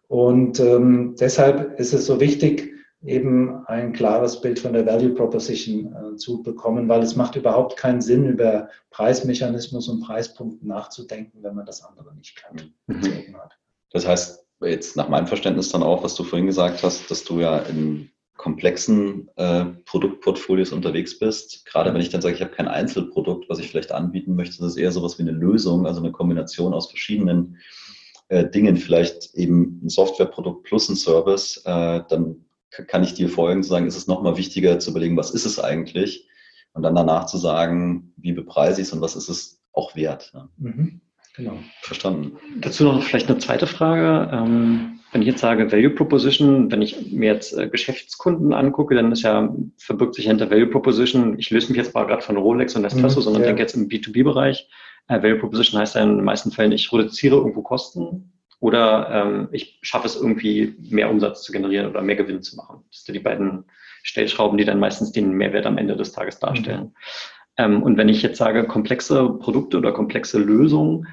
Und 0.08 0.60
ähm, 0.60 1.16
deshalb 1.18 1.80
ist 1.80 1.92
es 1.92 2.06
so 2.06 2.20
wichtig, 2.20 2.75
eben 3.06 3.64
ein 3.66 3.92
klares 3.92 4.40
Bild 4.40 4.58
von 4.58 4.72
der 4.72 4.86
Value 4.86 5.14
Proposition 5.14 5.94
äh, 5.94 6.16
zu 6.16 6.42
bekommen, 6.42 6.88
weil 6.88 7.02
es 7.02 7.16
macht 7.16 7.36
überhaupt 7.36 7.76
keinen 7.76 8.00
Sinn, 8.00 8.26
über 8.26 8.68
Preismechanismus 8.90 9.88
und 9.88 10.00
Preispunkte 10.00 10.66
nachzudenken, 10.66 11.42
wenn 11.42 11.54
man 11.54 11.66
das 11.66 11.82
andere 11.84 12.14
nicht 12.14 12.36
kennt. 12.36 12.72
Mhm. 12.86 13.36
Das 13.90 14.06
heißt, 14.06 14.44
jetzt 14.62 14.96
nach 14.96 15.08
meinem 15.08 15.26
Verständnis 15.26 15.70
dann 15.70 15.82
auch, 15.82 16.02
was 16.02 16.14
du 16.14 16.24
vorhin 16.24 16.46
gesagt 16.46 16.82
hast, 16.82 17.10
dass 17.10 17.24
du 17.24 17.40
ja 17.40 17.58
in 17.60 18.10
komplexen 18.36 19.28
äh, 19.36 19.64
Produktportfolios 19.86 20.72
unterwegs 20.72 21.18
bist. 21.18 21.64
Gerade 21.66 21.92
wenn 21.92 22.00
ich 22.00 22.10
dann 22.10 22.22
sage, 22.22 22.34
ich 22.34 22.42
habe 22.42 22.52
kein 22.52 22.68
Einzelprodukt, 22.68 23.48
was 23.48 23.58
ich 23.58 23.68
vielleicht 23.68 23.92
anbieten 23.92 24.36
möchte, 24.36 24.58
das 24.58 24.72
ist 24.72 24.76
eher 24.76 24.92
sowas 24.92 25.18
wie 25.18 25.22
eine 25.22 25.32
Lösung, 25.32 25.86
also 25.86 26.00
eine 26.00 26.12
Kombination 26.12 26.74
aus 26.74 26.88
verschiedenen 26.88 27.58
äh, 28.28 28.48
Dingen, 28.48 28.76
vielleicht 28.76 29.34
eben 29.34 29.80
ein 29.82 29.88
Softwareprodukt 29.88 30.64
plus 30.64 30.88
ein 30.88 30.96
Service, 30.96 31.62
äh, 31.64 32.02
dann 32.08 32.45
kann 32.86 33.02
ich 33.02 33.14
dir 33.14 33.28
folgen, 33.28 33.62
zu 33.62 33.70
sagen, 33.70 33.86
ist 33.86 33.96
es 33.96 34.06
nochmal 34.06 34.36
wichtiger 34.36 34.78
zu 34.78 34.90
überlegen, 34.90 35.16
was 35.16 35.30
ist 35.30 35.46
es 35.46 35.58
eigentlich? 35.58 36.28
Und 36.72 36.82
dann 36.82 36.94
danach 36.94 37.26
zu 37.26 37.38
sagen, 37.38 38.12
wie 38.16 38.32
bepreise 38.32 38.80
ich 38.80 38.88
es 38.88 38.92
und 38.92 39.00
was 39.00 39.16
ist 39.16 39.28
es 39.28 39.62
auch 39.72 39.96
wert? 39.96 40.30
Ja. 40.34 40.48
Mhm. 40.58 41.00
Genau. 41.36 41.58
Verstanden. 41.82 42.38
Dazu 42.60 42.84
noch 42.84 43.02
vielleicht 43.02 43.28
eine 43.28 43.38
zweite 43.38 43.66
Frage. 43.66 44.30
Ähm, 44.32 45.00
wenn 45.12 45.22
ich 45.22 45.28
jetzt 45.28 45.40
sage 45.40 45.70
Value 45.70 45.90
Proposition, 45.90 46.70
wenn 46.72 46.82
ich 46.82 47.12
mir 47.12 47.32
jetzt 47.32 47.56
äh, 47.56 47.68
Geschäftskunden 47.68 48.52
angucke, 48.52 48.94
dann 48.94 49.12
ist 49.12 49.22
ja, 49.22 49.54
verbirgt 49.78 50.14
sich 50.14 50.26
hinter 50.26 50.50
Value 50.50 50.66
Proposition, 50.66 51.38
ich 51.38 51.50
löse 51.50 51.68
mich 51.68 51.76
jetzt 51.76 51.94
mal 51.94 52.06
gerade 52.06 52.22
von 52.22 52.36
Rolex 52.36 52.74
und 52.74 52.82
Nespresso, 52.82 53.20
mhm, 53.20 53.24
sondern 53.24 53.42
ja. 53.42 53.48
denke 53.48 53.62
jetzt 53.62 53.74
im 53.74 53.88
B2B-Bereich. 53.88 54.68
Äh, 55.08 55.22
Value 55.22 55.38
Proposition 55.38 55.80
heißt 55.80 55.94
ja 55.94 56.02
in 56.02 56.16
den 56.16 56.24
meisten 56.24 56.50
Fällen, 56.50 56.72
ich 56.72 56.90
reduziere 56.92 57.36
irgendwo 57.36 57.62
Kosten 57.62 58.32
oder 58.60 59.10
ähm, 59.10 59.48
ich 59.52 59.78
schaffe 59.82 60.06
es 60.06 60.16
irgendwie, 60.16 60.76
mehr 60.78 61.10
Umsatz 61.10 61.42
zu 61.42 61.52
generieren 61.52 61.88
oder 61.88 62.02
mehr 62.02 62.16
Gewinn 62.16 62.42
zu 62.42 62.56
machen. 62.56 62.84
Das 62.90 63.04
sind 63.04 63.14
die 63.14 63.20
beiden 63.20 63.64
Stellschrauben, 64.02 64.56
die 64.56 64.64
dann 64.64 64.80
meistens 64.80 65.12
den 65.12 65.32
Mehrwert 65.32 65.66
am 65.66 65.78
Ende 65.78 65.96
des 65.96 66.12
Tages 66.12 66.38
darstellen. 66.38 66.84
Mhm. 66.84 66.92
Ähm, 67.58 67.82
und 67.82 67.96
wenn 67.96 68.08
ich 68.08 68.22
jetzt 68.22 68.38
sage 68.38 68.66
komplexe 68.66 69.28
Produkte 69.28 69.78
oder 69.78 69.92
komplexe 69.92 70.38
Lösungen, 70.38 71.06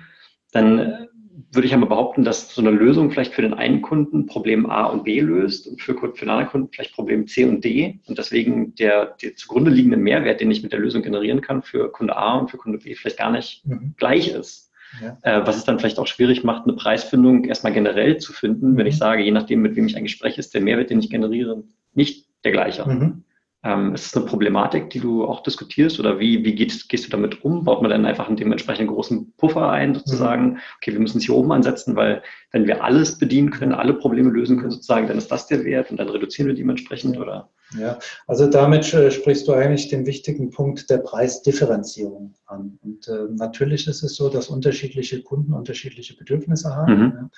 dann 0.51 1.09
würde 1.51 1.67
ich 1.67 1.73
einmal 1.73 1.89
behaupten, 1.89 2.23
dass 2.23 2.53
so 2.53 2.61
eine 2.61 2.71
Lösung 2.71 3.11
vielleicht 3.11 3.33
für 3.33 3.41
den 3.41 3.53
einen 3.53 3.81
Kunden 3.81 4.25
Problem 4.25 4.69
A 4.69 4.85
und 4.85 5.03
B 5.03 5.19
löst 5.19 5.67
und 5.67 5.81
für, 5.81 5.93
für 5.93 6.25
den 6.25 6.29
anderen 6.29 6.49
Kunden 6.49 6.69
vielleicht 6.71 6.93
Problem 6.93 7.27
C 7.27 7.45
und 7.45 7.63
D 7.63 7.99
und 8.07 8.17
deswegen 8.17 8.75
der, 8.75 9.15
der 9.21 9.35
zugrunde 9.35 9.71
liegende 9.71 9.97
Mehrwert, 9.97 10.41
den 10.41 10.51
ich 10.51 10.63
mit 10.63 10.71
der 10.71 10.79
Lösung 10.79 11.01
generieren 11.01 11.41
kann, 11.41 11.63
für 11.63 11.91
Kunde 11.91 12.15
A 12.15 12.37
und 12.37 12.51
für 12.51 12.57
Kunde 12.57 12.77
B 12.77 12.95
vielleicht 12.95 13.17
gar 13.17 13.31
nicht 13.31 13.65
mhm. 13.65 13.93
gleich 13.97 14.29
ist. 14.29 14.62
Ja. 15.01 15.17
Äh, 15.21 15.47
was 15.47 15.57
es 15.57 15.63
dann 15.63 15.79
vielleicht 15.79 15.99
auch 15.99 16.07
schwierig 16.07 16.43
macht, 16.43 16.63
eine 16.63 16.73
Preisfindung 16.73 17.45
erstmal 17.45 17.73
generell 17.73 18.17
zu 18.17 18.33
finden, 18.33 18.77
wenn 18.77 18.87
ich 18.87 18.95
mhm. 18.95 18.99
sage, 18.99 19.23
je 19.23 19.31
nachdem, 19.31 19.61
mit 19.61 19.75
wem 19.75 19.87
ich 19.87 19.97
ein 19.97 20.03
Gespräch 20.03 20.37
ist, 20.37 20.53
der 20.53 20.61
Mehrwert, 20.61 20.89
den 20.89 20.99
ich 20.99 21.09
generiere, 21.09 21.63
nicht 21.93 22.27
der 22.43 22.51
gleiche. 22.51 22.85
Mhm. 22.85 23.23
Ähm, 23.65 23.93
ist 23.93 24.07
es 24.07 24.17
eine 24.17 24.25
Problematik, 24.25 24.89
die 24.89 24.99
du 24.99 25.23
auch 25.23 25.41
diskutierst 25.41 25.97
oder 25.97 26.19
wie, 26.19 26.43
wie 26.43 26.53
geht, 26.53 26.89
gehst 26.89 27.05
du 27.05 27.09
damit 27.09 27.45
um? 27.45 27.63
Baut 27.63 27.81
man 27.81 27.91
dann 27.91 28.05
einfach 28.05 28.27
einen 28.27 28.35
dementsprechend 28.35 28.89
großen 28.89 29.33
Puffer 29.37 29.69
ein, 29.69 29.95
sozusagen, 29.95 30.45
mhm. 30.45 30.57
okay, 30.77 30.91
wir 30.91 30.99
müssen 30.99 31.19
es 31.19 31.23
hier 31.23 31.35
oben 31.35 31.53
ansetzen, 31.53 31.95
weil 31.95 32.21
wenn 32.51 32.67
wir 32.67 32.83
alles 32.83 33.17
bedienen 33.17 33.51
können, 33.51 33.71
alle 33.71 33.93
Probleme 33.93 34.29
lösen 34.31 34.57
können, 34.57 34.71
sozusagen, 34.71 35.07
dann 35.07 35.17
ist 35.17 35.31
das 35.31 35.47
der 35.47 35.63
Wert 35.63 35.91
und 35.91 35.97
dann 35.97 36.09
reduzieren 36.09 36.49
wir 36.49 36.55
dementsprechend 36.55 37.17
oder? 37.17 37.49
Ja, 37.77 37.99
also 38.27 38.47
damit 38.47 38.93
äh, 38.93 39.11
sprichst 39.11 39.47
du 39.47 39.53
eigentlich 39.53 39.89
den 39.89 40.05
wichtigen 40.05 40.49
Punkt 40.49 40.89
der 40.89 40.99
Preisdifferenzierung 40.99 42.33
an. 42.45 42.79
Und 42.81 43.07
äh, 43.07 43.25
natürlich 43.29 43.87
ist 43.87 44.03
es 44.03 44.15
so, 44.15 44.29
dass 44.29 44.47
unterschiedliche 44.47 45.21
Kunden 45.23 45.53
unterschiedliche 45.53 46.15
Bedürfnisse 46.15 46.75
haben. 46.75 46.93
Mhm. 46.93 47.13
Ja. 47.15 47.29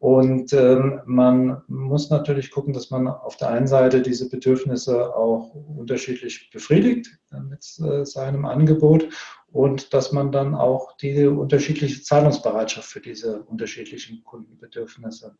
Und 0.00 0.54
ähm, 0.54 1.02
man 1.04 1.62
muss 1.68 2.08
natürlich 2.08 2.50
gucken, 2.50 2.72
dass 2.72 2.88
man 2.88 3.06
auf 3.06 3.36
der 3.36 3.50
einen 3.50 3.66
Seite 3.66 4.00
diese 4.00 4.30
Bedürfnisse 4.30 5.14
auch 5.14 5.54
unterschiedlich 5.54 6.50
befriedigt 6.50 7.18
mit 7.30 7.66
äh, 7.86 8.06
seinem 8.06 8.46
Angebot 8.46 9.06
und 9.52 9.92
dass 9.92 10.10
man 10.10 10.32
dann 10.32 10.54
auch 10.54 10.96
die 10.96 11.26
unterschiedliche 11.26 12.02
Zahlungsbereitschaft 12.02 12.88
für 12.88 13.00
diese 13.00 13.42
unterschiedlichen 13.42 14.24
Kundenbedürfnisse 14.24 15.36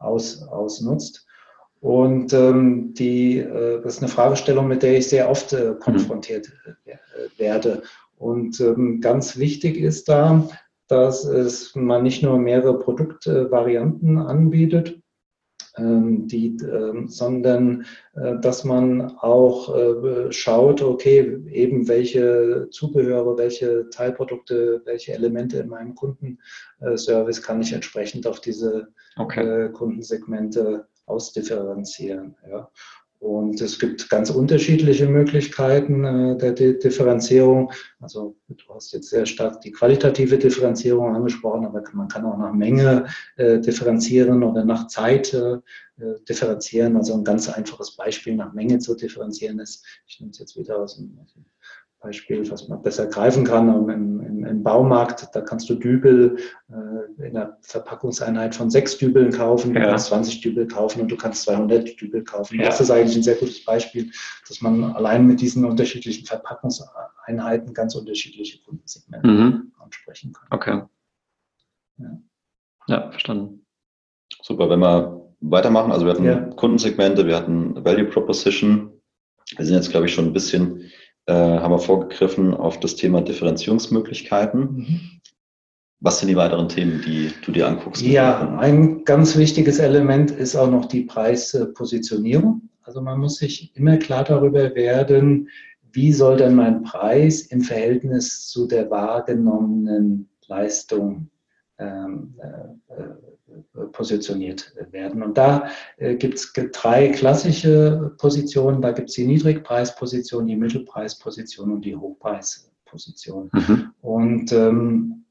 aus, 0.00 0.42
ausnutzt. 0.42 1.26
Und 1.80 2.32
ähm, 2.34 2.92
die, 2.92 3.38
äh, 3.38 3.80
das 3.82 3.96
ist 3.96 4.02
eine 4.02 4.10
Fragestellung, 4.10 4.68
mit 4.68 4.82
der 4.82 4.98
ich 4.98 5.08
sehr 5.08 5.30
oft 5.30 5.52
äh, 5.52 5.74
konfrontiert 5.80 6.52
äh, 6.84 6.94
werde. 7.38 7.82
Und 8.16 8.60
ähm, 8.60 9.00
ganz 9.00 9.38
wichtig 9.38 9.78
ist 9.78 10.08
da, 10.08 10.46
dass 10.88 11.24
es 11.24 11.74
man 11.74 12.02
nicht 12.02 12.22
nur 12.22 12.38
mehrere 12.38 12.78
Produktvarianten 12.78 14.18
anbietet, 14.18 15.00
ähm, 15.78 16.26
die, 16.26 16.56
ähm, 16.62 17.08
sondern 17.08 17.86
äh, 18.14 18.38
dass 18.40 18.64
man 18.64 19.16
auch 19.18 19.74
äh, 19.74 20.32
schaut, 20.32 20.82
okay, 20.82 21.38
eben 21.48 21.88
welche 21.88 22.68
Zubehöre, 22.70 23.38
welche 23.38 23.88
Teilprodukte, 23.88 24.82
welche 24.84 25.12
Elemente 25.12 25.58
in 25.58 25.68
meinem 25.68 25.94
Kundenservice 25.94 27.42
kann 27.42 27.62
ich 27.62 27.72
entsprechend 27.72 28.26
auf 28.26 28.40
diese 28.40 28.88
okay. 29.16 29.66
Äh, 29.66 29.68
Kundensegmente 29.70 30.88
ausdifferenzieren. 31.10 32.36
Ja. 32.48 32.70
Und 33.20 33.60
es 33.60 33.78
gibt 33.78 34.08
ganz 34.08 34.30
unterschiedliche 34.30 35.06
Möglichkeiten 35.06 36.04
äh, 36.04 36.38
der 36.38 36.52
Differenzierung. 36.52 37.70
Also 38.00 38.34
du 38.48 38.74
hast 38.74 38.94
jetzt 38.94 39.10
sehr 39.10 39.26
stark 39.26 39.60
die 39.60 39.72
qualitative 39.72 40.38
Differenzierung 40.38 41.14
angesprochen, 41.14 41.66
aber 41.66 41.82
man 41.92 42.08
kann 42.08 42.24
auch 42.24 42.38
nach 42.38 42.54
Menge 42.54 43.08
äh, 43.36 43.60
differenzieren 43.60 44.42
oder 44.42 44.64
nach 44.64 44.86
Zeit 44.86 45.34
äh, 45.34 45.58
differenzieren. 46.30 46.96
Also 46.96 47.12
ein 47.12 47.24
ganz 47.24 47.46
einfaches 47.50 47.94
Beispiel 47.94 48.36
nach 48.36 48.54
Menge 48.54 48.78
zu 48.78 48.94
differenzieren 48.94 49.58
ist, 49.58 49.84
ich 50.06 50.18
nehme 50.18 50.30
es 50.30 50.38
jetzt 50.38 50.56
wieder 50.56 50.78
aus 50.78 50.96
dem 50.96 51.18
Beispiel, 52.00 52.50
was 52.50 52.68
man 52.68 52.82
besser 52.82 53.06
greifen 53.06 53.44
kann, 53.44 53.68
im, 53.68 54.20
im, 54.20 54.44
im 54.44 54.62
Baumarkt, 54.62 55.28
da 55.34 55.40
kannst 55.42 55.68
du 55.68 55.74
Dübel 55.74 56.36
äh, 56.70 57.26
in 57.26 57.36
einer 57.36 57.58
Verpackungseinheit 57.60 58.54
von 58.54 58.70
sechs 58.70 58.96
Dübeln 58.96 59.30
kaufen, 59.32 59.74
du 59.74 59.80
kannst 59.80 60.06
20 60.06 60.40
Dübel 60.40 60.66
kaufen 60.66 61.02
und 61.02 61.08
du 61.08 61.16
kannst 61.16 61.42
200 61.42 62.00
Dübel 62.00 62.24
kaufen. 62.24 62.58
Ja. 62.58 62.66
Das 62.66 62.80
ist 62.80 62.90
eigentlich 62.90 63.16
ein 63.16 63.22
sehr 63.22 63.34
gutes 63.34 63.64
Beispiel, 63.64 64.10
dass 64.48 64.62
man 64.62 64.84
allein 64.92 65.26
mit 65.26 65.40
diesen 65.40 65.64
unterschiedlichen 65.64 66.26
Verpackungseinheiten 66.26 67.74
ganz 67.74 67.94
unterschiedliche 67.94 68.62
Kundensegmente 68.62 69.28
mhm. 69.28 69.72
ansprechen 69.78 70.32
kann. 70.32 70.46
Okay. 70.50 70.82
Ja. 71.98 72.18
ja, 72.86 73.10
verstanden. 73.10 73.66
Super, 74.42 74.70
wenn 74.70 74.80
wir 74.80 75.20
weitermachen, 75.40 75.92
also 75.92 76.06
wir 76.06 76.12
hatten 76.12 76.24
ja. 76.24 76.40
Kundensegmente, 76.56 77.26
wir 77.26 77.36
hatten 77.36 77.84
Value 77.84 78.06
Proposition. 78.06 78.90
Wir 79.56 79.66
sind 79.66 79.76
jetzt, 79.76 79.90
glaube 79.90 80.06
ich, 80.06 80.14
schon 80.14 80.26
ein 80.26 80.32
bisschen 80.32 80.90
äh, 81.30 81.60
haben 81.60 81.72
wir 81.72 81.78
vorgegriffen 81.78 82.54
auf 82.54 82.80
das 82.80 82.96
Thema 82.96 83.20
Differenzierungsmöglichkeiten. 83.22 84.60
Mhm. 84.60 85.00
Was 86.00 86.18
sind 86.18 86.28
die 86.28 86.36
weiteren 86.36 86.68
Themen, 86.68 87.02
die 87.06 87.30
du 87.44 87.52
dir 87.52 87.68
anguckst? 87.68 88.02
Ja, 88.02 88.56
ein 88.58 89.04
ganz 89.04 89.36
wichtiges 89.36 89.78
Element 89.78 90.30
ist 90.30 90.56
auch 90.56 90.70
noch 90.70 90.86
die 90.86 91.02
Preispositionierung. 91.02 92.62
Also 92.82 93.00
man 93.02 93.20
muss 93.20 93.36
sich 93.36 93.76
immer 93.76 93.98
klar 93.98 94.24
darüber 94.24 94.74
werden, 94.74 95.48
wie 95.92 96.12
soll 96.12 96.38
denn 96.38 96.54
mein 96.54 96.82
Preis 96.82 97.42
im 97.42 97.60
Verhältnis 97.60 98.48
zu 98.48 98.66
der 98.66 98.90
wahrgenommenen 98.90 100.28
Leistung 100.46 101.30
ähm, 101.78 102.34
äh, 102.38 102.94
positioniert 103.92 104.72
werden. 104.90 105.22
Und 105.22 105.36
da 105.38 105.68
äh, 105.96 106.16
gibt 106.16 106.34
es 106.34 106.52
drei 106.72 107.08
klassische 107.08 108.14
Positionen. 108.18 108.82
Da 108.82 108.92
gibt 108.92 109.10
es 109.10 109.14
die 109.14 109.26
Niedrigpreisposition, 109.26 110.46
die 110.46 110.56
Mittelpreisposition 110.56 111.72
und 111.72 111.84
die 111.84 111.96
Hochpreisposition. 111.96 113.50
Mhm. 113.52 113.90
Und 114.00 114.52
ähm, 114.52 115.24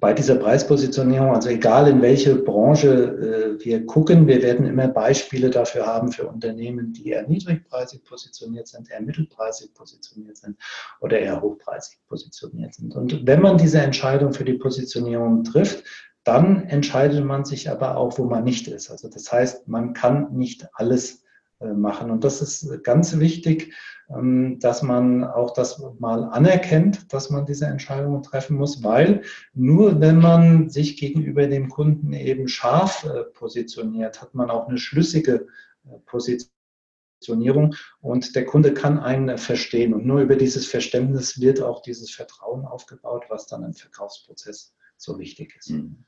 bei 0.00 0.12
dieser 0.14 0.36
Preispositionierung, 0.36 1.34
also 1.34 1.48
egal 1.50 1.88
in 1.88 2.00
welche 2.00 2.36
Branche 2.36 3.58
äh, 3.60 3.64
wir 3.64 3.84
gucken, 3.86 4.26
wir 4.26 4.42
werden 4.42 4.66
immer 4.66 4.88
Beispiele 4.88 5.50
dafür 5.50 5.86
haben 5.86 6.12
für 6.12 6.26
Unternehmen, 6.26 6.92
die 6.92 7.08
eher 7.08 7.26
niedrigpreisig 7.26 8.04
positioniert 8.04 8.68
sind, 8.68 8.90
eher 8.90 9.02
mittelpreisig 9.02 9.74
positioniert 9.74 10.38
sind 10.38 10.56
oder 11.00 11.18
eher 11.18 11.40
hochpreisig 11.40 11.98
positioniert 12.08 12.74
sind. 12.74 12.94
Und 12.94 13.26
wenn 13.26 13.42
man 13.42 13.58
diese 13.58 13.80
Entscheidung 13.80 14.32
für 14.32 14.44
die 14.44 14.54
Positionierung 14.54 15.44
trifft, 15.44 15.84
dann 16.24 16.64
entscheidet 16.64 17.24
man 17.24 17.44
sich 17.44 17.68
aber 17.70 17.96
auch, 17.96 18.18
wo 18.18 18.24
man 18.24 18.44
nicht 18.44 18.68
ist. 18.68 18.90
Also 18.90 19.08
das 19.08 19.32
heißt, 19.32 19.68
man 19.68 19.92
kann 19.92 20.32
nicht 20.32 20.68
alles 20.74 21.22
äh, 21.62 21.72
machen. 21.72 22.10
Und 22.10 22.24
das 22.24 22.42
ist 22.42 22.84
ganz 22.84 23.18
wichtig, 23.18 23.74
ähm, 24.08 24.58
dass 24.60 24.82
man 24.82 25.24
auch 25.24 25.52
das 25.52 25.82
mal 25.98 26.24
anerkennt, 26.24 27.12
dass 27.12 27.30
man 27.30 27.46
diese 27.46 27.66
Entscheidungen 27.66 28.22
treffen 28.22 28.56
muss, 28.56 28.82
weil 28.82 29.22
nur 29.54 30.00
wenn 30.00 30.18
man 30.18 30.68
sich 30.70 30.96
gegenüber 30.96 31.46
dem 31.46 31.68
Kunden 31.68 32.12
eben 32.12 32.48
scharf 32.48 33.04
äh, 33.04 33.24
positioniert, 33.24 34.20
hat 34.20 34.34
man 34.34 34.50
auch 34.50 34.68
eine 34.68 34.78
schlüssige 34.78 35.46
äh, 35.86 35.98
Positionierung 36.06 37.74
und 38.00 38.34
der 38.34 38.44
Kunde 38.44 38.74
kann 38.74 38.98
einen 38.98 39.38
verstehen. 39.38 39.94
Und 39.94 40.06
nur 40.06 40.20
über 40.20 40.36
dieses 40.36 40.66
Verständnis 40.66 41.40
wird 41.40 41.62
auch 41.62 41.82
dieses 41.82 42.10
Vertrauen 42.10 42.64
aufgebaut, 42.64 43.24
was 43.28 43.46
dann 43.46 43.64
im 43.64 43.74
Verkaufsprozess 43.74 44.74
so 44.96 45.18
wichtig 45.18 45.56
ist. 45.58 45.70
Mhm. 45.70 46.04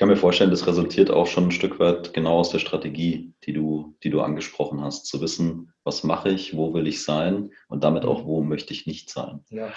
Ich 0.00 0.02
kann 0.02 0.08
mir 0.08 0.16
vorstellen, 0.16 0.50
das 0.50 0.66
resultiert 0.66 1.10
auch 1.10 1.26
schon 1.26 1.48
ein 1.48 1.50
Stück 1.50 1.78
weit 1.78 2.14
genau 2.14 2.38
aus 2.38 2.48
der 2.48 2.58
Strategie, 2.58 3.34
die 3.44 3.52
du, 3.52 3.98
die 4.02 4.08
du 4.08 4.22
angesprochen 4.22 4.80
hast, 4.80 5.04
zu 5.04 5.20
wissen, 5.20 5.74
was 5.84 6.04
mache 6.04 6.30
ich, 6.30 6.56
wo 6.56 6.72
will 6.72 6.86
ich 6.86 7.04
sein 7.04 7.50
und 7.68 7.84
damit 7.84 8.06
auch, 8.06 8.24
wo 8.24 8.40
möchte 8.40 8.72
ich 8.72 8.86
nicht 8.86 9.10
sein. 9.10 9.44
Ja, 9.50 9.70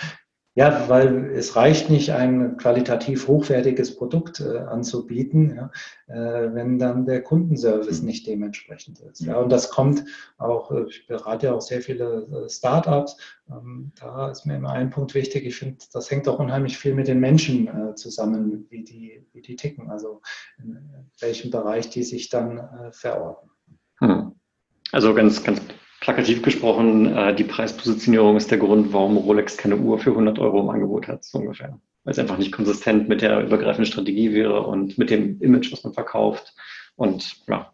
ja, 0.55 0.87
weil 0.87 1.31
es 1.31 1.55
reicht 1.55 1.89
nicht, 1.89 2.11
ein 2.11 2.57
qualitativ 2.57 3.27
hochwertiges 3.27 3.95
Produkt 3.95 4.39
äh, 4.39 4.59
anzubieten, 4.59 5.55
ja, 5.55 5.71
äh, 6.07 6.53
wenn 6.53 6.77
dann 6.77 7.05
der 7.05 7.23
Kundenservice 7.23 8.01
mhm. 8.01 8.07
nicht 8.07 8.27
dementsprechend 8.27 8.99
ist. 8.99 9.21
Ja, 9.21 9.37
und 9.37 9.51
das 9.51 9.71
kommt 9.71 10.05
auch, 10.37 10.71
äh, 10.71 10.85
ich 10.87 11.07
berate 11.07 11.47
ja 11.47 11.53
auch 11.53 11.61
sehr 11.61 11.81
viele 11.81 12.27
äh, 12.45 12.49
Startups, 12.49 13.17
ähm, 13.49 13.91
da 13.99 14.29
ist 14.29 14.45
mir 14.45 14.57
immer 14.57 14.71
ein 14.71 14.91
Punkt 14.91 15.15
wichtig, 15.15 15.45
ich 15.45 15.55
finde, 15.55 15.77
das 15.91 16.11
hängt 16.11 16.27
auch 16.27 16.37
unheimlich 16.37 16.77
viel 16.77 16.93
mit 16.93 17.07
den 17.07 17.19
Menschen 17.19 17.67
äh, 17.67 17.95
zusammen, 17.95 18.67
wie 18.69 18.83
die, 18.83 19.25
wie 19.33 19.41
die 19.41 19.55
ticken, 19.55 19.89
also 19.89 20.21
in 20.59 20.77
welchem 21.19 21.49
Bereich 21.49 21.89
die 21.89 22.03
sich 22.03 22.29
dann 22.29 22.59
äh, 22.59 22.91
verorten. 22.91 23.49
Hm. 23.99 24.33
Also 24.91 25.15
ganz, 25.15 25.43
ganz 25.43 25.59
plakativ 26.03 26.41
gesprochen, 26.41 27.15
äh, 27.15 27.33
die 27.33 27.45
Preispositionierung 27.45 28.35
ist 28.35 28.51
der 28.51 28.57
Grund, 28.57 28.91
warum 28.91 29.15
Rolex 29.15 29.55
keine 29.55 29.77
Uhr 29.77 29.99
für 29.99 30.09
100 30.09 30.37
Euro 30.37 30.59
im 30.59 30.69
Angebot 30.69 31.07
hat, 31.07 31.23
so 31.23 31.37
ungefähr. 31.37 31.79
Weil 32.03 32.11
es 32.11 32.19
einfach 32.19 32.37
nicht 32.37 32.51
konsistent 32.51 33.07
mit 33.07 33.21
der 33.21 33.41
übergreifenden 33.41 33.85
Strategie 33.85 34.33
wäre 34.33 34.67
und 34.67 34.97
mit 34.97 35.09
dem 35.09 35.39
Image, 35.41 35.71
was 35.71 35.85
man 35.85 35.93
verkauft. 35.93 36.53
Und 36.97 37.47
ja. 37.47 37.71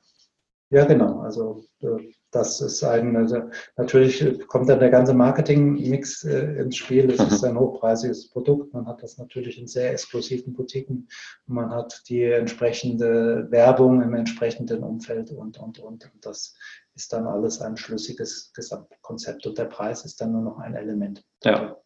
Ja, 0.69 0.85
genau. 0.85 1.21
Also 1.21 1.65
äh, 1.81 2.11
das 2.29 2.61
ist 2.61 2.83
ein, 2.83 3.15
also 3.15 3.49
natürlich 3.75 4.23
kommt 4.47 4.69
dann 4.69 4.79
der 4.79 4.91
ganze 4.91 5.15
Marketing-Mix 5.15 6.23
äh, 6.25 6.61
ins 6.61 6.77
Spiel. 6.77 7.09
Es 7.09 7.19
mhm. 7.19 7.33
ist 7.33 7.43
ein 7.43 7.57
hochpreisiges 7.57 8.29
Produkt. 8.29 8.71
Man 8.75 8.85
hat 8.85 9.01
das 9.01 9.17
natürlich 9.17 9.59
in 9.59 9.65
sehr 9.65 9.91
exklusiven 9.91 10.53
Boutiquen. 10.53 11.07
Man 11.47 11.71
hat 11.71 12.03
die 12.07 12.21
entsprechende 12.21 13.47
Werbung 13.49 14.03
im 14.03 14.13
entsprechenden 14.13 14.83
Umfeld 14.83 15.31
und, 15.31 15.57
und, 15.57 15.79
und. 15.79 16.03
und 16.13 16.25
das 16.25 16.53
ist 16.99 17.13
dann 17.13 17.27
alles 17.27 17.62
ein 17.62 17.77
schlüssiges 17.77 18.51
Gesamtkonzept 18.53 19.47
und 19.47 19.57
der 19.57 19.65
Preis 19.65 20.03
ist 20.03 20.19
dann 20.19 20.33
nur 20.33 20.41
noch 20.41 20.57
ein 20.59 20.75
Element. 20.75 21.23
Ja. 21.45 21.77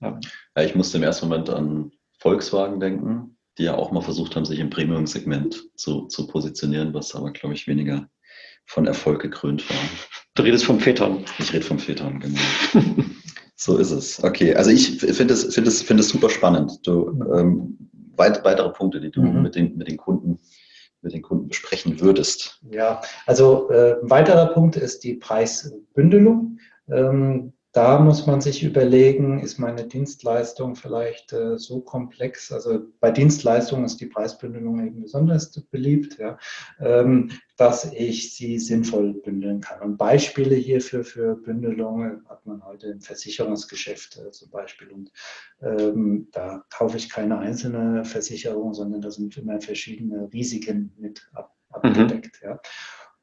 ja. 0.00 0.18
ja 0.56 0.62
ich 0.62 0.74
musste 0.74 0.98
im 0.98 1.04
ersten 1.04 1.28
Moment 1.28 1.48
an 1.50 1.92
Volkswagen 2.18 2.80
denken, 2.80 3.38
die 3.58 3.62
ja 3.62 3.76
auch 3.76 3.92
mal 3.92 4.00
versucht 4.00 4.34
haben, 4.34 4.44
sich 4.44 4.58
im 4.58 4.68
Premium-Segment 4.68 5.70
zu, 5.76 6.06
zu 6.08 6.26
positionieren, 6.26 6.92
was 6.94 7.14
aber, 7.14 7.30
glaube 7.30 7.54
ich, 7.54 7.68
weniger 7.68 8.08
von 8.66 8.88
Erfolg 8.88 9.22
gekrönt 9.22 9.70
war. 9.70 9.76
Du 10.34 10.42
redest 10.42 10.64
vom 10.64 10.80
Phaeton. 10.80 11.24
Ich 11.38 11.52
rede 11.52 11.64
vom 11.64 11.78
Phaeton, 11.78 12.18
genau. 12.18 12.40
so 13.54 13.78
ist 13.78 13.92
es. 13.92 14.22
Okay, 14.24 14.56
also 14.56 14.70
ich 14.70 14.98
finde 14.98 15.32
es, 15.32 15.54
find 15.54 15.68
es, 15.68 15.82
find 15.82 16.00
es 16.00 16.08
super 16.08 16.28
spannend. 16.28 16.84
Du, 16.84 17.10
ähm, 17.32 17.78
weit, 18.16 18.44
weitere 18.44 18.70
Punkte, 18.70 19.00
die 19.00 19.12
du 19.12 19.22
mhm. 19.22 19.42
mit, 19.42 19.54
den, 19.54 19.76
mit 19.76 19.88
den 19.88 19.96
Kunden 19.96 20.40
mit 21.06 21.14
den 21.14 21.22
Kunden 21.22 21.48
besprechen 21.48 22.00
würdest? 22.00 22.60
Ja, 22.70 23.00
also 23.24 23.70
äh, 23.70 24.00
ein 24.02 24.10
weiterer 24.10 24.46
Punkt 24.46 24.76
ist 24.76 25.04
die 25.04 25.14
Preisbündelung. 25.14 26.58
Ähm, 26.90 27.52
da 27.76 28.00
muss 28.00 28.26
man 28.26 28.40
sich 28.40 28.62
überlegen, 28.62 29.38
ist 29.38 29.58
meine 29.58 29.86
Dienstleistung 29.86 30.76
vielleicht 30.76 31.34
äh, 31.34 31.58
so 31.58 31.82
komplex? 31.82 32.50
Also 32.50 32.86
bei 33.00 33.10
Dienstleistungen 33.10 33.84
ist 33.84 34.00
die 34.00 34.06
Preisbündelung 34.06 34.80
eben 34.86 35.02
besonders 35.02 35.52
beliebt, 35.70 36.16
ja, 36.18 36.38
ähm, 36.80 37.32
dass 37.58 37.92
ich 37.92 38.34
sie 38.34 38.58
sinnvoll 38.58 39.12
bündeln 39.12 39.60
kann. 39.60 39.82
Und 39.82 39.98
Beispiele 39.98 40.54
hierfür 40.54 41.04
für 41.04 41.36
Bündelungen 41.36 42.26
hat 42.30 42.46
man 42.46 42.64
heute 42.64 42.86
im 42.86 43.02
Versicherungsgeschäft 43.02 44.20
äh, 44.24 44.30
zum 44.30 44.48
Beispiel. 44.48 44.88
Und 44.88 45.12
ähm, 45.60 46.28
da 46.32 46.64
kaufe 46.70 46.96
ich 46.96 47.10
keine 47.10 47.38
einzelne 47.38 48.06
Versicherung, 48.06 48.72
sondern 48.72 49.02
da 49.02 49.10
sind 49.10 49.36
immer 49.36 49.60
verschiedene 49.60 50.30
Risiken 50.32 50.94
mit 50.96 51.28
ab, 51.34 51.54
mhm. 51.68 51.90
abgedeckt. 51.90 52.40
Mhm. 52.42 52.48
Ja. 52.48 52.60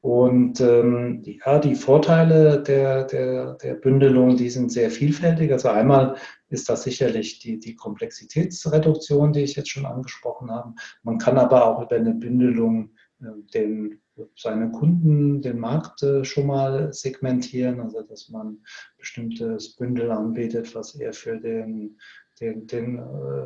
Und 0.03 0.59
ähm, 0.59 1.21
ja, 1.23 1.59
die 1.59 1.75
Vorteile 1.75 2.61
der, 2.61 3.05
der, 3.05 3.53
der 3.53 3.75
Bündelung, 3.75 4.35
die 4.35 4.49
sind 4.49 4.69
sehr 4.69 4.91
vielfältig. 4.91 5.53
Also 5.53 5.69
einmal 5.69 6.17
ist 6.49 6.67
das 6.67 6.83
sicherlich 6.83 7.39
die, 7.39 7.57
die 7.57 7.77
Komplexitätsreduktion, 7.77 9.31
die 9.31 9.43
ich 9.43 9.55
jetzt 9.55 9.69
schon 9.69 9.85
angesprochen 9.85 10.51
habe. 10.51 10.73
Man 11.03 11.19
kann 11.19 11.37
aber 11.37 11.65
auch 11.65 11.81
über 11.81 11.95
eine 11.95 12.15
Bündelung 12.15 12.89
äh, 13.21 13.27
den, 13.53 14.01
seine 14.35 14.71
Kunden, 14.71 15.41
den 15.41 15.59
Markt 15.59 16.03
äh, 16.03 16.25
schon 16.25 16.47
mal 16.47 16.91
segmentieren, 16.91 17.79
also 17.79 18.01
dass 18.01 18.27
man 18.27 18.57
bestimmtes 18.97 19.77
Bündel 19.77 20.11
anbietet, 20.11 20.75
was 20.75 20.95
eher 20.95 21.13
für 21.13 21.37
den, 21.37 21.97
den, 22.41 22.67
den 22.67 22.97
äh, 22.97 23.45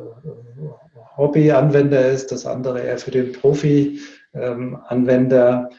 Hobby-Anwender 1.16 2.10
ist, 2.10 2.32
das 2.32 2.46
andere 2.46 2.80
eher 2.80 2.98
für 2.98 3.12
den 3.12 3.30
Profi-Anwender. 3.30 5.68
Ähm, 5.70 5.78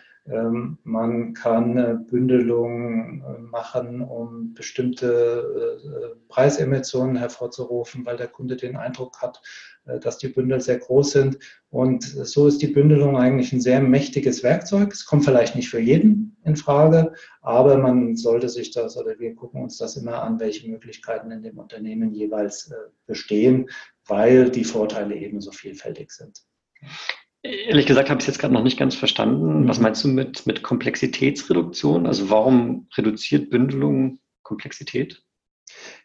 man 0.83 1.33
kann 1.33 2.05
Bündelungen 2.05 3.21
äh, 3.21 3.41
machen, 3.41 4.01
um 4.01 4.53
bestimmte 4.53 5.81
äh, 5.83 6.19
Preisemissionen 6.27 7.15
hervorzurufen, 7.15 8.05
weil 8.05 8.17
der 8.17 8.27
Kunde 8.27 8.55
den 8.55 8.77
Eindruck 8.77 9.21
hat, 9.21 9.41
äh, 9.85 9.99
dass 9.99 10.19
die 10.19 10.27
Bündel 10.27 10.61
sehr 10.61 10.77
groß 10.77 11.11
sind. 11.11 11.39
Und 11.69 12.03
so 12.03 12.47
ist 12.47 12.61
die 12.61 12.67
Bündelung 12.67 13.17
eigentlich 13.17 13.51
ein 13.53 13.61
sehr 13.61 13.81
mächtiges 13.81 14.43
Werkzeug. 14.43 14.91
Es 14.91 15.05
kommt 15.05 15.25
vielleicht 15.25 15.55
nicht 15.55 15.69
für 15.69 15.79
jeden 15.79 16.37
in 16.43 16.55
Frage, 16.55 17.13
aber 17.41 17.77
man 17.77 18.15
sollte 18.15 18.49
sich 18.49 18.71
das 18.71 18.97
oder 18.97 19.17
wir 19.19 19.33
gucken 19.35 19.63
uns 19.63 19.77
das 19.77 19.97
immer 19.97 20.21
an, 20.21 20.39
welche 20.39 20.69
Möglichkeiten 20.69 21.31
in 21.31 21.41
dem 21.41 21.57
Unternehmen 21.57 22.13
jeweils 22.13 22.71
bestehen, 23.05 23.69
weil 24.05 24.49
die 24.49 24.63
Vorteile 24.63 25.15
ebenso 25.15 25.51
vielfältig 25.51 26.11
sind. 26.11 26.43
Ehrlich 27.41 27.86
gesagt 27.86 28.10
habe 28.10 28.19
ich 28.19 28.23
es 28.23 28.28
jetzt 28.28 28.39
gerade 28.39 28.54
noch 28.54 28.63
nicht 28.63 28.78
ganz 28.78 28.95
verstanden. 28.95 29.67
Was 29.67 29.78
mhm. 29.78 29.84
meinst 29.84 30.04
du 30.04 30.10
mit, 30.10 30.45
mit 30.45 30.62
Komplexitätsreduktion? 30.62 32.06
Also 32.06 32.30
warum 32.30 32.88
reduziert 32.97 33.49
Bündelung 33.49 34.19
Komplexität? 34.43 35.23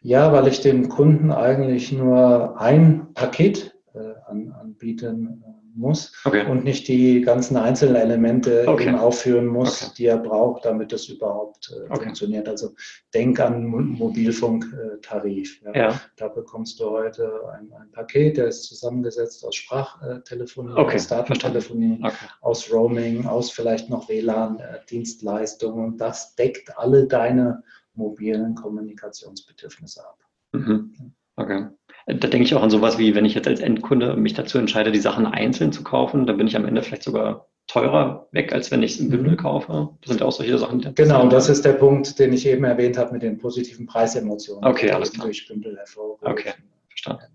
Ja, 0.01 0.31
weil 0.31 0.47
ich 0.47 0.61
dem 0.61 0.89
Kunden 0.89 1.31
eigentlich 1.31 1.91
nur 1.91 2.59
ein 2.59 3.13
Paket 3.13 3.75
äh, 3.93 4.13
an, 4.27 4.51
anbieten 4.51 5.43
äh, 5.45 5.54
muss 5.75 6.13
okay. 6.23 6.45
und 6.49 6.63
nicht 6.63 6.87
die 6.87 7.21
ganzen 7.21 7.57
einzelnen 7.57 7.95
Elemente 7.95 8.65
okay. 8.67 8.87
eben 8.87 8.95
aufführen 8.95 9.45
muss, 9.45 9.83
okay. 9.83 9.91
die 9.97 10.05
er 10.05 10.17
braucht, 10.17 10.65
damit 10.65 10.91
das 10.91 11.07
überhaupt 11.07 11.71
äh, 11.71 11.95
funktioniert. 11.95 12.47
Also 12.47 12.73
denk 13.13 13.39
an 13.39 13.65
Mobilfunktarif. 13.65 15.61
Ja. 15.63 15.75
ja. 15.75 16.01
Da 16.15 16.27
bekommst 16.29 16.79
du 16.79 16.89
heute 16.89 17.41
ein, 17.53 17.71
ein, 17.73 17.91
Paket, 17.91 18.37
der 18.37 18.47
ist 18.47 18.63
zusammengesetzt 18.63 19.45
aus 19.45 19.55
Sprachtelefonie, 19.55 20.73
aus 20.73 21.07
Datentelefonie, 21.07 22.01
aus 22.41 22.71
Roaming, 22.71 23.25
aus 23.25 23.51
vielleicht 23.51 23.89
noch 23.89 24.09
WLAN-Dienstleistungen. 24.09 25.85
Und 25.85 25.97
das 25.97 26.35
deckt 26.35 26.77
alle 26.77 27.07
deine 27.07 27.63
mobilen 27.93 28.55
Kommunikationsbedürfnisse 28.55 30.05
ab. 30.05 30.19
Mhm. 30.53 31.13
Okay. 31.37 31.67
Da 32.07 32.27
denke 32.27 32.43
ich 32.43 32.53
auch 32.53 32.61
an 32.61 32.69
sowas 32.69 32.99
wie, 32.99 33.15
wenn 33.15 33.25
ich 33.25 33.33
jetzt 33.33 33.47
als 33.47 33.59
Endkunde 33.59 34.15
mich 34.15 34.35
dazu 34.35 34.59
entscheide, 34.59 34.91
die 34.91 34.99
Sachen 34.99 35.25
einzeln 35.25 35.71
zu 35.71 35.83
kaufen, 35.83 36.27
dann 36.27 36.37
bin 36.37 36.47
ich 36.47 36.55
am 36.55 36.65
Ende 36.65 36.83
vielleicht 36.83 37.03
sogar 37.03 37.47
teurer 37.67 38.27
weg, 38.31 38.53
als 38.53 38.69
wenn 38.69 38.83
ich 38.83 38.93
es 38.93 38.99
im 38.99 39.09
Bündel 39.09 39.31
mhm. 39.31 39.37
kaufe. 39.37 39.89
Das 40.01 40.09
sind 40.09 40.21
ja 40.21 40.27
auch 40.27 40.31
solche 40.31 40.57
Sachen. 40.57 40.81
Die 40.81 40.93
genau, 40.93 41.27
das 41.27 41.49
ist 41.49 41.65
der 41.65 41.73
Punkt, 41.73 42.19
den 42.19 42.31
ich 42.31 42.45
eben 42.47 42.63
erwähnt 42.63 42.97
habe 42.97 43.13
mit 43.13 43.23
den 43.23 43.39
positiven 43.39 43.87
Preisemotionen. 43.87 44.63
Okay, 44.63 44.91
alles 44.91 45.13
klar. 45.13 45.25
Durch 45.25 45.47
Bündel 45.47 45.77
hervorgerufen. 45.77 46.27
Okay, 46.27 46.53
verstanden. 46.89 47.25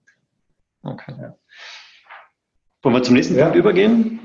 Okay. 0.82 1.14
Ja. 1.20 1.36
Wollen 2.82 2.94
wir 2.94 3.02
zum 3.02 3.14
nächsten 3.14 3.34
ja. 3.36 3.44
Punkt 3.44 3.58
übergehen? 3.58 4.20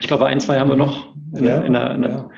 Ich 0.00 0.06
glaube, 0.06 0.26
ein, 0.26 0.40
zwei 0.40 0.58
haben 0.58 0.70
wir 0.70 0.76
noch 0.76 1.14
in, 1.34 1.44
ja, 1.44 1.60
in, 1.60 1.72
der, 1.72 1.94
in 1.94 2.02
der, 2.02 2.30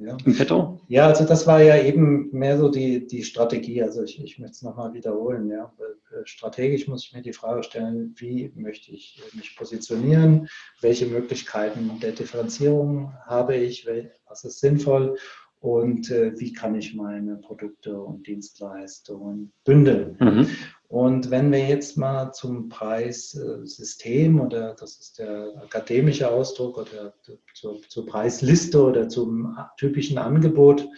ja. 0.00 0.16
im 0.24 0.36
Petto? 0.36 0.80
Ja, 0.88 1.06
also 1.06 1.24
das 1.24 1.46
war 1.46 1.62
ja 1.62 1.80
eben 1.82 2.30
mehr 2.32 2.58
so 2.58 2.68
die, 2.68 3.06
die 3.06 3.22
Strategie. 3.22 3.82
Also 3.82 4.02
ich, 4.02 4.22
ich 4.22 4.38
möchte 4.38 4.52
es 4.52 4.62
nochmal 4.62 4.92
wiederholen. 4.92 5.50
Ja. 5.50 5.72
Äh, 5.78 6.24
strategisch 6.24 6.88
muss 6.88 7.04
ich 7.04 7.12
mir 7.12 7.22
die 7.22 7.32
Frage 7.32 7.62
stellen, 7.62 8.14
wie 8.16 8.52
möchte 8.54 8.92
ich 8.92 9.22
mich 9.34 9.56
positionieren? 9.56 10.48
Welche 10.80 11.06
Möglichkeiten 11.06 11.98
der 12.00 12.12
Differenzierung 12.12 13.12
habe 13.26 13.56
ich? 13.56 13.86
Was 14.26 14.44
ist 14.44 14.60
sinnvoll? 14.60 15.16
und 15.60 16.10
äh, 16.10 16.38
wie 16.38 16.52
kann 16.52 16.74
ich 16.74 16.94
meine 16.94 17.36
Produkte 17.36 18.00
und 18.00 18.26
Dienstleistungen 18.26 19.52
bündeln. 19.64 20.16
Mhm. 20.20 20.48
Und 20.88 21.30
wenn 21.30 21.52
wir 21.52 21.68
jetzt 21.68 21.98
mal 21.98 22.32
zum 22.32 22.70
Preissystem 22.70 24.40
oder 24.40 24.74
das 24.74 24.98
ist 24.98 25.18
der 25.18 25.52
akademische 25.62 26.30
Ausdruck 26.30 26.78
oder 26.78 27.12
zur, 27.52 27.82
zur 27.88 28.06
Preisliste 28.06 28.82
oder 28.82 29.08
zum 29.08 29.54
typischen 29.76 30.16
Angebot 30.16 30.88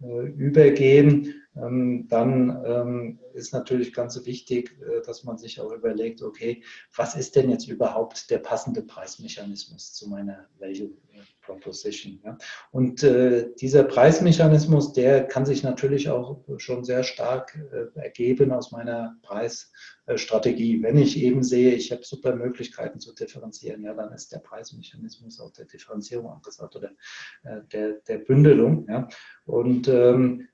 äh, 0.00 0.26
übergehen, 0.28 1.39
dann 1.52 2.62
ähm, 2.64 3.18
ist 3.34 3.52
natürlich 3.52 3.92
ganz 3.92 4.24
wichtig, 4.24 4.78
äh, 4.80 5.02
dass 5.04 5.24
man 5.24 5.36
sich 5.36 5.60
auch 5.60 5.72
überlegt, 5.72 6.22
okay, 6.22 6.62
was 6.94 7.16
ist 7.16 7.34
denn 7.34 7.50
jetzt 7.50 7.66
überhaupt 7.66 8.30
der 8.30 8.38
passende 8.38 8.82
Preismechanismus 8.82 9.92
zu 9.92 10.08
meiner 10.08 10.46
Value 10.60 10.90
Proposition? 11.42 12.20
Und 12.70 13.02
äh, 13.02 13.52
dieser 13.60 13.82
Preismechanismus, 13.82 14.92
der 14.92 15.26
kann 15.26 15.44
sich 15.44 15.64
natürlich 15.64 16.08
auch 16.08 16.38
schon 16.58 16.84
sehr 16.84 17.02
stark 17.02 17.58
ergeben 17.96 18.52
aus 18.52 18.70
meiner 18.70 19.16
Preisstrategie. 19.22 20.82
Wenn 20.82 20.98
ich 20.98 21.18
eben 21.20 21.42
sehe, 21.42 21.74
ich 21.74 21.90
habe 21.90 22.04
super 22.04 22.36
Möglichkeiten 22.36 23.00
zu 23.00 23.12
differenzieren, 23.12 23.82
ja, 23.82 23.94
dann 23.94 24.12
ist 24.12 24.30
der 24.30 24.38
Preismechanismus 24.38 25.40
auch 25.40 25.50
der 25.52 25.64
Differenzierung 25.64 26.30
angesagt 26.30 26.76
oder 26.76 26.90
der, 27.72 27.94
der 28.06 28.18
Bündelung. 28.18 28.86
Ja. 28.88 29.08
Und 29.46 29.88
ähm, 29.88 30.42
äh, 30.42 30.44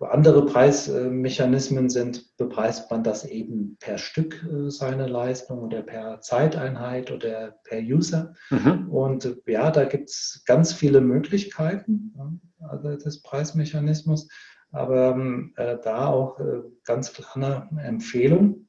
andere 0.00 0.46
Preismechanismen 0.46 1.90
sind, 1.90 2.36
bepreist 2.36 2.90
man 2.90 3.02
das 3.02 3.24
eben 3.24 3.76
per 3.80 3.98
Stück 3.98 4.44
äh, 4.44 4.70
seine 4.70 5.06
Leistung 5.06 5.60
oder 5.60 5.82
per 5.82 6.20
Zeiteinheit 6.20 7.10
oder 7.10 7.58
per 7.64 7.80
User. 7.80 8.34
Mhm. 8.50 8.88
Und 8.90 9.24
äh, 9.24 9.34
ja, 9.46 9.70
da 9.70 9.84
gibt 9.84 10.10
es 10.10 10.42
ganz 10.46 10.72
viele 10.72 11.00
Möglichkeiten 11.00 12.14
also 12.60 12.96
des 12.96 13.22
Preismechanismus, 13.22 14.28
aber 14.72 15.12
ähm, 15.12 15.54
da 15.56 16.08
auch 16.08 16.38
ganz 16.84 17.12
klare 17.12 17.68
Empfehlung, 17.78 18.68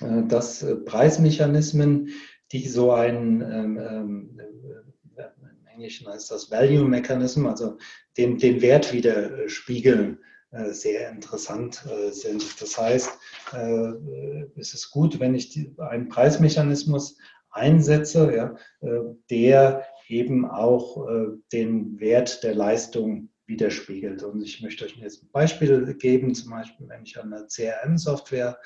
dass 0.00 0.66
Preismechanismen, 0.84 2.08
die 2.50 2.66
so 2.66 2.90
ein 2.90 3.40
ähm, 3.40 3.78
ähm, 3.78 4.38
Englischen 5.72 6.08
heißt 6.08 6.30
das 6.30 6.50
Value 6.50 6.84
Mechanism, 6.84 7.46
also 7.46 7.78
den, 8.16 8.38
den 8.38 8.60
Wert 8.60 8.92
widerspiegeln, 8.92 10.18
äh, 10.52 10.72
sehr 10.72 11.08
interessant 11.10 11.82
äh, 11.86 12.10
sind. 12.10 12.60
Das 12.60 12.76
heißt, 12.76 13.10
äh, 13.54 13.92
es 14.56 14.74
ist 14.74 14.90
gut, 14.90 15.18
wenn 15.18 15.34
ich 15.34 15.70
einen 15.78 16.10
Preismechanismus 16.10 17.16
einsetze, 17.50 18.34
ja, 18.34 18.56
der 19.28 19.84
eben 20.08 20.46
auch 20.46 21.06
den 21.52 22.00
Wert 22.00 22.42
der 22.42 22.54
Leistung 22.54 23.28
widerspiegelt. 23.44 24.22
Und 24.22 24.40
ich 24.40 24.62
möchte 24.62 24.86
euch 24.86 24.96
jetzt 24.96 25.22
ein 25.22 25.28
Beispiel 25.32 25.94
geben, 25.96 26.34
zum 26.34 26.50
Beispiel, 26.50 26.88
wenn 26.88 27.02
ich 27.02 27.20
an 27.20 27.30
eine 27.30 27.46
CRM-Software 27.46 28.58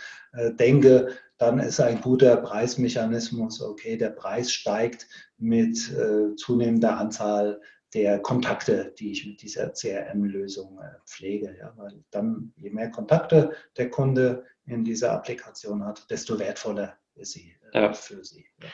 denke, 0.61 1.09
dann 1.37 1.59
ist 1.59 1.81
ein 1.81 2.01
guter 2.01 2.37
Preismechanismus, 2.37 3.61
okay, 3.61 3.97
der 3.97 4.11
Preis 4.11 4.53
steigt 4.53 5.09
mit 5.39 5.93
äh, 5.93 6.35
zunehmender 6.37 6.99
Anzahl 6.99 7.61
der 7.95 8.19
Kontakte, 8.19 8.95
die 8.99 9.13
ich 9.13 9.27
mit 9.27 9.43
dieser 9.43 9.73
CRM-Lösung 9.73 10.79
äh, 10.79 10.99
pflege. 11.07 11.57
Ja, 11.59 11.73
weil 11.77 12.05
dann, 12.11 12.53
je 12.57 12.71
mehr 12.71 12.91
Kontakte 12.91 13.53
der 13.77 13.91
Kunde 13.91 14.45
in 14.67 14.85
dieser 14.85 15.13
Applikation 15.13 15.85
hat, 15.85 16.11
desto 16.11 16.39
wertvoller 16.39 16.99
ist 17.15 17.33
sie 17.33 17.55
äh, 17.73 17.83
ja. 17.83 17.93
für 17.93 18.25
sie. 18.25 18.47
Ja. 18.63 18.69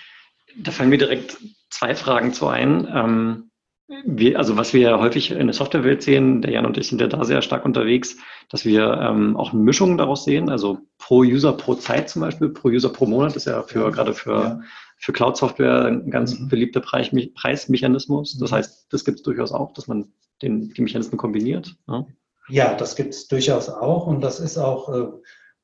Da 0.58 0.72
fallen 0.72 0.90
mir 0.90 0.98
direkt 0.98 1.38
zwei 1.70 1.94
Fragen 1.94 2.32
zu 2.32 2.48
ein. 2.48 2.86
Ähm, 2.92 3.51
wir, 4.04 4.38
also 4.38 4.56
was 4.56 4.72
wir 4.72 4.98
häufig 4.98 5.30
in 5.30 5.46
der 5.46 5.54
Softwarewelt 5.54 6.02
sehen, 6.02 6.42
der 6.42 6.52
Jan 6.52 6.66
und 6.66 6.76
ich 6.78 6.88
sind 6.88 7.00
ja 7.00 7.06
da 7.06 7.24
sehr 7.24 7.42
stark 7.42 7.64
unterwegs, 7.64 8.16
dass 8.48 8.64
wir 8.64 8.92
ähm, 9.00 9.36
auch 9.36 9.52
Mischungen 9.52 9.98
daraus 9.98 10.24
sehen, 10.24 10.48
also 10.48 10.78
pro 10.98 11.20
User 11.20 11.52
pro 11.52 11.74
Zeit 11.74 12.08
zum 12.08 12.22
Beispiel, 12.22 12.48
pro 12.48 12.68
User 12.68 12.88
pro 12.88 13.06
Monat 13.06 13.36
ist 13.36 13.46
ja 13.46 13.62
für 13.62 13.80
ja, 13.80 13.90
gerade 13.90 14.14
für, 14.14 14.34
ja. 14.34 14.60
für 14.96 15.12
Cloud-Software 15.12 15.84
ein 15.84 16.10
ganz 16.10 16.38
mhm. 16.38 16.48
beliebter 16.48 16.80
Preis, 16.80 17.10
Preismechanismus. 17.34 18.38
Das 18.38 18.50
mhm. 18.50 18.54
heißt, 18.56 18.86
das 18.90 19.04
gibt 19.04 19.18
es 19.18 19.22
durchaus 19.22 19.52
auch, 19.52 19.72
dass 19.74 19.86
man 19.88 20.12
den, 20.42 20.70
die 20.70 20.82
Mechanismen 20.82 21.18
kombiniert. 21.18 21.74
Ja, 21.88 22.06
ja 22.48 22.74
das 22.74 22.96
gibt 22.96 23.14
es 23.14 23.28
durchaus 23.28 23.68
auch 23.68 24.06
und 24.06 24.20
das 24.22 24.40
ist 24.40 24.58
auch 24.58 24.88
äh, 24.88 25.08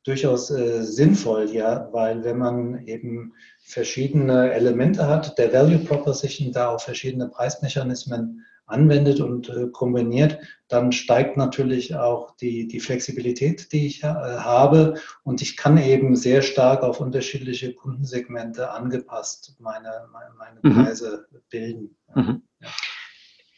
durchaus 0.05 0.51
äh, 0.51 0.83
sinnvoll, 0.83 1.51
ja, 1.51 1.89
weil 1.93 2.25
wenn 2.25 2.39
man 2.39 2.87
eben 2.87 3.35
verschiedene 3.61 4.53
Elemente 4.53 5.07
hat, 5.07 5.39
der 5.39 5.53
Value 5.53 5.79
Proposition 5.79 6.53
da 6.53 6.71
auf 6.71 6.83
verschiedene 6.83 7.29
Preismechanismen 7.29 8.45
anwendet 8.69 9.21
und 9.21 9.49
äh, 9.49 9.69
kombiniert, 9.73 10.39
dann 10.69 10.93
steigt 10.93 11.37
natürlich 11.37 11.97
auch 11.97 12.37
die, 12.37 12.69
die 12.69 12.81
Flexibilität, 12.81 13.73
die 13.73 13.87
ich 13.87 14.05
äh, 14.05 14.07
habe 14.07 14.95
und 15.25 15.41
ich 15.43 15.57
kann 15.57 15.79
eben 15.79 16.17
sehr 16.17 16.43
stark 16.43 16.83
auf 16.83 17.01
unterschiedliche 17.01 17.75
Kundensegmente 17.75 18.71
angepasst 18.71 19.57
meine, 19.59 20.07
meine, 20.13 20.31
meine 20.37 20.61
mhm. 20.63 20.85
Preise 20.85 21.27
bilden. 21.51 21.97
Mhm. 22.15 22.43
Ja. 22.61 22.69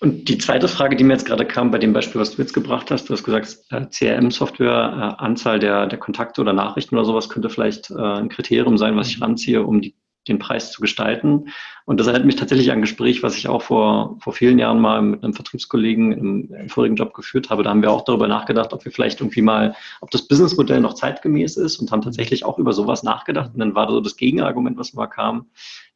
Und 0.03 0.31
die 0.31 0.39
zweite 0.39 0.67
Frage, 0.67 0.97
die 0.97 1.05
mir 1.05 1.13
jetzt 1.13 1.27
gerade 1.27 1.45
kam 1.45 1.71
bei 1.71 1.77
dem 1.77 1.93
Beispiel, 1.93 2.21
was 2.21 2.35
du 2.35 2.41
jetzt 2.41 2.55
gebracht 2.55 2.91
hast, 2.91 3.09
du 3.09 3.13
hast 3.13 3.23
gesagt, 3.23 3.59
äh, 3.71 3.85
CRM-Software, 3.87 5.21
Anzahl 5.21 5.59
der, 5.59 5.87
der 5.87 5.99
Kontakte 5.99 6.41
oder 6.41 6.55
Nachrichten 6.55 6.95
oder 6.97 7.05
sowas 7.05 7.29
könnte 7.29 7.51
vielleicht 7.51 7.91
äh, 7.91 7.95
ein 7.99 8.31
Kriterium 8.31 8.79
sein, 8.79 8.97
was 8.97 9.09
ich 9.09 9.21
ranziehe, 9.21 9.63
um 9.63 9.83
die, 9.83 9.95
den 10.27 10.39
Preis 10.39 10.73
zu 10.73 10.81
gestalten. 10.81 11.49
Und 11.85 12.01
das 12.01 12.07
erinnert 12.07 12.25
mich 12.25 12.37
tatsächlich 12.37 12.71
an 12.71 12.79
ein 12.79 12.83
Gespräch, 12.83 13.23
was 13.23 13.37
ich 13.37 13.47
auch 13.47 13.61
vor, 13.61 14.17
vor 14.21 14.33
vielen 14.33 14.59
Jahren 14.59 14.81
mal 14.81 15.03
mit 15.03 15.23
einem 15.23 15.35
Vertriebskollegen 15.35 16.13
im, 16.13 16.55
im 16.55 16.69
vorigen 16.71 16.97
Job 16.97 17.13
geführt 17.13 17.51
habe. 17.51 17.63
Da 17.63 17.69
haben 17.69 17.83
wir 17.83 17.91
auch 17.91 18.05
darüber 18.05 18.27
nachgedacht, 18.27 18.73
ob 18.73 18.83
wir 18.87 18.93
vielleicht 18.93 19.21
irgendwie 19.21 19.43
mal, 19.43 19.75
ob 20.01 20.11
das 20.11 20.27
Businessmodell 20.27 20.81
noch 20.81 20.95
zeitgemäß 20.95 21.59
ist 21.59 21.77
und 21.77 21.93
haben 21.93 22.01
tatsächlich 22.01 22.47
auch 22.47 22.59
über 22.59 22.73
sowas 22.73 23.03
nachgedacht. 23.03 23.51
Und 23.53 23.61
dann 23.61 23.75
war 23.75 23.91
so 23.91 24.01
das 24.01 24.17
Gegenargument, 24.17 24.79
was 24.79 24.95
mal 24.95 25.09
kam. 25.09 25.51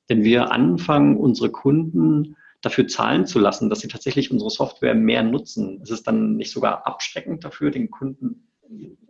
Wenn 0.09 0.25
wir 0.25 0.53
anfangen, 0.53 1.17
unsere 1.17 1.49
Kunden 1.49 2.37
dafür 2.65 2.87
zahlen 2.89 3.27
zu 3.27 3.39
lassen, 3.39 3.71
dass 3.71 3.81
sie 3.81 3.89
tatsächlich 3.89 4.31
unsere 4.31 4.51
Software 4.51 4.95
mehr 4.95 5.23
nutzen? 5.23 5.81
Ist 5.83 5.91
es 5.91 6.03
dann 6.03 6.37
nicht 6.37 6.53
sogar 6.53 6.87
abschreckend 6.87 7.45
dafür, 7.45 7.71
den 7.71 7.91
Kunden 7.91 8.49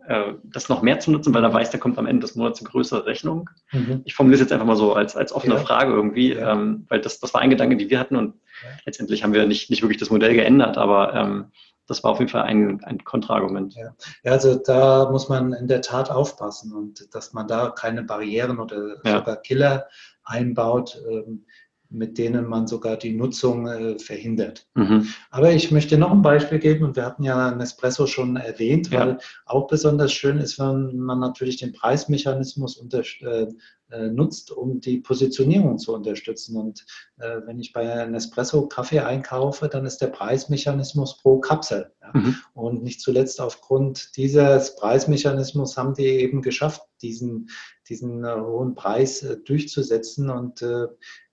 äh, 0.07 0.33
das 0.43 0.69
noch 0.69 0.81
mehr 0.81 0.99
zu 0.99 1.11
nutzen, 1.11 1.33
weil 1.33 1.43
er 1.43 1.53
weiß, 1.53 1.71
da 1.71 1.77
kommt 1.77 1.97
am 1.97 2.05
Ende 2.05 2.21
des 2.21 2.35
Monats 2.35 2.59
eine 2.59 2.69
größere 2.69 3.05
Rechnung? 3.05 3.49
Mhm. 3.71 4.01
Ich 4.05 4.13
formuliere 4.13 4.35
es 4.35 4.41
jetzt 4.41 4.51
einfach 4.51 4.67
mal 4.67 4.75
so 4.75 4.93
als, 4.93 5.15
als 5.15 5.33
offene 5.33 5.55
ja. 5.55 5.59
Frage 5.61 5.93
irgendwie, 5.93 6.33
ja. 6.33 6.53
ähm, 6.53 6.85
weil 6.89 7.01
das, 7.01 7.19
das 7.19 7.33
war 7.33 7.41
ein 7.41 7.49
Gedanke, 7.49 7.77
den 7.77 7.89
wir 7.89 7.99
hatten 7.99 8.15
und 8.15 8.35
ja. 8.63 8.69
letztendlich 8.85 9.23
haben 9.23 9.33
wir 9.33 9.45
nicht, 9.47 9.69
nicht 9.69 9.81
wirklich 9.81 9.99
das 9.99 10.09
Modell 10.09 10.33
geändert, 10.33 10.77
aber 10.77 11.13
ähm, 11.13 11.45
das 11.87 12.03
war 12.03 12.11
auf 12.11 12.19
jeden 12.19 12.31
Fall 12.31 12.43
ein, 12.43 12.83
ein 12.83 13.03
Kontraargument. 13.03 13.75
Ja. 13.75 13.95
ja. 14.23 14.31
also 14.31 14.55
da 14.55 15.09
muss 15.11 15.29
man 15.29 15.53
in 15.53 15.67
der 15.67 15.81
Tat 15.81 16.09
aufpassen 16.09 16.73
und 16.73 17.13
dass 17.13 17.33
man 17.33 17.47
da 17.47 17.69
keine 17.69 18.03
Barrieren 18.03 18.59
oder 18.59 18.97
sogar 19.03 19.37
Killer 19.37 19.87
einbaut. 20.23 20.99
Ähm, 21.07 21.45
mit 21.97 22.17
denen 22.17 22.45
man 22.45 22.67
sogar 22.67 22.97
die 22.97 23.13
Nutzung 23.13 23.67
äh, 23.67 23.99
verhindert. 23.99 24.67
Mhm. 24.75 25.07
Aber 25.31 25.51
ich 25.51 25.71
möchte 25.71 25.97
noch 25.97 26.11
ein 26.11 26.21
Beispiel 26.21 26.59
geben 26.59 26.85
und 26.85 26.95
wir 26.95 27.05
hatten 27.05 27.23
ja 27.23 27.51
Nespresso 27.51 28.07
schon 28.07 28.35
erwähnt, 28.35 28.91
weil 28.91 29.09
ja. 29.09 29.17
auch 29.45 29.67
besonders 29.67 30.11
schön 30.11 30.37
ist, 30.37 30.59
wenn 30.59 30.97
man 30.97 31.19
natürlich 31.19 31.57
den 31.57 31.73
Preismechanismus 31.73 32.77
unter, 32.77 33.01
äh, 33.21 33.43
äh, 33.43 33.47
nutzt, 34.09 34.51
um 34.51 34.79
die 34.79 34.99
Positionierung 34.99 35.77
zu 35.77 35.93
unterstützen. 35.93 36.57
Und 36.57 36.85
äh, 37.17 37.41
wenn 37.45 37.59
ich 37.59 37.73
bei 37.73 38.05
Nespresso 38.05 38.67
Kaffee 38.67 38.99
einkaufe, 38.99 39.67
dann 39.67 39.85
ist 39.85 40.01
der 40.01 40.07
Preismechanismus 40.07 41.17
pro 41.17 41.39
Kapsel. 41.39 41.91
Ja? 42.01 42.11
Mhm. 42.13 42.35
Und 42.53 42.83
nicht 42.83 43.01
zuletzt 43.01 43.41
aufgrund 43.41 44.15
dieses 44.17 44.75
Preismechanismus 44.75 45.77
haben 45.77 45.93
die 45.93 46.05
eben 46.05 46.41
geschafft, 46.41 46.81
diesen, 47.01 47.49
diesen 47.89 48.23
äh, 48.23 48.35
hohen 48.35 48.75
Preis 48.75 49.21
äh, 49.23 49.37
durchzusetzen 49.37 50.29
und 50.29 50.61
äh, 50.61 50.87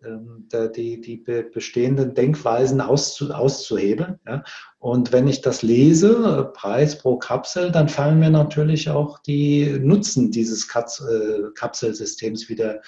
ähm, 0.04 0.48
die, 0.74 1.00
die 1.00 1.16
bestehenden 1.16 2.14
Denkweisen 2.14 2.80
auszu, 2.80 3.32
auszuhebeln. 3.32 4.18
Ja? 4.26 4.42
Und 4.82 5.12
wenn 5.12 5.28
ich 5.28 5.42
das 5.42 5.62
lese, 5.62 6.50
Preis 6.54 6.98
pro 6.98 7.16
Kapsel, 7.16 7.70
dann 7.70 7.88
fallen 7.88 8.18
mir 8.18 8.30
natürlich 8.30 8.90
auch 8.90 9.20
die 9.20 9.78
Nutzen 9.78 10.32
dieses 10.32 10.66
Kapselsystems 10.66 12.48
wieder 12.48 12.80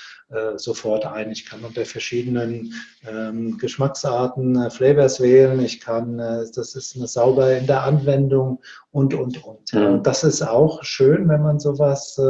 sofort 0.57 1.07
ein. 1.07 1.30
Ich 1.30 1.46
kann 1.46 1.62
unter 1.64 1.85
verschiedenen 1.87 2.74
ähm, 3.09 3.59
Geschmacksarten 3.59 4.72
Flavors 4.72 5.20
wählen. 5.20 5.61
Ich 5.61 5.78
kann, 5.78 6.18
das 6.18 6.74
ist 6.74 6.96
eine 6.96 7.07
sauber 7.07 7.57
in 7.57 7.68
der 7.68 7.85
Anwendung 7.85 8.61
und, 8.90 9.14
und, 9.14 9.44
und. 9.44 9.72
Und 9.72 10.04
das 10.04 10.24
ist 10.24 10.42
auch 10.42 10.83
schön, 10.83 11.28
wenn 11.28 11.42
man 11.42 11.61
sowas 11.61 12.20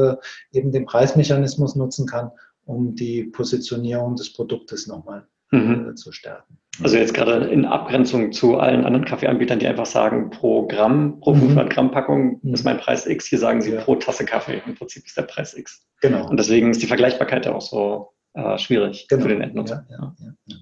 eben 0.53 0.73
den 0.73 0.85
Preismechanismus 0.85 1.75
nutzen 1.75 2.07
kann, 2.07 2.31
um 2.67 2.95
die 2.95 3.25
Positionierung 3.25 4.15
des 4.17 4.31
Produktes 4.35 4.87
nochmal 4.87 5.27
mhm. 5.55 5.91
Äh, 5.91 5.95
zu 5.95 6.13
stärken. 6.13 6.59
Also 6.83 6.97
jetzt 6.97 7.15
gerade 7.15 7.47
in 7.47 7.65
Abgrenzung 7.65 8.33
zu 8.33 8.59
allen 8.59 8.85
anderen 8.85 9.05
Kaffeeanbietern, 9.05 9.61
die 9.61 9.69
einfach 9.69 9.87
sagen, 9.87 10.31
pro 10.31 10.67
Gramm, 10.67 11.21
pro 11.21 11.35
500 11.35 11.67
mhm. 11.67 11.69
Gramm 11.69 11.91
Packung 11.93 12.41
mhm. 12.43 12.55
ist 12.55 12.65
mein 12.65 12.79
Preis 12.79 13.07
X. 13.07 13.27
Hier 13.27 13.39
sagen 13.39 13.61
sie 13.61 13.73
ja. 13.73 13.81
pro 13.81 13.95
Tasse 13.95 14.25
Kaffee. 14.25 14.61
Im 14.67 14.75
Prinzip 14.75 15.05
ist 15.07 15.17
der 15.17 15.23
Preis 15.23 15.57
X. 15.57 15.87
Genau. 16.01 16.29
Und 16.29 16.39
deswegen 16.39 16.71
ist 16.71 16.83
die 16.83 16.87
Vergleichbarkeit 16.87 17.47
ja 17.47 17.55
auch 17.55 17.63
so 17.63 18.13
äh, 18.35 18.59
schwierig 18.59 19.07
genau. 19.09 19.23
für 19.23 19.29
den 19.29 19.41
Endnutzer. 19.41 19.87
Ja, 19.89 20.15
ja, 20.19 20.57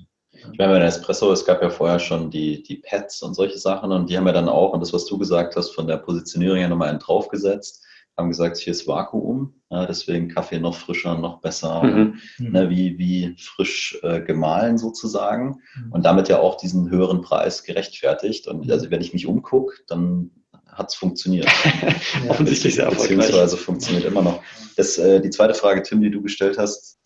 ich 0.50 0.59
meine, 0.59 0.72
bei 0.72 0.85
Espresso, 0.85 1.33
es 1.33 1.44
gab 1.44 1.62
ja 1.62 1.70
vorher 1.70 1.98
schon 1.98 2.31
die, 2.31 2.62
die 2.62 2.76
Pads 2.76 3.22
und 3.22 3.35
solche 3.35 3.59
Sachen 3.59 3.92
und 3.92 4.11
die 4.11 4.16
haben 4.16 4.26
ja 4.26 4.33
dann 4.33 4.48
auch, 4.48 4.72
und 4.72 4.81
das, 4.81 4.92
was 4.92 5.07
du 5.07 5.16
gesagt 5.16 5.55
hast, 5.57 5.70
von 5.70 5.87
der 5.87 5.98
Positionierung 5.98 6.59
ja 6.59 6.68
nochmal 6.68 6.88
einen 6.88 6.98
draufgesetzt 6.98 7.85
haben 8.22 8.30
gesagt, 8.30 8.56
hier 8.58 8.70
ist 8.70 8.87
Vakuum, 8.87 9.54
ja, 9.70 9.87
deswegen 9.87 10.28
Kaffee 10.28 10.58
noch 10.58 10.74
frischer, 10.74 11.16
noch 11.18 11.40
besser, 11.40 11.82
mhm. 11.82 12.18
ne, 12.38 12.70
wie, 12.70 12.98
wie 12.98 13.37
frisch 13.38 13.98
äh, 14.02 14.20
gemahlen 14.20 14.78
sozusagen 14.78 15.61
mhm. 15.74 15.92
und 15.92 16.04
damit 16.04 16.28
ja 16.28 16.38
auch 16.38 16.56
diesen 16.56 16.90
höheren 16.90 17.20
Preis 17.20 17.64
gerechtfertigt. 17.64 18.46
Und 18.46 18.70
also 18.70 18.90
wenn 18.90 19.00
ich 19.00 19.12
mich 19.12 19.26
umgucke, 19.26 19.76
dann 19.87 20.30
hat 20.66 20.90
es 20.90 20.94
funktioniert. 20.94 21.46
ja, 22.24 22.30
Offensichtlich 22.30 22.76
sehr 22.76 22.85
erfolgreich. 22.85 23.16
Beziehungsweise 23.18 23.56
funktioniert 23.56 24.04
immer 24.04 24.22
noch. 24.22 24.42
Das, 24.76 24.98
äh, 24.98 25.20
die 25.20 25.30
zweite 25.30 25.54
Frage, 25.54 25.82
Tim, 25.82 26.00
die 26.00 26.11
du 26.11 26.22
gestellt 26.22 26.58
hast, 26.58 26.98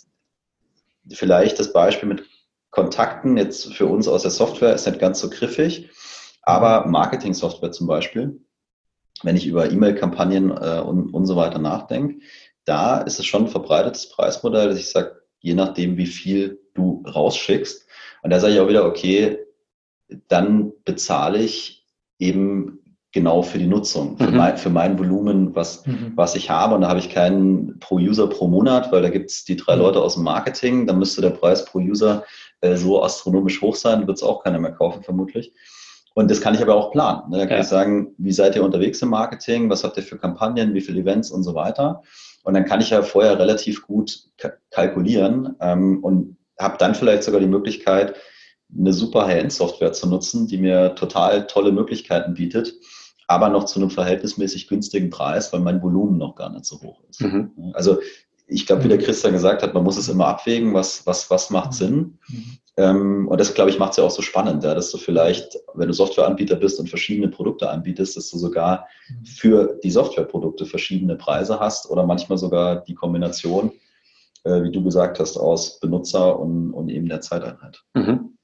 vielleicht 1.10 1.58
das 1.58 1.72
Beispiel 1.72 2.08
mit 2.08 2.24
Kontakten 2.70 3.36
jetzt 3.36 3.72
für 3.74 3.86
uns 3.86 4.06
aus 4.06 4.22
der 4.22 4.30
Software 4.30 4.74
ist 4.74 4.86
nicht 4.86 4.98
ganz 4.98 5.20
so 5.20 5.30
griffig, 5.30 5.88
aber 6.42 6.86
Marketing-Software 6.86 7.72
zum 7.72 7.86
Beispiel 7.86 8.40
wenn 9.22 9.36
ich 9.36 9.46
über 9.46 9.70
E-Mail-Kampagnen 9.70 10.50
äh, 10.50 10.80
und, 10.80 11.12
und 11.12 11.26
so 11.26 11.36
weiter 11.36 11.58
nachdenke, 11.58 12.20
da 12.64 12.98
ist 12.98 13.18
es 13.18 13.26
schon 13.26 13.44
ein 13.44 13.50
verbreitetes 13.50 14.08
Preismodell, 14.08 14.68
dass 14.68 14.78
ich 14.78 14.88
sage, 14.88 15.22
je 15.40 15.54
nachdem, 15.54 15.96
wie 15.96 16.06
viel 16.06 16.60
du 16.74 17.02
rausschickst. 17.06 17.86
Und 18.22 18.30
da 18.30 18.40
sage 18.40 18.54
ich 18.54 18.60
auch 18.60 18.68
wieder, 18.68 18.84
okay, 18.84 19.38
dann 20.28 20.72
bezahle 20.84 21.38
ich 21.38 21.86
eben 22.18 22.80
genau 23.12 23.42
für 23.42 23.58
die 23.58 23.66
Nutzung, 23.66 24.18
für, 24.18 24.30
mhm. 24.30 24.36
mein, 24.36 24.56
für 24.58 24.68
mein 24.68 24.98
Volumen, 24.98 25.54
was, 25.54 25.86
mhm. 25.86 26.12
was 26.16 26.34
ich 26.34 26.50
habe. 26.50 26.74
Und 26.74 26.82
da 26.82 26.88
habe 26.88 26.98
ich 26.98 27.08
keinen 27.08 27.78
pro 27.78 27.96
User 27.96 28.26
pro 28.26 28.46
Monat, 28.46 28.92
weil 28.92 29.02
da 29.02 29.08
gibt 29.08 29.30
es 29.30 29.44
die 29.44 29.56
drei 29.56 29.76
mhm. 29.76 29.82
Leute 29.82 30.02
aus 30.02 30.14
dem 30.14 30.24
Marketing. 30.24 30.86
Dann 30.86 30.98
müsste 30.98 31.22
der 31.22 31.30
Preis 31.30 31.64
pro 31.64 31.78
User 31.78 32.24
äh, 32.60 32.76
so 32.76 33.02
astronomisch 33.02 33.62
hoch 33.62 33.76
sein, 33.76 34.06
wird 34.06 34.18
es 34.18 34.22
auch 34.22 34.44
keiner 34.44 34.58
mehr 34.58 34.72
kaufen, 34.72 35.02
vermutlich. 35.02 35.52
Und 36.16 36.30
das 36.30 36.40
kann 36.40 36.54
ich 36.54 36.62
aber 36.62 36.74
auch 36.74 36.92
planen. 36.92 37.30
Ne? 37.30 37.36
Da 37.36 37.44
kann 37.44 37.58
ja. 37.58 37.62
ich 37.62 37.68
sagen, 37.68 38.14
wie 38.16 38.32
seid 38.32 38.56
ihr 38.56 38.64
unterwegs 38.64 39.02
im 39.02 39.10
Marketing? 39.10 39.68
Was 39.68 39.84
habt 39.84 39.98
ihr 39.98 40.02
für 40.02 40.16
Kampagnen? 40.16 40.72
Wie 40.72 40.80
viele 40.80 41.02
Events 41.02 41.30
und 41.30 41.42
so 41.42 41.54
weiter? 41.54 42.02
Und 42.42 42.54
dann 42.54 42.64
kann 42.64 42.80
ich 42.80 42.88
ja 42.88 43.02
vorher 43.02 43.38
relativ 43.38 43.86
gut 43.86 44.24
kalkulieren 44.70 45.56
ähm, 45.60 46.02
und 46.02 46.38
habe 46.58 46.78
dann 46.78 46.94
vielleicht 46.94 47.22
sogar 47.22 47.40
die 47.40 47.46
Möglichkeit, 47.46 48.14
eine 48.74 48.94
super 48.94 49.26
High-End-Software 49.26 49.92
zu 49.92 50.08
nutzen, 50.08 50.46
die 50.46 50.56
mir 50.56 50.94
total 50.94 51.46
tolle 51.48 51.70
Möglichkeiten 51.70 52.32
bietet, 52.32 52.72
aber 53.28 53.50
noch 53.50 53.64
zu 53.64 53.78
einem 53.78 53.90
verhältnismäßig 53.90 54.68
günstigen 54.68 55.10
Preis, 55.10 55.52
weil 55.52 55.60
mein 55.60 55.82
Volumen 55.82 56.16
noch 56.16 56.34
gar 56.34 56.48
nicht 56.48 56.64
so 56.64 56.80
hoch 56.80 57.02
ist. 57.10 57.20
Mhm. 57.20 57.72
Also 57.74 57.98
ich 58.46 58.66
glaube, 58.66 58.84
wie 58.84 58.88
der 58.88 58.98
Christian 58.98 59.34
gesagt 59.34 59.62
hat, 59.62 59.74
man 59.74 59.84
muss 59.84 59.98
es 59.98 60.08
immer 60.08 60.28
abwägen, 60.28 60.72
was, 60.72 61.06
was, 61.06 61.30
was 61.30 61.50
macht 61.50 61.74
Sinn. 61.74 62.18
Mhm. 62.28 62.58
Ähm, 62.76 63.26
und 63.28 63.40
das, 63.40 63.54
glaube 63.54 63.70
ich, 63.70 63.78
macht 63.78 63.92
es 63.92 63.96
ja 63.96 64.04
auch 64.04 64.10
so 64.10 64.22
spannend, 64.22 64.62
ja, 64.62 64.74
dass 64.74 64.90
du 64.90 64.98
vielleicht, 64.98 65.58
wenn 65.74 65.88
du 65.88 65.94
Softwareanbieter 65.94 66.56
bist 66.56 66.78
und 66.78 66.88
verschiedene 66.88 67.28
Produkte 67.28 67.70
anbietest, 67.70 68.16
dass 68.16 68.30
du 68.30 68.38
sogar 68.38 68.86
für 69.24 69.78
die 69.82 69.90
Softwareprodukte 69.90 70.66
verschiedene 70.66 71.16
Preise 71.16 71.58
hast 71.58 71.90
oder 71.90 72.04
manchmal 72.04 72.36
sogar 72.38 72.84
die 72.84 72.94
Kombination, 72.94 73.72
äh, 74.44 74.62
wie 74.62 74.72
du 74.72 74.84
gesagt 74.84 75.20
hast, 75.20 75.38
aus 75.38 75.80
Benutzer 75.80 76.38
und, 76.38 76.72
und 76.72 76.90
eben 76.90 77.08
der 77.08 77.22
Zeiteinheit. 77.22 77.82
Mhm. 77.94 78.36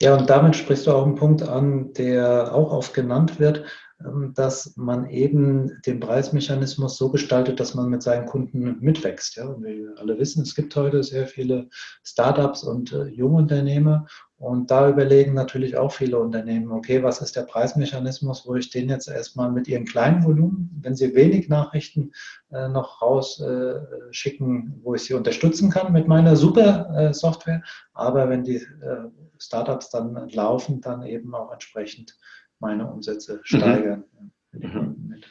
Ja, 0.00 0.16
und 0.16 0.30
damit 0.30 0.56
sprichst 0.56 0.86
du 0.86 0.92
auch 0.92 1.04
einen 1.04 1.16
Punkt 1.16 1.42
an, 1.42 1.92
der 1.92 2.54
auch 2.54 2.72
oft 2.72 2.94
genannt 2.94 3.38
wird. 3.38 3.64
Ähm, 4.04 4.32
dass 4.34 4.76
man 4.76 5.08
eben 5.08 5.80
den 5.86 6.00
Preismechanismus 6.00 6.96
so 6.96 7.10
gestaltet, 7.10 7.60
dass 7.60 7.74
man 7.74 7.88
mit 7.88 8.02
seinen 8.02 8.26
Kunden 8.26 8.78
mitwächst. 8.80 9.36
Ja? 9.36 9.46
Und 9.46 9.64
wir 9.64 9.94
alle 9.96 10.18
wissen, 10.18 10.42
es 10.42 10.54
gibt 10.54 10.74
heute 10.76 11.02
sehr 11.02 11.26
viele 11.26 11.68
Startups 12.02 12.62
und 12.64 12.92
äh, 12.92 13.04
Jungunternehmer 13.04 14.06
und 14.40 14.70
da 14.70 14.88
überlegen 14.88 15.34
natürlich 15.34 15.76
auch 15.76 15.92
viele 15.92 16.18
Unternehmen, 16.18 16.72
okay, 16.72 17.02
was 17.02 17.20
ist 17.20 17.36
der 17.36 17.42
Preismechanismus, 17.42 18.46
wo 18.46 18.54
ich 18.54 18.70
den 18.70 18.88
jetzt 18.88 19.06
erstmal 19.06 19.52
mit 19.52 19.68
ihren 19.68 19.84
kleinen 19.84 20.24
Volumen, 20.24 20.70
wenn 20.80 20.96
sie 20.96 21.14
wenig 21.14 21.50
Nachrichten 21.50 22.12
äh, 22.50 22.66
noch 22.66 23.02
rausschicken, 23.02 24.78
äh, 24.80 24.82
wo 24.82 24.94
ich 24.94 25.02
sie 25.02 25.12
unterstützen 25.12 25.68
kann 25.68 25.92
mit 25.92 26.08
meiner 26.08 26.36
super 26.36 26.88
äh, 26.96 27.12
Software, 27.12 27.62
aber 27.92 28.30
wenn 28.30 28.42
die 28.42 28.56
äh, 28.56 29.10
Startups 29.36 29.90
dann 29.90 30.30
laufen, 30.30 30.80
dann 30.80 31.02
eben 31.02 31.34
auch 31.34 31.52
entsprechend 31.52 32.16
meine 32.60 32.86
Umsätze 32.86 33.36
mhm. 33.36 33.40
steigern. 33.44 34.04
Mhm. 34.52 35.22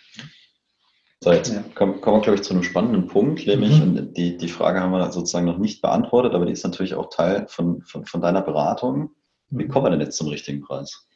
So, 1.22 1.34
jetzt 1.34 1.54
ja. 1.54 1.64
kommen, 1.76 2.00
kommen 2.00 2.18
wir, 2.18 2.22
glaube 2.22 2.36
ich, 2.38 2.44
zu 2.44 2.54
einem 2.54 2.64
spannenden 2.64 3.08
Punkt, 3.08 3.46
nämlich, 3.46 3.84
mhm. 3.84 4.14
die, 4.14 4.38
die 4.38 4.48
Frage 4.48 4.80
haben 4.80 4.92
wir 4.92 5.12
sozusagen 5.12 5.46
noch 5.46 5.58
nicht 5.58 5.82
beantwortet, 5.82 6.34
aber 6.34 6.46
die 6.46 6.54
ist 6.54 6.64
natürlich 6.64 6.96
auch 6.96 7.10
Teil 7.10 7.46
von, 7.50 7.82
von, 7.82 8.06
von 8.06 8.22
deiner 8.22 8.42
Beratung. 8.42 9.12
Wie 9.50 9.66
mhm. 9.66 9.70
kommen 9.70 9.86
wir 9.86 9.92
denn 9.92 10.02
jetzt 10.02 10.18
zum 10.18 10.30
richtigen 10.30 10.62
Preis? 10.62 11.08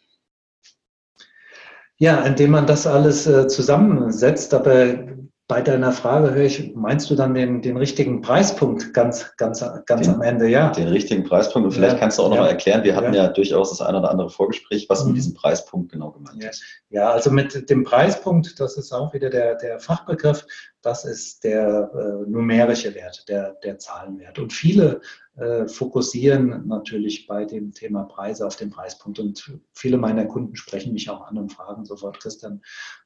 Ja, 1.98 2.22
indem 2.24 2.52
man 2.52 2.68
das 2.68 2.86
alles 2.86 3.28
äh, 3.28 3.48
zusammensetzt, 3.48 4.54
aber 4.54 5.13
bei 5.48 5.62
deiner 5.62 5.92
Frage 5.92 6.34
höre 6.34 6.46
ich, 6.46 6.74
meinst 6.74 7.10
du 7.10 7.16
dann 7.16 7.34
den, 7.34 7.62
den 7.62 7.76
richtigen 7.76 8.22
Preispunkt 8.22 8.94
ganz, 8.94 9.36
ganz, 9.36 9.64
ganz 9.86 10.08
den, 10.08 10.16
am 10.16 10.22
Ende, 10.22 10.48
ja? 10.48 10.70
Den 10.70 10.88
richtigen 10.88 11.26
Preispunkt. 11.26 11.66
Und 11.66 11.74
vielleicht 11.74 11.96
ja, 11.96 12.00
kannst 12.00 12.18
du 12.18 12.24
auch 12.24 12.30
noch 12.30 12.38
ja, 12.38 12.44
mal 12.44 12.50
erklären, 12.50 12.84
wir 12.84 12.96
hatten 12.96 13.14
ja. 13.14 13.24
ja. 13.24 13.30
durchaus 13.30 13.70
das 13.70 13.82
eine 13.82 14.00
oder 14.00 14.10
andere 14.10 14.30
Vorgespräch, 14.30 14.88
was 14.88 15.04
mhm. 15.04 15.12
mit 15.12 15.18
diesem 15.18 15.34
Preispunkt 15.34 15.92
genau 15.92 16.12
gemeint 16.12 16.44
ist. 16.44 16.64
Ja, 16.90 17.12
also 17.12 17.30
mit 17.30 17.70
dem 17.70 17.84
Preispunkt, 17.84 18.58
das 18.60 18.78
ist 18.78 18.94
auch 18.94 19.14
wieder 19.14 19.30
der, 19.30 19.56
der 19.56 19.80
Fachbegriff, 19.80 20.46
das 20.82 21.04
ist 21.04 21.44
der 21.44 21.92
äh, 21.94 22.30
numerische 22.30 22.96
Wert, 22.96 23.28
der, 23.28 23.56
der 23.64 23.80
Zahlenwert. 23.80 24.40
Und 24.40 24.54
viele 24.54 25.02
äh, 25.36 25.68
fokussieren 25.68 26.68
natürlich 26.68 27.26
bei 27.26 27.46
dem 27.46 27.74
Thema 27.74 28.04
Preise 28.04 28.46
auf 28.46 28.56
den 28.56 28.70
Preispunkt. 28.70 29.18
Und 29.18 29.52
viele 29.74 29.98
meiner 29.98 30.26
Kunden 30.26 30.56
sprechen 30.56 30.94
mich 30.94 31.10
auch 31.10 31.26
an 31.26 31.40
und 31.40 31.52
fragen 31.52 31.86
sofort, 31.86 32.20
Christian, 32.20 32.62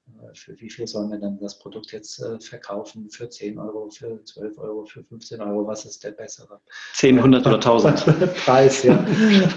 äh, 0.07 0.36
für 0.36 0.59
wie 0.59 0.69
viel 0.69 0.88
sollen 0.88 1.09
wir 1.09 1.19
denn 1.19 1.39
das 1.39 1.57
Produkt 1.57 1.93
jetzt 1.93 2.19
äh, 2.21 2.38
verkaufen? 2.41 3.09
Für 3.09 3.30
10 3.30 3.57
Euro, 3.57 3.89
für 3.89 4.21
12 4.25 4.57
Euro, 4.57 4.84
für 4.84 5.05
15 5.05 5.39
Euro? 5.39 5.67
Was 5.67 5.86
ist 5.86 6.03
der 6.03 6.11
bessere? 6.11 6.59
10, 6.95 7.17
100 7.17 7.47
oder 7.47 7.55
1000? 7.55 8.36
Preis, 8.36 8.84
ja. 8.84 8.97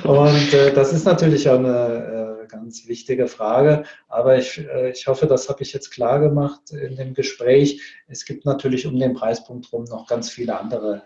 Und 0.04 0.52
das 0.76 0.92
ist 0.92 1.04
natürlich 1.04 1.48
auch 1.50 1.58
eine 1.58 2.46
ganz 2.48 2.86
wichtige 2.86 3.26
Frage. 3.26 3.82
Aber 4.06 4.38
ich, 4.38 4.64
ich 4.92 5.08
hoffe, 5.08 5.26
das 5.26 5.48
habe 5.48 5.62
ich 5.62 5.72
jetzt 5.72 5.90
klar 5.90 6.20
gemacht 6.20 6.70
in 6.70 6.94
dem 6.94 7.14
Gespräch. 7.14 7.82
Es 8.06 8.24
gibt 8.24 8.44
natürlich 8.44 8.86
um 8.86 8.96
den 8.96 9.14
Preispunkt 9.14 9.72
herum 9.72 9.86
noch 9.86 10.06
ganz 10.06 10.30
viele 10.30 10.58
andere 10.58 11.02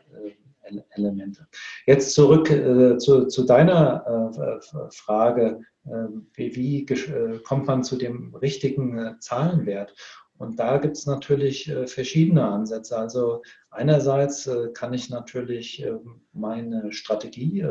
Elemente. 0.91 1.47
Jetzt 1.87 2.15
zurück 2.15 2.51
äh, 2.51 2.97
zu, 2.99 3.27
zu, 3.27 3.45
deiner 3.45 4.31
äh, 4.41 4.91
Frage, 4.91 5.61
äh, 5.87 6.09
wie, 6.35 6.57
wie 6.57 6.87
äh, 6.87 7.39
kommt 7.41 7.67
man 7.67 7.85
zu 7.85 7.97
dem 7.97 8.35
richtigen 8.35 8.99
äh, 8.99 9.19
Zahlenwert? 9.19 9.95
Und 10.37 10.59
da 10.59 10.79
gibt 10.79 10.97
es 10.97 11.07
natürlich 11.07 11.69
äh, 11.69 11.87
verschiedene 11.87 12.45
Ansätze. 12.45 12.99
Also 12.99 13.43
einerseits 13.71 14.51
kann 14.73 14.93
ich 14.93 15.09
natürlich 15.09 15.83
ähm, 15.83 16.23
meine 16.33 16.93
Strategie 16.93 17.65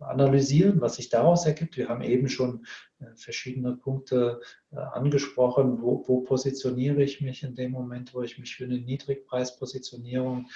analysieren, 0.00 0.80
was 0.80 0.96
sich 0.96 1.08
daraus 1.08 1.46
ergibt. 1.46 1.76
Wir 1.76 1.88
haben 1.88 2.02
eben 2.02 2.28
schon 2.28 2.66
verschiedene 3.14 3.76
Punkte 3.76 4.40
angesprochen. 4.72 5.80
Wo, 5.80 6.02
wo, 6.06 6.22
positioniere 6.22 7.02
ich 7.02 7.20
mich 7.20 7.44
in 7.44 7.54
dem 7.54 7.70
Moment, 7.70 8.12
wo 8.14 8.22
ich 8.22 8.38
mich 8.38 8.56
für 8.56 8.64
eine 8.64 8.78
Niedrigpreispositionierung 8.78 10.48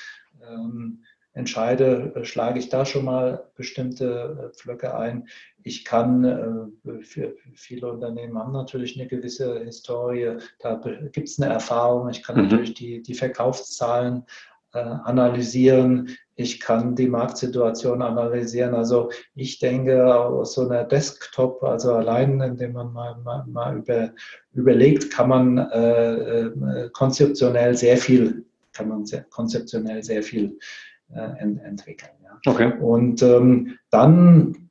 ähm, 0.42 1.04
entscheide, 1.34 2.12
äh, 2.14 2.24
schlage 2.24 2.58
ich 2.58 2.68
da 2.68 2.84
schon 2.84 3.04
mal 3.04 3.44
bestimmte 3.54 4.50
äh, 4.52 4.56
Pflöcke 4.56 4.96
ein. 4.96 5.28
Ich 5.62 5.84
kann, 5.84 6.24
äh, 6.24 7.02
für 7.02 7.34
viele 7.54 7.90
Unternehmen 7.92 8.38
haben 8.38 8.52
natürlich 8.52 8.98
eine 8.98 9.08
gewisse 9.08 9.60
Historie, 9.60 10.38
da 10.58 10.80
gibt 11.12 11.28
es 11.28 11.40
eine 11.40 11.52
Erfahrung. 11.52 12.08
Ich 12.10 12.22
kann 12.22 12.36
mhm. 12.36 12.44
natürlich 12.44 12.74
die, 12.74 13.02
die 13.02 13.14
Verkaufszahlen 13.14 14.24
analysieren. 14.74 16.16
Ich 16.34 16.58
kann 16.58 16.96
die 16.96 17.06
Marktsituation 17.06 18.00
analysieren. 18.00 18.74
Also 18.74 19.10
ich 19.34 19.58
denke 19.58 20.16
aus 20.16 20.54
so 20.54 20.62
einer 20.62 20.84
Desktop, 20.84 21.62
also 21.62 21.92
allein, 21.92 22.40
indem 22.40 22.72
man 22.72 22.90
mal, 22.90 23.18
mal, 23.18 23.44
mal 23.48 23.76
über, 23.76 24.14
überlegt, 24.54 25.10
kann 25.10 25.28
man 25.28 25.58
äh, 25.58 26.88
konzeptionell 26.94 27.76
sehr 27.76 27.98
viel, 27.98 28.46
kann 28.72 28.88
man 28.88 29.04
sehr, 29.04 29.24
konzeptionell 29.24 30.02
sehr 30.02 30.22
viel 30.22 30.56
ent 31.12 31.62
entwickeln. 31.62 32.12
Ja. 32.22 32.38
Okay. 32.50 32.72
Und 32.80 33.22
ähm, 33.22 33.78
dann 33.90 34.70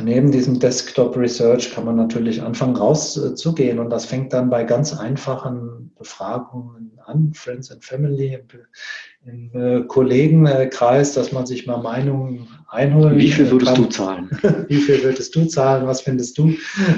neben 0.00 0.32
diesem 0.32 0.58
Desktop 0.58 1.16
Research 1.16 1.72
kann 1.72 1.84
man 1.84 1.96
natürlich 1.96 2.42
anfangen 2.42 2.76
rauszugehen 2.76 3.78
und 3.78 3.90
das 3.90 4.06
fängt 4.06 4.32
dann 4.32 4.50
bei 4.50 4.64
ganz 4.64 4.96
einfachen 4.96 5.92
Befragungen 5.96 6.98
an, 7.06 7.32
Friends 7.34 7.70
and 7.70 7.84
Family, 7.84 8.34
im, 8.34 9.50
im 9.52 9.60
äh, 9.60 9.84
Kollegenkreis, 9.84 11.14
dass 11.14 11.32
man 11.32 11.46
sich 11.46 11.66
mal 11.66 11.82
Meinungen 11.82 12.48
einholen 12.68 13.18
Wie 13.18 13.30
viel 13.30 13.50
würdest 13.50 13.74
kann. 13.74 13.82
du 13.82 13.88
zahlen? 13.88 14.30
Wie 14.68 14.76
viel 14.76 15.02
würdest 15.02 15.34
du 15.36 15.44
zahlen? 15.44 15.86
Was 15.86 16.00
findest 16.00 16.38
du, 16.38 16.54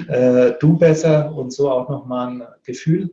äh, 0.09 0.53
du 0.61 0.78
besser? 0.78 1.34
Und 1.34 1.53
so 1.53 1.70
auch 1.70 1.89
nochmal 1.89 2.28
ein 2.28 2.43
Gefühl 2.64 3.11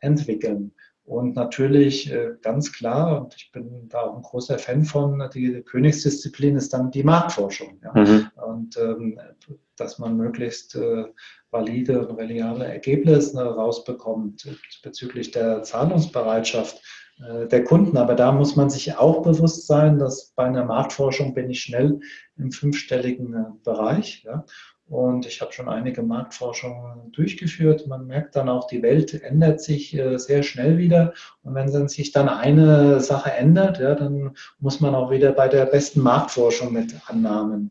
entwickeln. 0.00 0.72
Und 1.10 1.34
natürlich 1.34 2.12
äh, 2.12 2.36
ganz 2.40 2.72
klar, 2.72 3.20
und 3.20 3.34
ich 3.34 3.50
bin 3.50 3.88
da 3.88 4.02
auch 4.02 4.14
ein 4.14 4.22
großer 4.22 4.60
Fan 4.60 4.84
von, 4.84 5.28
die 5.34 5.60
Königsdisziplin 5.62 6.54
ist 6.54 6.72
dann 6.72 6.92
die 6.92 7.02
Marktforschung. 7.02 7.80
Ja? 7.82 8.00
Mhm. 8.00 8.30
Und 8.36 8.76
ähm, 8.76 9.20
dass 9.74 9.98
man 9.98 10.16
möglichst 10.16 10.76
äh, 10.76 11.06
valide 11.50 12.06
und 12.06 12.16
reliable 12.16 12.64
Ergebnisse 12.64 13.42
rausbekommt 13.42 14.46
bezüglich 14.84 15.32
der 15.32 15.64
Zahlungsbereitschaft 15.64 16.80
äh, 17.28 17.48
der 17.48 17.64
Kunden. 17.64 17.96
Aber 17.96 18.14
da 18.14 18.30
muss 18.30 18.54
man 18.54 18.70
sich 18.70 18.96
auch 18.96 19.22
bewusst 19.22 19.66
sein, 19.66 19.98
dass 19.98 20.32
bei 20.36 20.44
einer 20.44 20.64
Marktforschung 20.64 21.34
bin 21.34 21.50
ich 21.50 21.60
schnell 21.60 21.98
im 22.36 22.52
fünfstelligen 22.52 23.60
Bereich. 23.64 24.22
Ja? 24.22 24.44
Und 24.90 25.24
ich 25.24 25.40
habe 25.40 25.52
schon 25.52 25.68
einige 25.68 26.02
Marktforschungen 26.02 27.12
durchgeführt. 27.12 27.86
Man 27.86 28.08
merkt 28.08 28.34
dann 28.34 28.48
auch, 28.48 28.66
die 28.66 28.82
Welt 28.82 29.14
ändert 29.22 29.60
sich 29.60 29.96
äh, 29.96 30.18
sehr 30.18 30.42
schnell 30.42 30.78
wieder. 30.78 31.14
Und 31.44 31.54
wenn 31.54 31.88
sich 31.88 32.10
dann 32.10 32.28
eine 32.28 32.98
Sache 32.98 33.30
ändert, 33.30 33.78
ja, 33.78 33.94
dann 33.94 34.34
muss 34.58 34.80
man 34.80 34.96
auch 34.96 35.12
wieder 35.12 35.30
bei 35.30 35.46
der 35.46 35.66
besten 35.66 36.00
Marktforschung 36.00 36.72
mit 36.72 36.92
Annahmen 37.08 37.70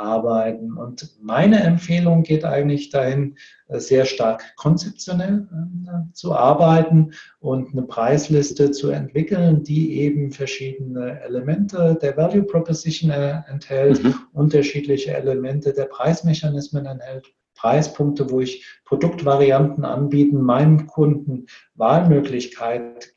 arbeiten. 0.00 0.76
Und 0.76 1.08
meine 1.20 1.60
Empfehlung 1.62 2.22
geht 2.22 2.44
eigentlich 2.44 2.90
dahin, 2.90 3.36
äh, 3.68 3.78
sehr 3.78 4.06
stark 4.06 4.56
konzeptionell 4.56 5.46
äh, 5.86 6.12
zu 6.12 6.34
arbeiten 6.34 7.12
und 7.38 7.72
eine 7.72 7.82
Preisliste 7.82 8.70
zu 8.70 8.90
entwickeln, 8.90 9.62
die 9.62 10.00
eben 10.00 10.32
verschiedene 10.32 11.20
Elemente 11.22 11.98
der 12.00 12.16
Value 12.16 12.44
Proposition 12.44 13.10
äh, 13.10 13.42
enthält, 13.48 14.02
mhm. 14.02 14.14
unterschiedliche 14.32 15.14
Elemente 15.14 15.72
der 15.72 15.84
Preismechanismen 15.84 16.86
enthält. 16.86 17.26
Preispunkte, 17.54 18.30
wo 18.30 18.40
ich 18.40 18.66
Produktvarianten 18.86 19.84
anbieten, 19.84 20.40
meinem 20.40 20.86
Kunden 20.86 21.44
Wahlmöglichkeit 21.74 23.12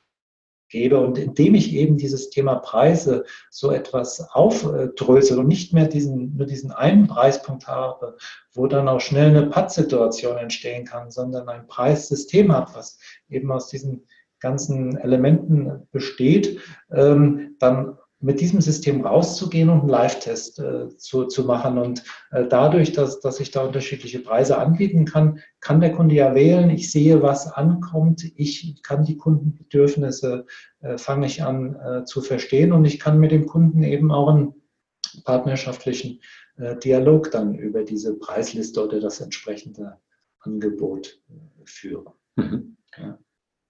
gebe. 0.74 1.00
Und 1.00 1.18
indem 1.18 1.56
ich 1.56 1.74
eben 1.74 1.96
dieses 1.96 2.30
Thema 2.30 2.56
Preise 2.56 3.24
so 3.50 3.72
etwas 3.72 4.20
aufdrösel 4.32 5.40
und 5.40 5.48
nicht 5.48 5.72
mehr 5.74 5.88
diesen, 5.88 6.36
nur 6.36 6.48
diesen 6.48 6.72
einen 6.72 7.08
Preispunkt 7.08 7.68
habe, 7.68 8.18
wo 8.52 8.68
dann 8.68 8.90
auch 8.90 9.00
schnell 9.00 9.30
eine 9.30 9.46
Pattsituation 9.46 10.38
entstehen 10.38 10.84
kann, 10.84 11.12
sondern 11.12 11.48
ein 11.48 11.68
Preissystem 11.68 12.52
habe, 12.52 12.72
was 12.74 13.00
eben 13.30 13.50
aus 13.52 13.70
diesen 13.70 14.06
ganzen 14.42 14.98
Elementen 14.98 15.88
besteht, 15.92 16.60
ähm, 16.92 17.56
dann 17.60 17.98
mit 18.24 18.40
diesem 18.40 18.62
System 18.62 19.06
rauszugehen 19.06 19.70
und 19.70 19.82
einen 19.82 19.90
Live-Test 19.90 20.58
äh, 20.60 20.88
zu, 20.96 21.26
zu 21.26 21.44
machen. 21.44 21.78
Und 21.78 22.04
äh, 22.32 22.48
dadurch, 22.48 22.94
dass, 22.94 23.20
dass 23.20 23.42
ich 23.42 23.52
da 23.52 23.66
unterschiedliche 23.66 24.20
Preise 24.20 24.58
anbieten 24.58 25.04
kann, 25.04 25.40
kann 25.60 25.82
der 25.82 25.92
Kunde 25.92 26.16
ja 26.16 26.34
wählen. 26.34 26.70
Ich 26.70 26.90
sehe, 26.90 27.22
was 27.22 27.52
ankommt. 27.52 28.24
Ich 28.38 28.82
kann 28.82 29.04
die 29.04 29.18
Kundenbedürfnisse, 29.18 30.46
äh, 30.80 30.98
fange 30.98 31.26
ich 31.26 31.44
an 31.44 31.76
äh, 31.76 32.06
zu 32.06 32.22
verstehen 32.22 32.72
und 32.72 32.86
ich 32.86 32.98
kann 32.98 33.20
mit 33.20 33.32
dem 33.32 33.46
Kunden 33.46 33.84
eben 33.84 34.10
auch 34.10 34.30
einen 34.30 34.54
partnerschaftlichen 35.26 36.22
äh, 36.56 36.78
Dialog 36.78 37.30
dann 37.30 37.56
über 37.56 37.84
diese 37.84 38.18
Preisliste 38.18 38.86
oder 38.86 39.02
das 39.02 39.20
entsprechende 39.20 39.98
Angebot 40.40 41.20
äh, 41.30 41.66
führen. 41.66 42.08
Mhm. 42.38 42.78
Ja. 42.98 43.20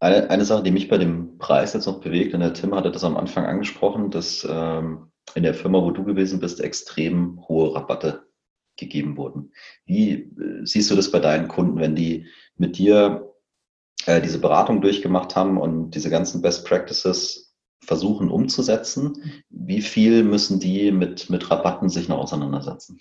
Eine, 0.03 0.29
eine 0.29 0.43
Sache, 0.43 0.63
die 0.63 0.71
mich 0.71 0.89
bei 0.89 0.97
dem 0.97 1.37
Preis 1.37 1.71
jetzt 1.71 1.85
noch 1.85 2.01
bewegt, 2.01 2.33
und 2.33 2.41
der 2.41 2.53
Tim 2.53 2.75
hatte 2.75 2.91
das 2.91 3.05
am 3.05 3.15
Anfang 3.15 3.45
angesprochen, 3.45 4.11
dass 4.11 4.45
ähm, 4.49 5.11
in 5.33 5.43
der 5.43 5.53
Firma, 5.53 5.81
wo 5.81 5.91
du 5.91 6.03
gewesen 6.03 6.41
bist, 6.41 6.59
extrem 6.59 7.39
hohe 7.47 7.73
Rabatte 7.73 8.27
gegeben 8.75 9.15
wurden. 9.15 9.53
Wie 9.85 10.11
äh, 10.11 10.65
siehst 10.65 10.91
du 10.91 10.95
das 10.95 11.09
bei 11.09 11.19
deinen 11.19 11.47
Kunden, 11.47 11.79
wenn 11.79 11.95
die 11.95 12.25
mit 12.57 12.77
dir 12.77 13.33
äh, 14.05 14.19
diese 14.19 14.39
Beratung 14.39 14.81
durchgemacht 14.81 15.37
haben 15.37 15.57
und 15.57 15.91
diese 15.91 16.09
ganzen 16.09 16.41
Best 16.41 16.67
Practices 16.67 17.55
versuchen 17.81 18.29
umzusetzen, 18.29 19.43
wie 19.49 19.81
viel 19.81 20.25
müssen 20.25 20.59
die 20.59 20.91
mit, 20.91 21.29
mit 21.29 21.49
Rabatten 21.49 21.87
sich 21.87 22.09
noch 22.09 22.17
auseinandersetzen? 22.17 22.99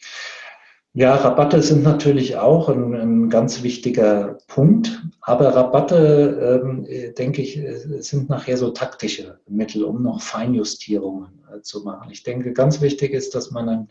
Ja, 0.95 1.15
Rabatte 1.15 1.63
sind 1.63 1.83
natürlich 1.83 2.37
auch 2.37 2.69
ein, 2.69 2.95
ein 2.95 3.31
ganz 3.31 3.63
wichtiger 3.63 4.37
Punkt, 4.47 5.03
aber 5.23 5.57
Rabatte, 5.57 6.61
ähm, 6.63 6.87
denke 7.17 7.41
ich, 7.41 7.59
sind 8.07 8.29
nachher 8.29 8.59
so 8.59 8.71
taktische 8.73 9.41
Mittel, 9.49 9.85
um 9.85 10.03
noch 10.03 10.21
Feinjustierungen 10.21 11.43
äh, 11.51 11.63
zu 11.63 11.83
machen. 11.83 12.11
Ich 12.11 12.25
denke, 12.25 12.53
ganz 12.53 12.83
wichtig 12.83 13.15
ist, 13.15 13.35
dass 13.35 13.51
man 13.51 13.69
ein 13.71 13.89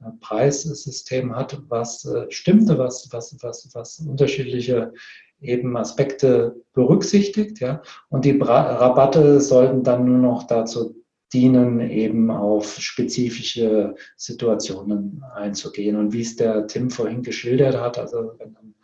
äh, 0.00 0.10
Preissystem 0.20 1.34
hat, 1.34 1.60
was 1.68 2.04
äh, 2.04 2.26
stimmte, 2.30 2.78
was, 2.78 3.08
was, 3.10 3.36
was, 3.42 3.68
was 3.74 3.98
unterschiedliche 3.98 4.92
eben 5.40 5.76
Aspekte 5.76 6.54
berücksichtigt. 6.72 7.58
Ja? 7.58 7.82
Und 8.10 8.24
die 8.24 8.38
Rabatte 8.38 9.40
sollten 9.40 9.82
dann 9.82 10.04
nur 10.04 10.18
noch 10.18 10.44
dazu 10.44 11.03
dienen, 11.34 11.80
eben 11.80 12.30
auf 12.30 12.80
spezifische 12.80 13.96
Situationen 14.16 15.22
einzugehen. 15.34 15.96
Und 15.96 16.12
wie 16.12 16.22
es 16.22 16.36
der 16.36 16.66
Tim 16.66 16.90
vorhin 16.90 17.22
geschildert 17.22 17.76
hat, 17.76 17.98
also 17.98 18.32
wenn 18.38 18.54
dann 18.54 18.74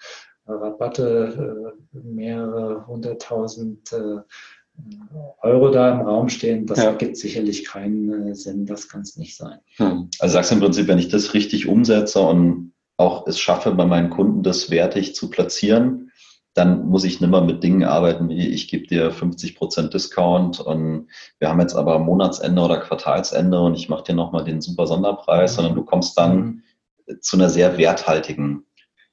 Rabatte 0.47 1.73
äh, 1.95 1.99
mehrere 1.99 2.87
hunderttausend 2.87 3.93
äh, 3.93 4.21
Euro 5.43 5.71
da 5.71 5.93
im 5.93 6.07
Raum 6.07 6.29
stehen, 6.29 6.67
das 6.67 6.79
ja. 6.79 6.85
ergibt 6.87 7.17
sicherlich 7.17 7.67
keinen 7.67 8.29
äh, 8.29 8.35
Sinn, 8.35 8.67
das 8.67 8.89
kann 8.89 9.03
es 9.03 9.17
nicht 9.17 9.37
sein. 9.37 9.59
Hm. 9.77 10.09
Also 10.19 10.33
sagst 10.35 10.51
du 10.51 10.57
im 10.57 10.61
Prinzip, 10.61 10.89
wenn 10.89 10.99
ich 10.99 11.09
das 11.09 11.35
richtig 11.35 11.69
umsetze 11.69 12.21
und 12.21 12.73
auch 12.97 13.27
es 13.27 13.39
schaffe, 13.41 13.73
bei 13.73 13.87
meinen 13.87 14.11
Kunden 14.11 14.43
das 14.43 14.71
wertig 14.71 15.15
zu 15.15 15.31
platzieren, 15.31 16.10
dann 16.55 16.89
muss 16.89 17.05
ich 17.05 17.21
nimmer 17.21 17.41
mit 17.41 17.63
Dingen 17.63 17.85
arbeiten 17.85 18.29
wie 18.29 18.49
ich 18.49 18.69
gebe 18.69 18.87
dir 18.87 19.11
50 19.11 19.57
Prozent 19.57 19.95
Discount 19.95 20.61
und 20.61 21.09
wir 21.39 21.49
haben 21.49 21.61
jetzt 21.61 21.75
aber 21.75 21.99
Monatsende 21.99 22.61
oder 22.61 22.79
Quartalsende 22.79 23.61
und 23.61 23.75
ich 23.75 23.89
mache 23.89 24.05
dir 24.05 24.15
nochmal 24.15 24.45
den 24.45 24.61
super 24.61 24.87
Sonderpreis, 24.87 25.55
sondern 25.55 25.75
du 25.75 25.85
kommst 25.85 26.19
dann 26.19 26.63
mhm. 27.07 27.21
zu 27.21 27.37
einer 27.37 27.51
sehr 27.51 27.79
werthaltigen 27.79 28.65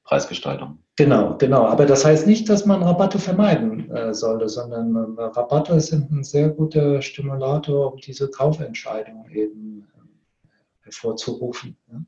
Preisgestaltung. 0.04 0.80
Genau, 0.96 1.38
genau. 1.38 1.66
Aber 1.66 1.86
das 1.86 2.06
heißt 2.06 2.26
nicht, 2.26 2.50
dass 2.50 2.66
man 2.66 2.82
Rabatte 2.82 3.20
vermeiden 3.20 3.92
äh, 3.92 4.16
sollte, 4.16 4.50
sondern 4.50 5.18
äh, 5.18 5.22
Rabatte 5.22 5.80
sind 5.80 6.10
ein 6.12 6.24
sehr 6.24 6.50
guter 6.50 7.04
Stimulator, 7.04 7.94
um 7.94 8.00
diese 8.00 8.32
Kaufentscheidung 8.32 9.30
eben 9.30 9.86
äh, 9.94 10.86
hervorzurufen. 10.86 11.78
Ja. 11.92 12.00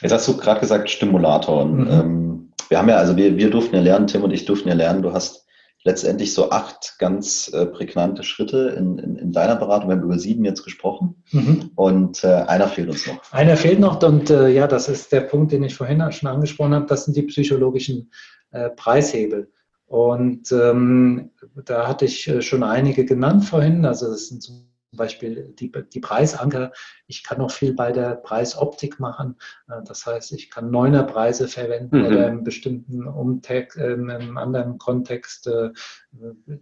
Jetzt 0.00 0.12
hast 0.12 0.28
du 0.28 0.36
gerade 0.38 0.60
gesagt 0.60 0.88
Stimulator. 0.88 1.62
Und, 1.62 1.76
mhm. 1.76 1.90
ähm, 1.90 2.33
wir 2.74 2.80
haben 2.80 2.88
ja, 2.88 2.96
also 2.96 3.16
wir, 3.16 3.36
wir 3.36 3.50
durften 3.50 3.76
ja 3.76 3.82
lernen, 3.82 4.08
Tim 4.08 4.24
und 4.24 4.32
ich 4.32 4.46
durften 4.46 4.68
ja 4.68 4.74
lernen, 4.74 5.00
du 5.00 5.12
hast 5.12 5.46
letztendlich 5.84 6.34
so 6.34 6.50
acht 6.50 6.96
ganz 6.98 7.48
äh, 7.54 7.66
prägnante 7.66 8.24
Schritte 8.24 8.74
in, 8.76 8.98
in, 8.98 9.14
in, 9.14 9.30
deiner 9.30 9.54
Beratung. 9.54 9.90
Wir 9.90 9.96
haben 9.96 10.02
über 10.02 10.18
sieben 10.18 10.44
jetzt 10.44 10.64
gesprochen 10.64 11.22
mhm. 11.30 11.70
und 11.76 12.24
äh, 12.24 12.26
einer 12.48 12.66
fehlt 12.66 12.90
uns 12.90 13.06
noch. 13.06 13.32
Einer 13.32 13.56
fehlt 13.56 13.78
noch 13.78 14.02
und 14.02 14.28
äh, 14.28 14.48
ja, 14.48 14.66
das 14.66 14.88
ist 14.88 15.12
der 15.12 15.20
Punkt, 15.20 15.52
den 15.52 15.62
ich 15.62 15.76
vorhin 15.76 16.02
schon 16.10 16.28
angesprochen 16.28 16.74
habe. 16.74 16.86
Das 16.86 17.04
sind 17.04 17.16
die 17.16 17.22
psychologischen 17.22 18.10
äh, 18.50 18.70
Preishebel. 18.70 19.52
Und 19.86 20.50
ähm, 20.50 21.30
da 21.64 21.86
hatte 21.86 22.06
ich 22.06 22.26
äh, 22.26 22.42
schon 22.42 22.64
einige 22.64 23.04
genannt 23.04 23.44
vorhin. 23.44 23.84
Also 23.84 24.08
das 24.08 24.26
sind 24.26 24.42
zum 24.42 24.73
zum 24.94 24.98
Beispiel 24.98 25.54
die, 25.58 25.72
die 25.92 26.00
Preisanker. 26.00 26.72
Ich 27.08 27.24
kann 27.24 27.38
noch 27.38 27.50
viel 27.50 27.74
bei 27.74 27.90
der 27.90 28.14
Preisoptik 28.14 29.00
machen. 29.00 29.36
Äh, 29.68 29.82
das 29.84 30.06
heißt, 30.06 30.32
ich 30.32 30.50
kann 30.50 30.70
Neunerpreise 30.70 31.48
verwenden 31.48 31.98
mhm. 31.98 32.06
oder 32.06 32.28
im 32.28 32.44
bestimmten 32.44 33.06
Umtag, 33.06 33.74
in 33.76 34.08
einem 34.08 34.36
anderen 34.38 34.78
Kontext 34.78 35.48
äh, 35.48 35.70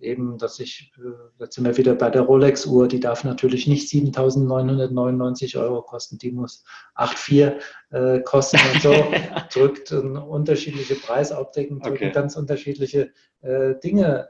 eben, 0.00 0.38
dass 0.38 0.60
ich, 0.60 0.92
äh, 0.96 1.42
jetzt 1.42 1.56
sind 1.56 1.64
wir 1.64 1.76
wieder 1.76 1.94
bei 1.94 2.08
der 2.08 2.22
Rolex-Uhr, 2.22 2.88
die 2.88 3.00
darf 3.00 3.22
natürlich 3.24 3.66
nicht 3.66 3.92
7.999 3.92 5.60
Euro 5.60 5.82
kosten, 5.82 6.16
die 6.16 6.32
muss 6.32 6.64
8,4 6.96 8.22
kosten 8.22 8.58
und 8.72 8.82
so. 8.82 8.92
drückt 9.52 9.92
unterschiedliche 9.92 10.94
Preisoptiken, 10.94 11.80
drücken 11.80 11.96
okay. 11.96 12.12
ganz 12.12 12.36
unterschiedliche 12.36 13.12
Dinge 13.42 14.28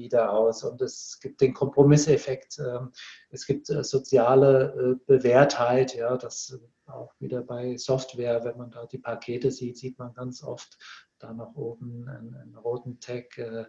wieder 0.00 0.32
aus. 0.32 0.64
Und 0.64 0.80
es 0.80 1.20
gibt 1.22 1.40
den 1.40 1.54
Kompromisseffekt, 1.54 2.58
ähm, 2.58 2.90
es 3.30 3.46
gibt 3.46 3.70
äh, 3.70 3.84
soziale 3.84 4.96
äh, 4.98 5.04
Bewährtheit, 5.06 5.94
ja, 5.94 6.16
das 6.16 6.58
auch 6.86 7.12
wieder 7.20 7.42
bei 7.42 7.76
Software, 7.76 8.44
wenn 8.44 8.56
man 8.56 8.70
da 8.70 8.84
die 8.86 8.98
Pakete 8.98 9.52
sieht, 9.52 9.78
sieht 9.78 9.98
man 9.98 10.12
ganz 10.12 10.42
oft 10.42 10.76
da 11.20 11.32
nach 11.32 11.54
oben 11.54 12.08
einen, 12.08 12.34
einen 12.34 12.56
roten 12.56 12.98
Tag, 12.98 13.36
äh, 13.38 13.64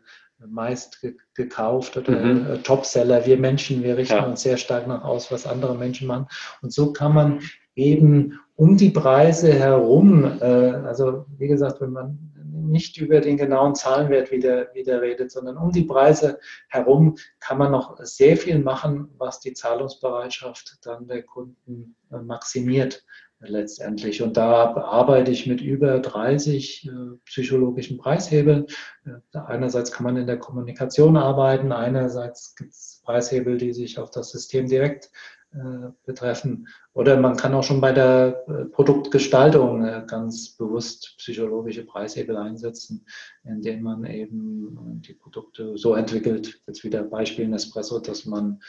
meist 0.47 1.01
ge 1.01 1.17
gekauft 1.35 1.97
oder 1.97 2.19
mhm. 2.19 2.47
äh, 2.47 2.57
Topseller. 2.59 3.25
Wir 3.25 3.37
Menschen, 3.37 3.83
wir 3.83 3.97
richten 3.97 4.15
ja. 4.15 4.25
uns 4.25 4.41
sehr 4.41 4.57
stark 4.57 4.87
nach 4.87 5.03
aus, 5.03 5.31
was 5.31 5.45
andere 5.45 5.75
Menschen 5.75 6.07
machen. 6.07 6.27
Und 6.61 6.73
so 6.73 6.93
kann 6.93 7.13
man 7.13 7.41
eben 7.75 8.39
um 8.55 8.77
die 8.77 8.89
Preise 8.89 9.53
herum, 9.53 10.23
äh, 10.39 10.45
also 10.45 11.25
wie 11.37 11.47
gesagt, 11.47 11.81
wenn 11.81 11.91
man 11.91 12.31
nicht 12.71 12.97
über 12.97 13.21
den 13.21 13.37
genauen 13.37 13.75
Zahlenwert 13.75 14.31
wieder, 14.31 14.73
wieder 14.73 15.01
redet, 15.01 15.31
sondern 15.31 15.57
um 15.57 15.71
die 15.71 15.83
Preise 15.83 16.39
herum 16.69 17.15
kann 17.39 17.57
man 17.57 17.71
noch 17.71 17.97
sehr 17.99 18.37
viel 18.37 18.59
machen, 18.59 19.09
was 19.17 19.39
die 19.39 19.53
Zahlungsbereitschaft 19.53 20.79
dann 20.83 21.07
der 21.07 21.23
Kunden 21.23 21.95
äh, 22.11 22.17
maximiert 22.17 23.03
letztendlich. 23.41 24.21
Und 24.21 24.37
da 24.37 24.75
arbeite 24.75 25.31
ich 25.31 25.47
mit 25.47 25.61
über 25.61 25.99
30 25.99 26.87
äh, 26.87 26.89
psychologischen 27.25 27.97
Preishebeln. 27.97 28.67
Äh, 29.05 29.37
einerseits 29.37 29.91
kann 29.91 30.03
man 30.03 30.17
in 30.17 30.27
der 30.27 30.37
Kommunikation 30.37 31.17
arbeiten, 31.17 31.71
einerseits 31.71 32.55
gibt 32.55 32.71
es 32.71 33.01
Preishebel, 33.03 33.57
die 33.57 33.73
sich 33.73 33.97
auf 33.99 34.11
das 34.11 34.31
System 34.31 34.67
direkt 34.67 35.11
äh, 35.53 35.89
betreffen. 36.05 36.67
Oder 36.93 37.17
man 37.17 37.37
kann 37.37 37.53
auch 37.53 37.63
schon 37.63 37.79
bei 37.79 37.93
der 37.93 38.43
äh, 38.47 38.65
Produktgestaltung 38.65 39.85
äh, 39.85 40.03
ganz 40.05 40.57
bewusst 40.57 41.15
psychologische 41.17 41.85
Preishebel 41.85 42.35
einsetzen, 42.35 43.05
indem 43.43 43.83
man 43.83 44.05
eben 44.05 45.01
die 45.01 45.13
Produkte 45.13 45.77
so 45.77 45.95
entwickelt, 45.95 46.61
jetzt 46.67 46.83
wieder 46.83 47.03
Beispiel 47.03 47.47
Nespresso, 47.47 47.99
dass 47.99 48.25
man 48.25 48.59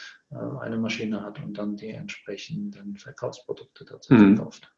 eine 0.59 0.77
Maschine 0.77 1.21
hat 1.21 1.43
und 1.43 1.57
dann 1.57 1.75
die 1.75 1.89
entsprechenden 1.89 2.97
Verkaufsprodukte 2.97 3.85
dazu 3.85 4.13
mhm. 4.13 4.35
verkauft. 4.35 4.71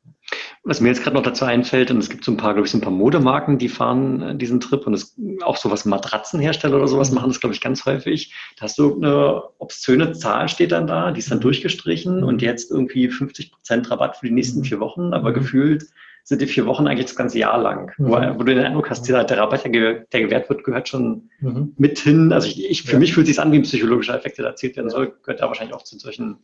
Was 0.64 0.82
mir 0.82 0.90
jetzt 0.90 1.04
gerade 1.04 1.16
noch 1.16 1.24
dazu 1.24 1.46
einfällt, 1.46 1.92
und 1.92 2.00
es 2.00 2.10
gibt 2.10 2.26
so 2.26 2.32
ein 2.32 2.38
paar, 2.38 2.54
glaube 2.54 2.66
ich, 2.66 2.72
so 2.72 2.78
ein 2.80 2.82
paar 2.82 2.92
Modemarken, 2.92 3.60
die 3.60 3.70
fahren 3.70 4.22
äh, 4.22 4.36
diesen 4.36 4.60
Trip 4.60 4.86
und 4.88 4.94
es, 4.96 5.16
auch 5.44 5.58
sowas 5.58 5.86
Matratzenhersteller 5.86 6.78
oder 6.78 6.88
sowas 6.88 7.12
mhm. 7.12 7.16
machen 7.16 7.30
das, 7.30 7.40
glaube 7.40 7.54
ich, 7.54 7.62
ganz 7.62 7.86
häufig. 7.86 8.34
Da 8.58 8.64
hast 8.64 8.78
du 8.80 8.96
eine 8.96 9.44
obszöne 9.60 10.14
Zahl 10.14 10.50
steht 10.50 10.72
dann 10.72 10.88
da, 10.88 11.12
die 11.12 11.20
ist 11.20 11.30
dann 11.30 11.38
mhm. 11.38 11.44
durchgestrichen 11.44 12.24
und 12.24 12.42
jetzt 12.42 12.72
irgendwie 12.72 13.10
50 13.10 13.35
Prozent 13.44 13.90
Rabatt 13.92 14.18
für 14.18 14.28
die 14.28 14.34
nächsten 14.34 14.64
vier 14.64 14.80
Wochen, 14.80 15.14
aber 15.14 15.34
gefühlt 15.34 15.86
sind 16.24 16.42
die 16.42 16.48
vier 16.48 16.66
Wochen 16.66 16.88
eigentlich 16.88 17.06
das 17.06 17.16
ganze 17.16 17.38
Jahr 17.38 17.62
lang. 17.62 17.92
Mhm. 17.98 18.08
Wo, 18.08 18.14
wo, 18.14 18.44
du 18.44 18.56
den 18.56 18.66
Eindruck 18.66 18.90
hast, 18.90 19.08
der, 19.08 19.24
der 19.24 19.38
Rabatt, 19.38 19.64
der, 19.66 19.72
der 19.72 20.22
gewährt 20.22 20.50
wird, 20.50 20.64
gehört 20.64 20.90
schon 20.90 21.30
mhm. 21.40 21.74
mit 21.78 22.00
hin. 22.00 22.34
Also 22.34 22.48
ich, 22.48 22.68
ich 22.68 22.84
für 22.84 22.94
ja. 22.94 23.00
mich 23.00 23.14
fühlt 23.14 23.28
es 23.28 23.36
sich 23.36 23.42
an 23.42 23.52
wie 23.52 23.58
ein 23.58 23.64
psychologischer 23.64 24.16
Effekt, 24.16 24.40
der 24.40 24.46
erzielt 24.46 24.76
werden 24.76 24.90
soll, 24.90 25.14
gehört 25.22 25.42
da 25.42 25.48
wahrscheinlich 25.48 25.76
auch 25.76 25.84
zu 25.84 26.00
solchen, 26.00 26.38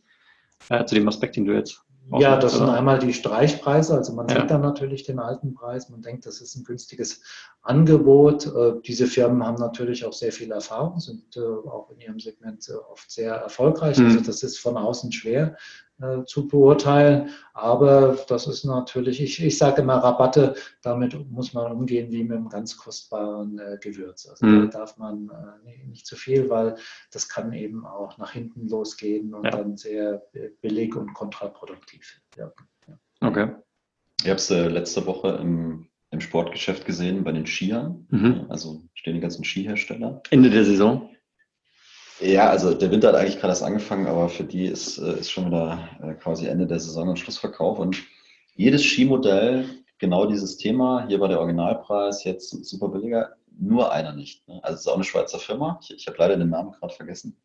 äh, 0.68 0.84
zu 0.84 0.94
dem 0.94 1.08
Aspekt, 1.08 1.34
den 1.36 1.46
du 1.46 1.52
jetzt 1.52 1.84
ja, 2.18 2.36
das 2.36 2.54
sind 2.54 2.68
einmal 2.68 2.98
die 2.98 3.14
Streichpreise. 3.14 3.94
Also 3.94 4.12
man 4.12 4.28
ja. 4.28 4.40
sieht 4.40 4.50
dann 4.50 4.60
natürlich 4.60 5.04
den 5.04 5.18
alten 5.18 5.54
Preis. 5.54 5.88
Man 5.88 6.02
denkt, 6.02 6.26
das 6.26 6.40
ist 6.40 6.56
ein 6.56 6.64
günstiges 6.64 7.22
Angebot. 7.62 8.46
Äh, 8.46 8.80
diese 8.84 9.06
Firmen 9.06 9.44
haben 9.44 9.56
natürlich 9.56 10.04
auch 10.04 10.12
sehr 10.12 10.32
viel 10.32 10.50
Erfahrung, 10.50 10.98
sind 10.98 11.36
äh, 11.36 11.40
auch 11.40 11.90
in 11.90 12.00
ihrem 12.00 12.20
Segment 12.20 12.68
äh, 12.68 12.72
oft 12.72 13.10
sehr 13.10 13.34
erfolgreich. 13.34 13.98
Mhm. 13.98 14.06
Also 14.06 14.20
das 14.20 14.42
ist 14.42 14.58
von 14.58 14.76
außen 14.76 15.12
schwer 15.12 15.56
äh, 16.00 16.24
zu 16.24 16.48
beurteilen. 16.48 17.30
Aber 17.54 18.18
das 18.28 18.46
ist 18.46 18.64
natürlich, 18.64 19.20
ich, 19.22 19.42
ich 19.42 19.58
sage 19.58 19.82
immer 19.82 19.96
Rabatte, 19.96 20.54
damit 20.82 21.30
muss 21.30 21.52
man 21.52 21.70
umgehen 21.70 22.10
wie 22.10 22.24
mit 22.24 22.36
einem 22.36 22.48
ganz 22.48 22.76
kostbaren 22.76 23.58
äh, 23.58 23.78
Gewürz. 23.80 24.26
Also 24.26 24.46
mhm. 24.46 24.70
da 24.70 24.78
darf 24.78 24.96
man 24.98 25.30
äh, 25.30 25.64
nicht, 25.64 25.86
nicht, 25.86 26.06
zu 26.06 26.16
viel, 26.16 26.48
weil 26.50 26.76
das 27.10 27.28
kann 27.28 27.52
eben 27.52 27.86
auch 27.86 28.18
nach 28.18 28.32
hinten 28.32 28.68
losgehen 28.68 29.34
und 29.34 29.44
ja. 29.44 29.50
dann 29.50 29.76
sehr 29.76 30.22
billig 30.60 30.96
und 30.96 31.12
kontraproduktiv 31.14 32.20
wirken. 32.36 32.66
Ja. 32.88 32.98
Okay. 33.20 33.48
Ich 34.22 34.28
habe 34.28 34.36
es 34.36 34.50
äh, 34.50 34.68
letzte 34.68 35.04
Woche 35.06 35.38
im, 35.40 35.88
im 36.10 36.20
Sportgeschäft 36.20 36.84
gesehen 36.86 37.24
bei 37.24 37.32
den 37.32 37.46
Skiern. 37.46 38.06
Mhm. 38.10 38.46
Also 38.48 38.82
stehen 38.94 39.14
die 39.14 39.20
ganzen 39.20 39.44
Skihersteller. 39.44 40.22
Ende 40.30 40.50
der 40.50 40.64
Saison. 40.64 41.10
Ja, 42.20 42.50
also 42.50 42.74
der 42.74 42.90
Winter 42.90 43.08
hat 43.08 43.16
eigentlich 43.16 43.38
gerade 43.38 43.52
erst 43.52 43.62
angefangen, 43.62 44.06
aber 44.06 44.28
für 44.28 44.44
die 44.44 44.66
ist, 44.66 44.98
äh, 44.98 45.18
ist 45.18 45.30
schon 45.30 45.46
wieder 45.46 45.88
äh, 46.02 46.14
quasi 46.14 46.46
Ende 46.46 46.66
der 46.66 46.78
Saison 46.78 47.08
und 47.08 47.18
Schlussverkauf. 47.18 47.78
Und 47.78 48.02
jedes 48.54 48.84
Skimodell, 48.84 49.68
genau 49.98 50.26
dieses 50.26 50.56
Thema, 50.56 51.06
hier 51.08 51.20
war 51.20 51.28
der 51.28 51.40
Originalpreis, 51.40 52.24
jetzt 52.24 52.50
super 52.64 52.88
billiger, 52.88 53.36
nur 53.58 53.92
einer 53.92 54.12
nicht. 54.12 54.46
Ne? 54.46 54.60
Also 54.62 54.74
es 54.74 54.80
ist 54.82 54.88
auch 54.88 54.94
eine 54.94 55.04
Schweizer 55.04 55.38
Firma, 55.38 55.80
ich, 55.82 55.94
ich 55.94 56.06
habe 56.06 56.18
leider 56.18 56.36
den 56.36 56.50
Namen 56.50 56.72
gerade 56.72 56.94
vergessen. 56.94 57.36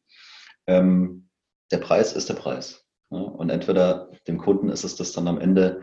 Ähm, 0.67 1.29
der 1.71 1.77
Preis 1.77 2.13
ist 2.13 2.29
der 2.29 2.35
Preis. 2.35 2.85
Ne? 3.09 3.23
Und 3.23 3.49
entweder 3.49 4.11
dem 4.27 4.37
Kunden 4.37 4.69
ist 4.69 4.83
es 4.83 4.95
das 4.95 5.11
dann 5.13 5.27
am 5.27 5.39
Ende 5.39 5.81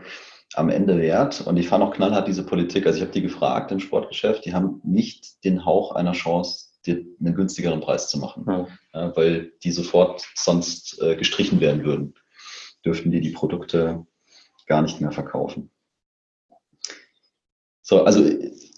am 0.53 0.69
Ende 0.69 0.97
wert? 0.99 1.41
Und 1.45 1.57
ich 1.57 1.67
fand 1.67 1.83
auch 1.83 1.93
knallhart 1.93 2.27
diese 2.27 2.45
Politik. 2.45 2.85
Also 2.85 2.97
ich 2.97 3.01
habe 3.01 3.11
die 3.11 3.21
gefragt 3.21 3.71
im 3.71 3.79
Sportgeschäft, 3.79 4.45
die 4.45 4.53
haben 4.53 4.81
nicht 4.83 5.43
den 5.43 5.65
Hauch 5.65 5.91
einer 5.91 6.13
Chance, 6.13 6.67
dir 6.87 7.05
einen 7.19 7.35
günstigeren 7.35 7.81
Preis 7.81 8.09
zu 8.09 8.19
machen, 8.19 8.45
ja. 8.47 8.67
Ja, 8.93 9.15
weil 9.15 9.53
die 9.63 9.71
sofort 9.71 10.25
sonst 10.35 11.01
äh, 11.01 11.15
gestrichen 11.15 11.59
werden 11.59 11.83
würden. 11.83 12.13
Dürften 12.83 13.11
die 13.11 13.21
die 13.21 13.31
Produkte 13.31 14.05
gar 14.67 14.81
nicht 14.81 15.01
mehr 15.01 15.11
verkaufen. 15.11 15.71
So, 17.81 18.03
also 18.03 18.23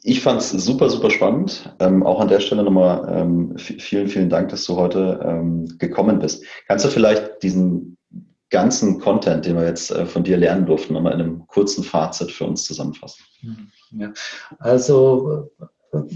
ich 0.04 0.22
fand 0.22 0.42
es 0.42 0.52
super, 0.52 0.90
super 0.90 1.10
spannend. 1.10 1.74
Ähm, 1.80 2.04
auch 2.04 2.20
an 2.20 2.28
der 2.28 2.42
Stelle 2.42 2.64
nochmal 2.64 3.08
ähm, 3.10 3.58
vielen, 3.58 4.08
vielen 4.10 4.30
Dank, 4.30 4.50
dass 4.50 4.66
du 4.66 4.76
heute 4.76 5.20
ähm, 5.24 5.78
gekommen 5.78 6.20
bist. 6.20 6.44
Kannst 6.68 6.84
du 6.84 6.90
vielleicht 6.90 7.42
diesen 7.42 7.98
ganzen 8.50 9.00
Content, 9.00 9.46
den 9.46 9.56
wir 9.56 9.66
jetzt 9.66 9.92
äh, 9.92 10.06
von 10.06 10.24
dir 10.24 10.38
lernen 10.38 10.66
durften, 10.66 10.94
nochmal 10.94 11.14
in 11.14 11.22
einem 11.22 11.48
kurzen 11.48 11.84
Fazit 11.84 12.32
für 12.32 12.46
uns 12.46 12.66
zusammenfassen? 12.66 13.24
Ja, 13.92 14.12
also 14.60 15.52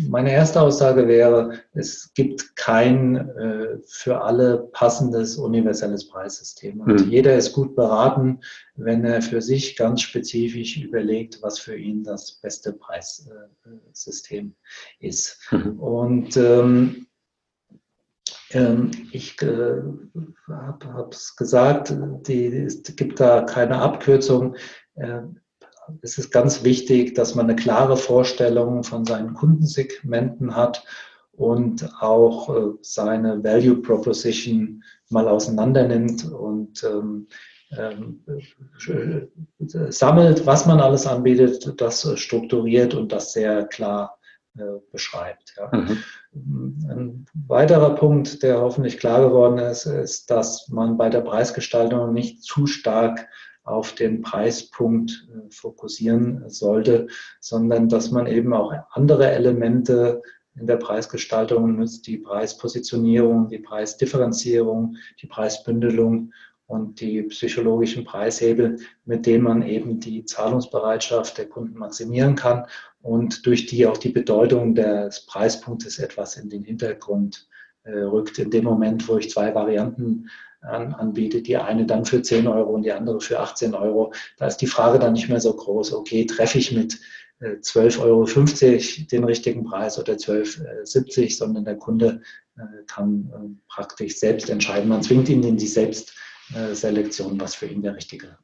meine 0.10 0.32
erste 0.32 0.62
Aussage 0.62 1.08
wäre, 1.08 1.60
es 1.74 2.14
gibt 2.14 2.56
kein 2.56 3.16
äh, 3.16 3.78
für 3.88 4.22
alle 4.22 4.70
passendes 4.72 5.38
universelles 5.38 6.08
Preissystem. 6.08 6.82
Und 6.82 7.06
mhm. 7.06 7.10
jeder 7.10 7.36
ist 7.36 7.54
gut 7.54 7.76
beraten, 7.76 8.40
wenn 8.76 9.06
er 9.06 9.22
für 9.22 9.42
sich 9.42 9.76
ganz 9.76 10.02
spezifisch 10.02 10.78
überlegt, 10.78 11.42
was 11.42 11.60
für 11.60 11.76
ihn 11.76 12.04
das 12.04 12.34
beste 12.34 12.74
Preissystem 12.74 14.56
äh, 15.00 15.08
ist. 15.08 15.40
Mhm. 15.52 15.80
Und 15.80 16.38
ähm, 16.38 17.08
ähm, 18.52 18.92
ich 19.12 19.42
äh, 19.42 19.82
habe 20.48 21.10
es 21.12 21.36
gesagt, 21.36 21.94
die, 22.28 22.46
es 22.46 22.84
gibt 22.96 23.20
da 23.20 23.42
keine 23.42 23.78
Abkürzung. 23.78 24.56
Äh, 24.96 25.22
es 26.02 26.18
ist 26.18 26.32
ganz 26.32 26.64
wichtig, 26.64 27.16
dass 27.16 27.36
man 27.36 27.50
eine 27.50 27.56
klare 27.56 27.98
Vorstellung 27.98 28.84
von 28.84 29.06
seinen 29.06 29.34
Kundensegmenten 29.34 30.56
hat 30.56 30.86
und 31.32 31.90
auch 32.00 32.56
äh, 32.56 32.74
seine 32.82 33.44
Value 33.44 33.78
Proposition 33.78 34.84
mal 35.10 35.28
auseinander 35.28 35.88
nimmt 35.88 36.32
und 36.32 36.84
ähm, 36.84 37.28
ähm, 37.78 38.24
äh, 38.28 39.92
sammelt, 39.92 40.46
was 40.46 40.66
man 40.66 40.80
alles 40.80 41.08
anbietet, 41.08 41.80
das 41.80 42.08
strukturiert 42.20 42.94
und 42.94 43.12
das 43.12 43.34
sehr 43.34 43.66
klar 43.66 44.20
äh, 44.58 44.80
beschreibt. 44.92 45.56
Ja. 45.58 45.72
Mhm. 45.72 45.98
Ein 46.90 47.26
weiterer 47.48 47.96
Punkt, 47.96 48.44
der 48.44 48.60
hoffentlich 48.60 48.98
klar 48.98 49.22
geworden 49.22 49.58
ist, 49.58 49.86
ist, 49.86 50.30
dass 50.30 50.68
man 50.68 50.98
bei 50.98 51.10
der 51.10 51.22
Preisgestaltung 51.22 52.14
nicht 52.14 52.44
zu 52.44 52.68
stark 52.68 53.28
auf 53.64 53.94
den 53.94 54.22
Preispunkt 54.22 55.28
äh, 55.30 55.50
fokussieren 55.52 56.50
sollte, 56.50 57.08
sondern 57.40 57.90
dass 57.90 58.12
man 58.12 58.28
eben 58.28 58.54
auch 58.54 58.74
andere 58.92 59.32
Elemente 59.32 60.22
in 60.60 60.68
der 60.68 60.78
Preisgestaltung 60.78 61.78
nutzt, 61.78 62.08
die 62.08 62.18
Preispositionierung, 62.18 63.48
die 63.48 63.60
Preisdifferenzierung, 63.60 64.98
die 65.22 65.28
Preisbündelung 65.28 66.34
und 66.72 67.02
die 67.02 67.24
psychologischen 67.24 68.06
Preishebel, 68.06 68.78
mit 69.06 69.26
denen 69.26 69.44
man 69.44 69.62
eben 69.62 70.00
die 70.00 70.26
Zahlungsbereitschaft 70.26 71.38
der 71.38 71.50
Kunden 71.50 71.78
maximieren 71.78 72.36
kann 72.36 72.66
und 73.02 73.46
durch 73.46 73.66
die 73.66 73.86
auch 73.86 73.98
die 73.98 74.10
Bedeutung 74.10 74.76
des 74.76 75.26
Preispunktes 75.26 76.00
etwas 76.00 76.38
in 76.38 76.50
den 76.50 76.64
Hintergrund 76.64 77.48
äh, 77.84 77.92
rückt. 77.92 78.40
In 78.40 78.52
dem 78.52 78.64
Moment, 78.64 79.08
wo 79.08 79.18
ich 79.18 79.30
zwei 79.30 79.54
Varianten 79.54 80.30
an, 80.62 80.94
anbietet, 80.94 81.48
die 81.48 81.58
eine 81.58 81.86
dann 81.86 82.06
für 82.06 82.22
10 82.22 82.48
Euro 82.48 82.72
und 82.72 82.84
die 82.84 82.92
andere 82.92 83.20
für 83.20 83.40
18 83.40 83.74
Euro. 83.74 84.14
Da 84.38 84.48
ist 84.48 84.58
die 84.58 84.68
Frage 84.68 85.00
dann 85.00 85.14
nicht 85.14 85.30
mehr 85.30 85.42
so 85.42 85.54
groß, 85.54 85.94
okay, 85.94 86.26
treffe 86.26 86.60
ich 86.60 86.72
mit 86.72 87.00
12,50 87.42 87.98
äh, 87.98 88.02
Euro 88.02 89.06
den 89.12 89.24
richtigen 89.24 89.64
Preis 89.64 89.98
oder 89.98 90.14
12,70, 90.14 91.22
äh, 91.22 91.30
sondern 91.30 91.66
der 91.66 91.78
Kunde 91.78 92.22
äh, 92.58 92.62
kann 92.88 93.60
praktisch 93.68 94.18
selbst 94.18 94.50
entscheiden. 94.50 94.90
Man 94.90 95.02
zwingt 95.02 95.30
ihn 95.30 95.44
in 95.44 95.58
die 95.58 95.68
Selbstselektion, 95.68 97.40
was 97.40 97.56
für 97.56 97.66
ihn 97.66 97.82
der 97.82 97.96
richtige 97.96 98.38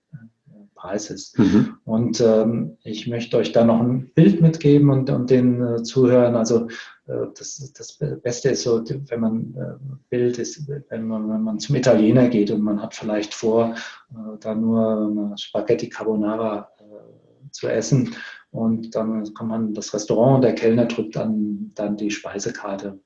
Preis 0.78 1.09
ist. 1.09 1.38
Mhm. 1.38 1.78
Und 1.84 2.21
ähm, 2.21 2.78
ich 2.84 3.07
möchte 3.07 3.38
euch 3.38 3.51
da 3.51 3.65
noch 3.65 3.82
ein 3.82 4.11
Bild 4.13 4.41
mitgeben 4.41 4.89
und, 4.89 5.09
und 5.09 5.30
den 5.30 5.61
äh, 5.61 5.84
Zuhörern. 5.84 6.36
Also 6.36 6.67
äh, 7.07 7.28
das, 7.38 7.73
das 7.73 7.99
Beste 8.21 8.49
ist 8.49 8.63
so, 8.63 8.84
wenn 8.86 9.19
man 9.19 9.55
äh, 9.55 9.95
Bild 10.09 10.38
ist, 10.38 10.69
wenn 10.89 11.07
man, 11.07 11.30
wenn 11.30 11.41
man 11.41 11.59
zum 11.59 11.75
Italiener 11.75 12.30
geht 12.30 12.51
und 12.51 12.61
man 12.61 12.82
hat 12.82 12.95
vielleicht 12.95 13.34
vor, 13.34 13.75
äh, 14.11 14.38
da 14.39 14.55
nur 14.55 15.34
Spaghetti 15.38 15.89
Carbonara 15.89 16.69
äh, 16.80 17.51
zu 17.51 17.67
essen. 17.67 18.15
Und 18.51 18.95
dann 18.95 19.34
kommt 19.34 19.49
man 19.49 19.67
in 19.67 19.73
das 19.73 19.93
Restaurant 19.93 20.36
und 20.36 20.41
der 20.43 20.55
Kellner 20.55 20.86
drückt 20.86 21.15
dann, 21.15 21.71
dann 21.75 21.97
die 21.97 22.11
Speisekarte 22.11 22.99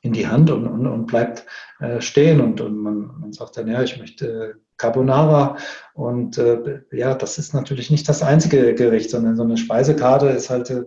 in 0.00 0.12
die 0.12 0.26
Hand 0.26 0.50
und, 0.50 0.66
und, 0.66 0.86
und 0.86 1.06
bleibt 1.06 1.46
äh, 1.80 2.00
stehen 2.00 2.40
und, 2.40 2.60
und 2.60 2.76
man, 2.76 3.10
man 3.20 3.32
sagt 3.32 3.56
dann, 3.56 3.68
ja, 3.68 3.82
ich 3.82 3.98
möchte 3.98 4.56
Carbonara. 4.84 5.56
Und 5.94 6.38
äh, 6.38 6.80
ja, 6.92 7.14
das 7.14 7.38
ist 7.38 7.54
natürlich 7.54 7.90
nicht 7.90 8.08
das 8.08 8.22
einzige 8.22 8.74
Gericht, 8.74 9.10
sondern 9.10 9.36
so 9.36 9.44
eine 9.44 9.56
Speisekarte 9.56 10.26
ist 10.28 10.50
halt 10.50 10.70
äh, 10.70 10.82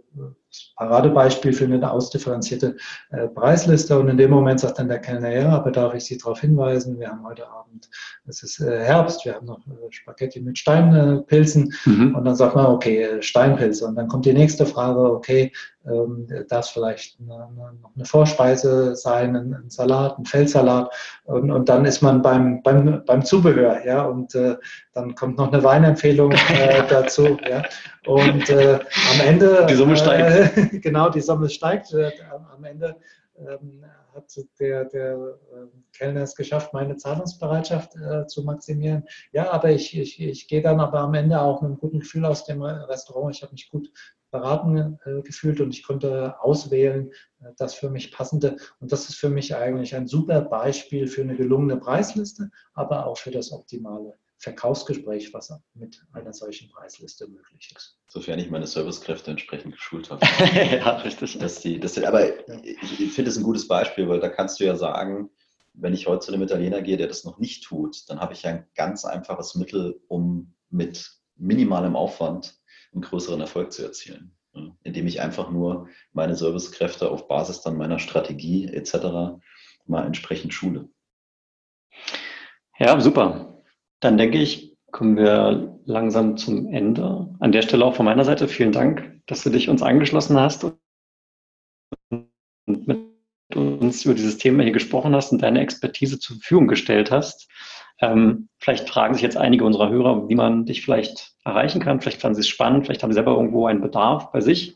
Paradebeispiel 0.76 1.54
für 1.54 1.66
eine 1.66 1.92
ausdifferenzierte 1.92 2.76
äh, 3.12 3.28
Preisliste. 3.28 3.98
Und 3.98 4.10
in 4.10 4.18
dem 4.18 4.32
Moment 4.32 4.60
sagt 4.60 4.80
dann 4.80 4.88
der 4.88 5.00
Kellner, 5.00 5.30
ja, 5.30 5.50
aber 5.50 5.72
darf 5.72 5.94
ich 5.94 6.06
Sie 6.06 6.18
darauf 6.18 6.42
hinweisen, 6.42 7.00
wir 7.00 7.10
haben 7.10 7.26
heute 7.26 7.48
Abend, 7.48 7.90
es 8.28 8.44
ist 8.44 8.60
äh, 8.60 8.80
Herbst, 8.80 9.26
wir 9.26 9.36
haben 9.36 9.46
noch 9.46 9.60
äh, 9.68 9.92
Spaghetti 9.92 10.40
mit 10.42 10.58
Steinpilzen. 10.58 11.74
Mhm. 11.86 12.16
Und 12.16 12.26
dann 12.26 12.36
sagt 12.36 12.56
man, 12.56 12.68
okay, 12.68 13.04
äh, 13.04 13.22
Steinpilze. 13.22 13.86
Und 13.86 13.96
dann 13.96 14.08
kommt 14.08 14.26
die 14.26 14.34
nächste 14.34 14.66
Frage, 14.66 15.00
okay, 15.00 15.52
ähm, 15.90 16.28
darf 16.50 16.70
vielleicht 16.70 17.18
eine, 17.20 17.50
noch 17.82 17.92
eine 17.96 18.06
Vorspeise 18.06 18.96
sein, 18.96 19.36
ein, 19.36 19.54
ein, 19.54 19.70
Salat, 19.70 20.18
ein 20.20 20.26
Feldsalat. 20.26 20.94
Und, 21.24 21.50
und 21.52 21.70
dann 21.70 21.86
ist 21.86 22.02
man 22.02 22.22
beim, 22.22 22.62
beim, 22.62 23.04
beim 23.06 23.24
Zubehör, 23.24 23.86
ja, 23.86 24.04
und 24.04 24.36
äh, 24.36 24.58
dann 24.94 25.16
kommt 25.16 25.38
noch 25.38 25.52
eine 25.52 25.64
Weinempfehlung 25.64 26.32
äh, 26.50 26.84
dazu, 26.90 27.38
ja. 27.50 27.64
Und 28.08 28.50
äh, 28.50 28.80
am 29.12 29.20
Ende. 29.26 29.66
Die 29.70 29.76
Summe 29.76 29.98
steigt. 29.98 30.58
Äh, 30.58 30.80
genau, 30.80 31.10
die 31.10 31.22
Summe 31.22 31.50
steigt. 31.50 31.94
Äh, 31.94 32.12
am 32.54 32.64
Ende 32.64 32.96
ähm, 33.38 33.86
hat 34.14 34.34
der, 34.60 34.86
der 34.86 35.14
äh, 35.14 35.98
Kellner 35.98 36.22
es 36.22 36.36
geschafft, 36.36 36.74
meine 36.74 36.98
Zahlungsbereitschaft 36.98 37.96
äh, 37.96 38.26
zu 38.28 38.44
maximieren. 38.44 39.04
Ja, 39.32 39.52
aber 39.52 39.72
ich, 39.72 39.98
ich, 39.98 40.22
ich 40.22 40.48
gehe 40.48 40.62
dann 40.62 40.80
aber 40.80 41.00
am 41.00 41.14
Ende 41.14 41.40
auch 41.40 41.62
mit 41.62 41.70
einem 41.70 41.80
guten 41.80 42.00
Gefühl 42.00 42.26
aus 42.26 42.46
dem 42.46 42.62
Restaurant. 42.62 43.36
Ich 43.36 43.44
habe 43.44 43.52
mich 43.52 43.70
gut 43.70 43.92
beraten 44.32 45.00
äh, 45.06 45.22
gefühlt 45.22 45.62
und 45.62 45.74
ich 45.74 45.84
konnte 45.84 46.40
auswählen, 46.42 47.12
äh, 47.42 47.52
das 47.58 47.76
für 47.76 47.90
mich 47.90 48.12
passende. 48.12 48.58
Und 48.80 48.92
das 48.92 49.10
ist 49.10 49.16
für 49.16 49.30
mich 49.30 49.56
eigentlich 49.56 49.96
ein 49.96 50.08
super 50.08 50.42
Beispiel 50.42 51.08
für 51.08 51.22
eine 51.22 51.36
gelungene 51.36 51.78
Preisliste, 51.78 52.50
aber 52.74 53.06
auch 53.06 53.18
für 53.18 53.32
das 53.32 53.52
optimale 53.52 54.18
Verkaufsgespräch, 54.40 55.34
was 55.34 55.52
mit 55.74 56.04
einer 56.14 56.32
solchen 56.32 56.70
Preisliste 56.70 57.28
möglich 57.28 57.74
ist. 57.76 57.98
Sofern 58.08 58.38
ich 58.38 58.52
meine 58.52 58.68
Servicekräfte 58.68 59.32
entsprechend 59.32 59.74
geschult 59.74 60.12
habe. 60.12 60.26
ja, 60.76 60.98
richtig. 60.98 61.40
Dass 61.40 61.60
die, 61.60 61.80
dass 61.80 61.94
die, 61.94 62.06
aber 62.06 62.48
ich, 62.64 63.00
ich 63.00 63.12
finde 63.12 63.32
es 63.32 63.38
ein 63.38 63.44
gutes 63.44 63.68
Beispiel, 63.68 64.08
weil 64.08 64.20
da 64.20 64.30
kannst 64.30 64.60
du 64.60 64.66
ja 64.66 64.76
sagen, 64.76 65.32
wenn 65.74 65.94
ich 65.94 66.08
heute 66.08 66.26
zu 66.26 66.34
einem 66.34 66.44
Italiener 66.44 66.82
gehe, 66.82 66.98
der 66.98 67.08
das 67.08 67.24
noch 67.24 67.40
nicht 67.40 67.64
tut, 67.64 68.10
dann 68.10 68.20
habe 68.20 68.34
ich 68.34 68.44
ja 68.44 68.52
ein 68.52 68.68
ganz 68.76 69.06
einfaches 69.06 69.56
Mittel, 69.56 70.02
um 70.08 70.54
mit 70.70 71.12
minimalem 71.36 71.96
Aufwand 71.96 72.60
einen 72.94 73.02
größeren 73.02 73.42
Erfolg 73.42 73.72
zu 73.72 73.84
erzielen. 73.84 74.36
Indem 74.84 75.06
ich 75.06 75.22
einfach 75.22 75.52
nur 75.52 75.88
meine 76.14 76.36
Servicekräfte 76.36 77.12
auf 77.12 77.28
Basis 77.28 77.62
dann 77.62 77.78
meiner 77.78 78.00
Strategie 78.00 78.68
etc. 78.68 79.40
mal 79.86 80.06
entsprechend 80.06 80.54
schule. 80.54 80.90
Ja, 82.80 83.00
super. 83.00 83.57
Dann 84.00 84.18
denke 84.18 84.38
ich, 84.38 84.78
kommen 84.92 85.18
wir 85.18 85.80
langsam 85.86 86.38
zum 86.38 86.74
Ende. 86.74 87.36
An 87.40 87.52
der 87.52 87.62
Stelle 87.62 87.86
auch 87.86 87.96
von 87.96 88.06
meiner 88.06 88.26
Seite 88.26 88.48
vielen 88.48 88.72
Dank, 88.72 89.22
dass 89.26 89.44
du 89.44 89.50
dich 89.50 89.70
uns 89.70 89.82
angeschlossen 89.82 90.40
hast 90.40 90.66
und 92.10 92.28
mit 92.66 93.00
uns 93.56 94.06
über 94.06 94.14
dieses 94.14 94.38
Thema 94.38 94.64
hier 94.64 94.74
gesprochen 94.74 95.16
hast 95.16 95.32
und 95.32 95.42
deine 95.42 95.62
Expertise 95.62 96.20
zur 96.20 96.38
Verfügung 96.38 96.68
gestellt 96.68 97.12
hast. 97.12 97.50
Ähm, 98.00 98.50
vielleicht 98.60 98.90
fragen 98.90 99.14
sich 99.14 99.24
jetzt 99.24 99.38
einige 99.38 99.64
unserer 99.64 99.90
Hörer, 99.90 100.30
wie 100.30 100.36
man 100.36 100.66
dich 100.66 100.84
vielleicht 100.84 101.34
erreichen 101.44 101.82
kann. 101.82 102.02
Vielleicht 102.02 102.22
fanden 102.22 102.36
sie 102.36 102.42
es 102.42 102.48
spannend, 102.48 102.86
vielleicht 102.86 103.02
haben 103.04 103.12
sie 103.12 103.16
selber 103.16 103.36
irgendwo 103.36 103.66
einen 103.66 103.82
Bedarf 103.82 104.32
bei 104.32 104.42
sich. 104.42 104.76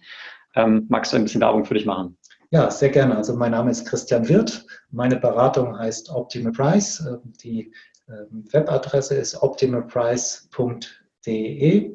Ähm, 0.55 0.85
magst 0.89 1.13
du 1.13 1.17
ein 1.17 1.23
bisschen 1.23 1.41
Werbung 1.41 1.65
für 1.65 1.75
dich 1.75 1.85
machen? 1.85 2.17
Ja, 2.49 2.69
sehr 2.69 2.89
gerne. 2.89 3.15
Also 3.15 3.35
mein 3.35 3.51
Name 3.51 3.71
ist 3.71 3.85
Christian 3.87 4.27
Wirth. 4.27 4.65
Meine 4.89 5.15
Beratung 5.15 5.77
heißt 5.77 6.09
Optimal 6.09 6.51
Price. 6.51 7.05
Ähm, 7.05 7.33
die 7.43 7.73
Webadresse 8.51 9.15
ist 9.15 9.41
optimalprice.de 9.41 11.93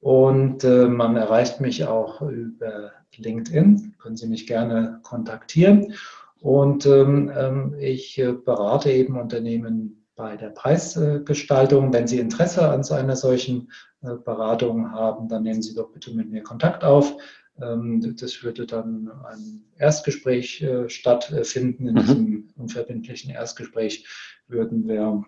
und 0.00 0.64
äh, 0.64 0.86
man 0.86 1.16
erreicht 1.16 1.60
mich 1.60 1.84
auch 1.84 2.22
über 2.22 2.92
LinkedIn. 3.16 3.94
Können 3.98 4.16
Sie 4.16 4.28
mich 4.28 4.46
gerne 4.46 5.00
kontaktieren. 5.02 5.94
Und 6.40 6.86
ähm, 6.86 7.32
ähm 7.36 7.74
ich 7.80 8.18
äh, 8.18 8.32
berate 8.32 8.92
eben 8.92 9.18
Unternehmen 9.18 10.06
bei 10.14 10.36
der 10.36 10.50
Preisgestaltung. 10.50 11.92
Wenn 11.92 12.06
Sie 12.06 12.20
Interesse 12.20 12.68
an 12.68 12.84
so 12.84 12.94
einer 12.94 13.16
solchen 13.16 13.72
äh, 14.02 14.14
Beratungen 14.14 14.92
haben, 14.92 15.28
dann 15.28 15.42
nehmen 15.42 15.62
Sie 15.62 15.74
doch 15.74 15.90
bitte 15.90 16.14
mit 16.14 16.30
mir 16.30 16.42
Kontakt 16.42 16.84
auf. 16.84 17.16
Ähm, 17.60 18.16
das 18.20 18.42
würde 18.42 18.66
dann 18.66 19.10
ein 19.24 19.64
Erstgespräch 19.78 20.62
äh, 20.62 20.88
stattfinden. 20.88 21.88
In 21.88 21.94
mhm. 21.94 21.98
diesem 21.98 22.48
unverbindlichen 22.56 23.30
Erstgespräch 23.30 24.06
würden 24.46 24.86
wir 24.86 25.24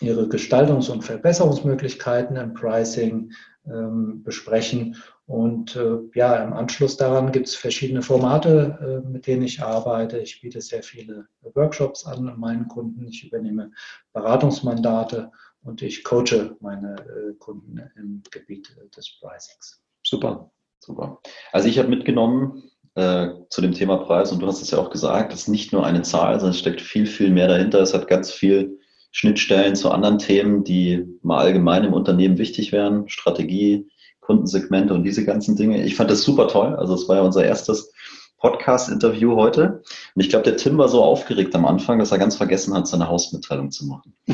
Ihre 0.00 0.24
Gestaltungs- 0.28 0.90
und 0.90 1.02
Verbesserungsmöglichkeiten 1.02 2.36
im 2.36 2.54
Pricing 2.54 3.32
ähm, 3.66 4.22
besprechen. 4.22 4.96
Und 5.26 5.74
äh, 5.76 5.98
ja, 6.14 6.36
im 6.36 6.52
Anschluss 6.52 6.96
daran 6.96 7.32
gibt 7.32 7.48
es 7.48 7.54
verschiedene 7.54 8.02
Formate, 8.02 9.02
äh, 9.06 9.08
mit 9.08 9.26
denen 9.26 9.42
ich 9.42 9.62
arbeite. 9.62 10.18
Ich 10.18 10.40
biete 10.42 10.60
sehr 10.60 10.82
viele 10.82 11.26
Workshops 11.54 12.04
an 12.04 12.38
meinen 12.38 12.68
Kunden. 12.68 13.06
Ich 13.08 13.24
übernehme 13.24 13.70
Beratungsmandate 14.12 15.30
und 15.62 15.80
ich 15.80 16.04
coache 16.04 16.56
meine 16.60 16.96
äh, 16.96 17.34
Kunden 17.38 17.80
im 17.96 18.22
Gebiet 18.30 18.76
des 18.94 19.18
Pricings. 19.18 19.82
Super, 20.02 20.50
super. 20.78 21.20
Also 21.52 21.68
ich 21.68 21.78
habe 21.78 21.88
mitgenommen 21.88 22.64
äh, 22.96 23.28
zu 23.48 23.62
dem 23.62 23.72
Thema 23.72 23.96
Preis 23.96 24.30
und 24.30 24.40
du 24.40 24.46
hast 24.46 24.60
es 24.60 24.70
ja 24.72 24.78
auch 24.78 24.90
gesagt, 24.90 25.32
es 25.32 25.42
ist 25.42 25.48
nicht 25.48 25.72
nur 25.72 25.86
eine 25.86 26.02
Zahl, 26.02 26.34
sondern 26.34 26.50
es 26.50 26.58
steckt 26.58 26.82
viel, 26.82 27.06
viel 27.06 27.30
mehr 27.30 27.48
dahinter. 27.48 27.80
Es 27.80 27.94
hat 27.94 28.08
ganz 28.08 28.30
viel 28.30 28.78
Schnittstellen 29.14 29.76
zu 29.76 29.92
anderen 29.92 30.18
Themen, 30.18 30.64
die 30.64 31.06
mal 31.22 31.38
allgemein 31.38 31.84
im 31.84 31.92
Unternehmen 31.92 32.36
wichtig 32.36 32.72
wären, 32.72 33.08
Strategie, 33.08 33.88
Kundensegmente 34.18 34.92
und 34.92 35.04
diese 35.04 35.24
ganzen 35.24 35.54
Dinge. 35.54 35.84
Ich 35.84 35.94
fand 35.94 36.10
das 36.10 36.22
super 36.22 36.48
toll. 36.48 36.74
Also 36.74 36.94
es 36.94 37.08
war 37.08 37.14
ja 37.16 37.22
unser 37.22 37.44
erstes 37.44 37.92
Podcast-Interview 38.38 39.36
heute. 39.36 39.84
Und 40.16 40.20
ich 40.20 40.30
glaube, 40.30 40.42
der 40.42 40.56
Tim 40.56 40.78
war 40.78 40.88
so 40.88 41.00
aufgeregt 41.00 41.54
am 41.54 41.64
Anfang, 41.64 42.00
dass 42.00 42.10
er 42.10 42.18
ganz 42.18 42.34
vergessen 42.34 42.74
hat, 42.74 42.88
seine 42.88 43.06
Hausmitteilung 43.06 43.70
zu 43.70 43.86
machen. 43.86 44.16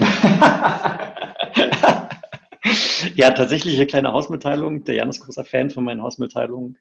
ja, 3.14 3.33
tatsächlich 3.33 3.76
eine 3.76 3.87
kleine 3.87 4.14
Hausmitteilung. 4.14 4.85
Der 4.85 4.95
Jan 4.95 5.11
ist 5.11 5.20
großer 5.20 5.45
Fan 5.45 5.68
von 5.68 5.85
meinen 5.85 6.01
Hausmitteilungen. 6.01 6.78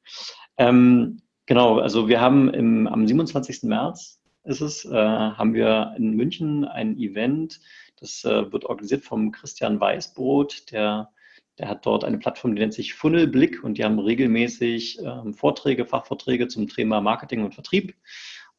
Ähm, 0.56 1.22
genau, 1.48 1.80
also 1.80 2.08
wir 2.08 2.22
haben 2.22 2.50
im, 2.54 2.88
am 2.88 3.06
27. 3.06 3.64
März 3.64 4.22
ist 4.46 4.62
es, 4.62 4.86
äh, 4.86 4.96
haben 4.96 5.54
wir 5.54 5.94
in 5.98 6.16
München 6.16 6.66
ein 6.66 6.98
Event 6.98 7.60
das 8.00 8.24
äh, 8.26 8.52
wird 8.52 8.66
organisiert 8.66 9.04
vom 9.04 9.32
Christian 9.32 9.80
Weißbrot, 9.80 10.72
der, 10.72 11.12
der 11.58 11.70
hat 11.70 11.86
dort 11.86 12.04
eine 12.04 12.18
Plattform, 12.18 12.56
die 12.56 12.62
nennt 12.62 12.74
sich 12.74 12.94
Funnelblick 12.94 13.64
und 13.64 13.78
die 13.78 13.84
haben 13.84 14.00
regelmäßig 14.00 15.00
ähm, 15.04 15.34
Vorträge, 15.34 15.86
Fachvorträge 15.86 16.48
zum 16.48 16.68
Thema 16.68 17.02
Marketing 17.02 17.44
und 17.44 17.54
Vertrieb. 17.54 17.96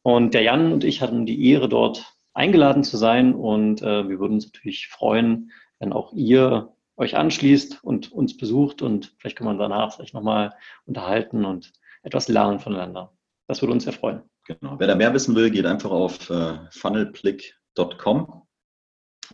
Und 0.03 0.33
der 0.33 0.41
Jan 0.41 0.71
und 0.71 0.83
ich 0.83 1.01
hatten 1.01 1.25
die 1.25 1.49
Ehre, 1.49 1.69
dort 1.69 2.15
eingeladen 2.33 2.83
zu 2.83 2.97
sein 2.97 3.33
und 3.35 3.81
äh, 3.81 4.07
wir 4.07 4.19
würden 4.19 4.33
uns 4.33 4.45
natürlich 4.45 4.87
freuen, 4.87 5.51
wenn 5.79 5.93
auch 5.93 6.13
ihr 6.13 6.73
euch 6.97 7.15
anschließt 7.15 7.83
und 7.83 8.11
uns 8.11 8.37
besucht 8.37 8.81
und 8.81 9.13
vielleicht 9.17 9.37
können 9.37 9.49
wir 9.49 9.57
danach 9.57 9.93
vielleicht 9.93 10.13
nochmal 10.13 10.53
unterhalten 10.85 11.45
und 11.45 11.73
etwas 12.03 12.27
lernen 12.27 12.59
voneinander. 12.59 13.11
Das 13.47 13.61
würde 13.61 13.73
uns 13.73 13.83
sehr 13.83 13.93
freuen. 13.93 14.21
Genau. 14.45 14.75
Wer 14.79 14.87
da 14.87 14.95
mehr 14.95 15.13
wissen 15.13 15.35
will, 15.35 15.49
geht 15.49 15.65
einfach 15.65 15.91
auf 15.91 16.29
äh, 16.29 16.57
funnelblick.com 16.71 18.43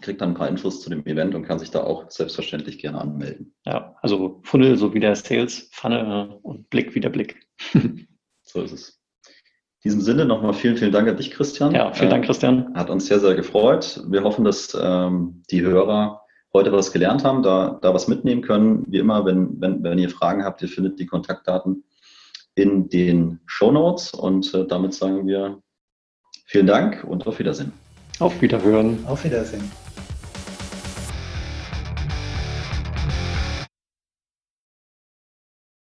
kriegt 0.02 0.22
dann 0.22 0.30
ein 0.30 0.36
paar 0.36 0.50
Infos 0.50 0.82
zu 0.82 0.90
dem 0.90 1.06
Event 1.06 1.36
und 1.36 1.44
kann 1.44 1.60
sich 1.60 1.72
da 1.72 1.84
auch 1.84 2.10
selbstverständlich 2.10 2.80
gerne 2.80 3.00
anmelden. 3.00 3.54
Ja, 3.66 3.96
also 4.02 4.42
Funnel 4.44 4.78
so 4.78 4.94
wie 4.94 5.00
der 5.00 5.16
Sales 5.16 5.70
Funnel 5.72 6.40
und 6.42 6.70
Blick 6.70 6.96
wie 6.96 7.00
der 7.00 7.10
Blick. 7.10 7.48
so 8.44 8.62
ist 8.62 8.72
es. 8.72 9.00
In 9.84 9.92
diesem 9.92 10.02
Sinne 10.02 10.26
nochmal 10.26 10.54
vielen, 10.54 10.76
vielen 10.76 10.92
Dank 10.92 11.08
an 11.08 11.18
dich, 11.18 11.32
Christian. 11.32 11.74
Ja, 11.74 11.94
vielen 11.94 12.10
Dank, 12.10 12.26
Christian. 12.26 12.74
Hat 12.74 12.90
uns 12.90 13.06
sehr, 13.06 13.20
sehr 13.20 13.36
gefreut. 13.36 14.04
Wir 14.08 14.24
hoffen, 14.24 14.44
dass 14.44 14.78
ähm, 14.80 15.44
die 15.52 15.62
Hörer 15.62 16.22
heute 16.54 16.72
was 16.72 16.92
gelernt 16.92 17.24
haben, 17.24 17.44
da, 17.44 17.80
da 17.82 17.94
was 17.94 18.08
mitnehmen 18.08 18.42
können. 18.42 18.84
Wie 18.88 18.98
immer, 18.98 19.26
wenn, 19.26 19.62
wenn, 19.62 19.84
wenn 19.84 20.00
ihr 20.00 20.10
Fragen 20.10 20.44
habt, 20.44 20.62
ihr 20.62 20.68
findet 20.68 21.00
die 21.00 21.06
Kontaktdaten 21.06 21.84
in 22.56 22.90
den 22.90 23.40
Show 23.46 23.72
Notes 23.72 24.14
und 24.14 24.54
äh, 24.54 24.66
damit 24.66 24.94
sagen 24.94 25.28
wir 25.28 25.62
vielen 26.46 26.68
Dank 26.68 27.04
und 27.04 27.28
auf 27.28 27.38
Wiedersehen. 27.40 27.72
Auf 28.20 28.42
Wiederhören. 28.42 29.06
Auf 29.06 29.24
Wiedersehen. 29.24 29.72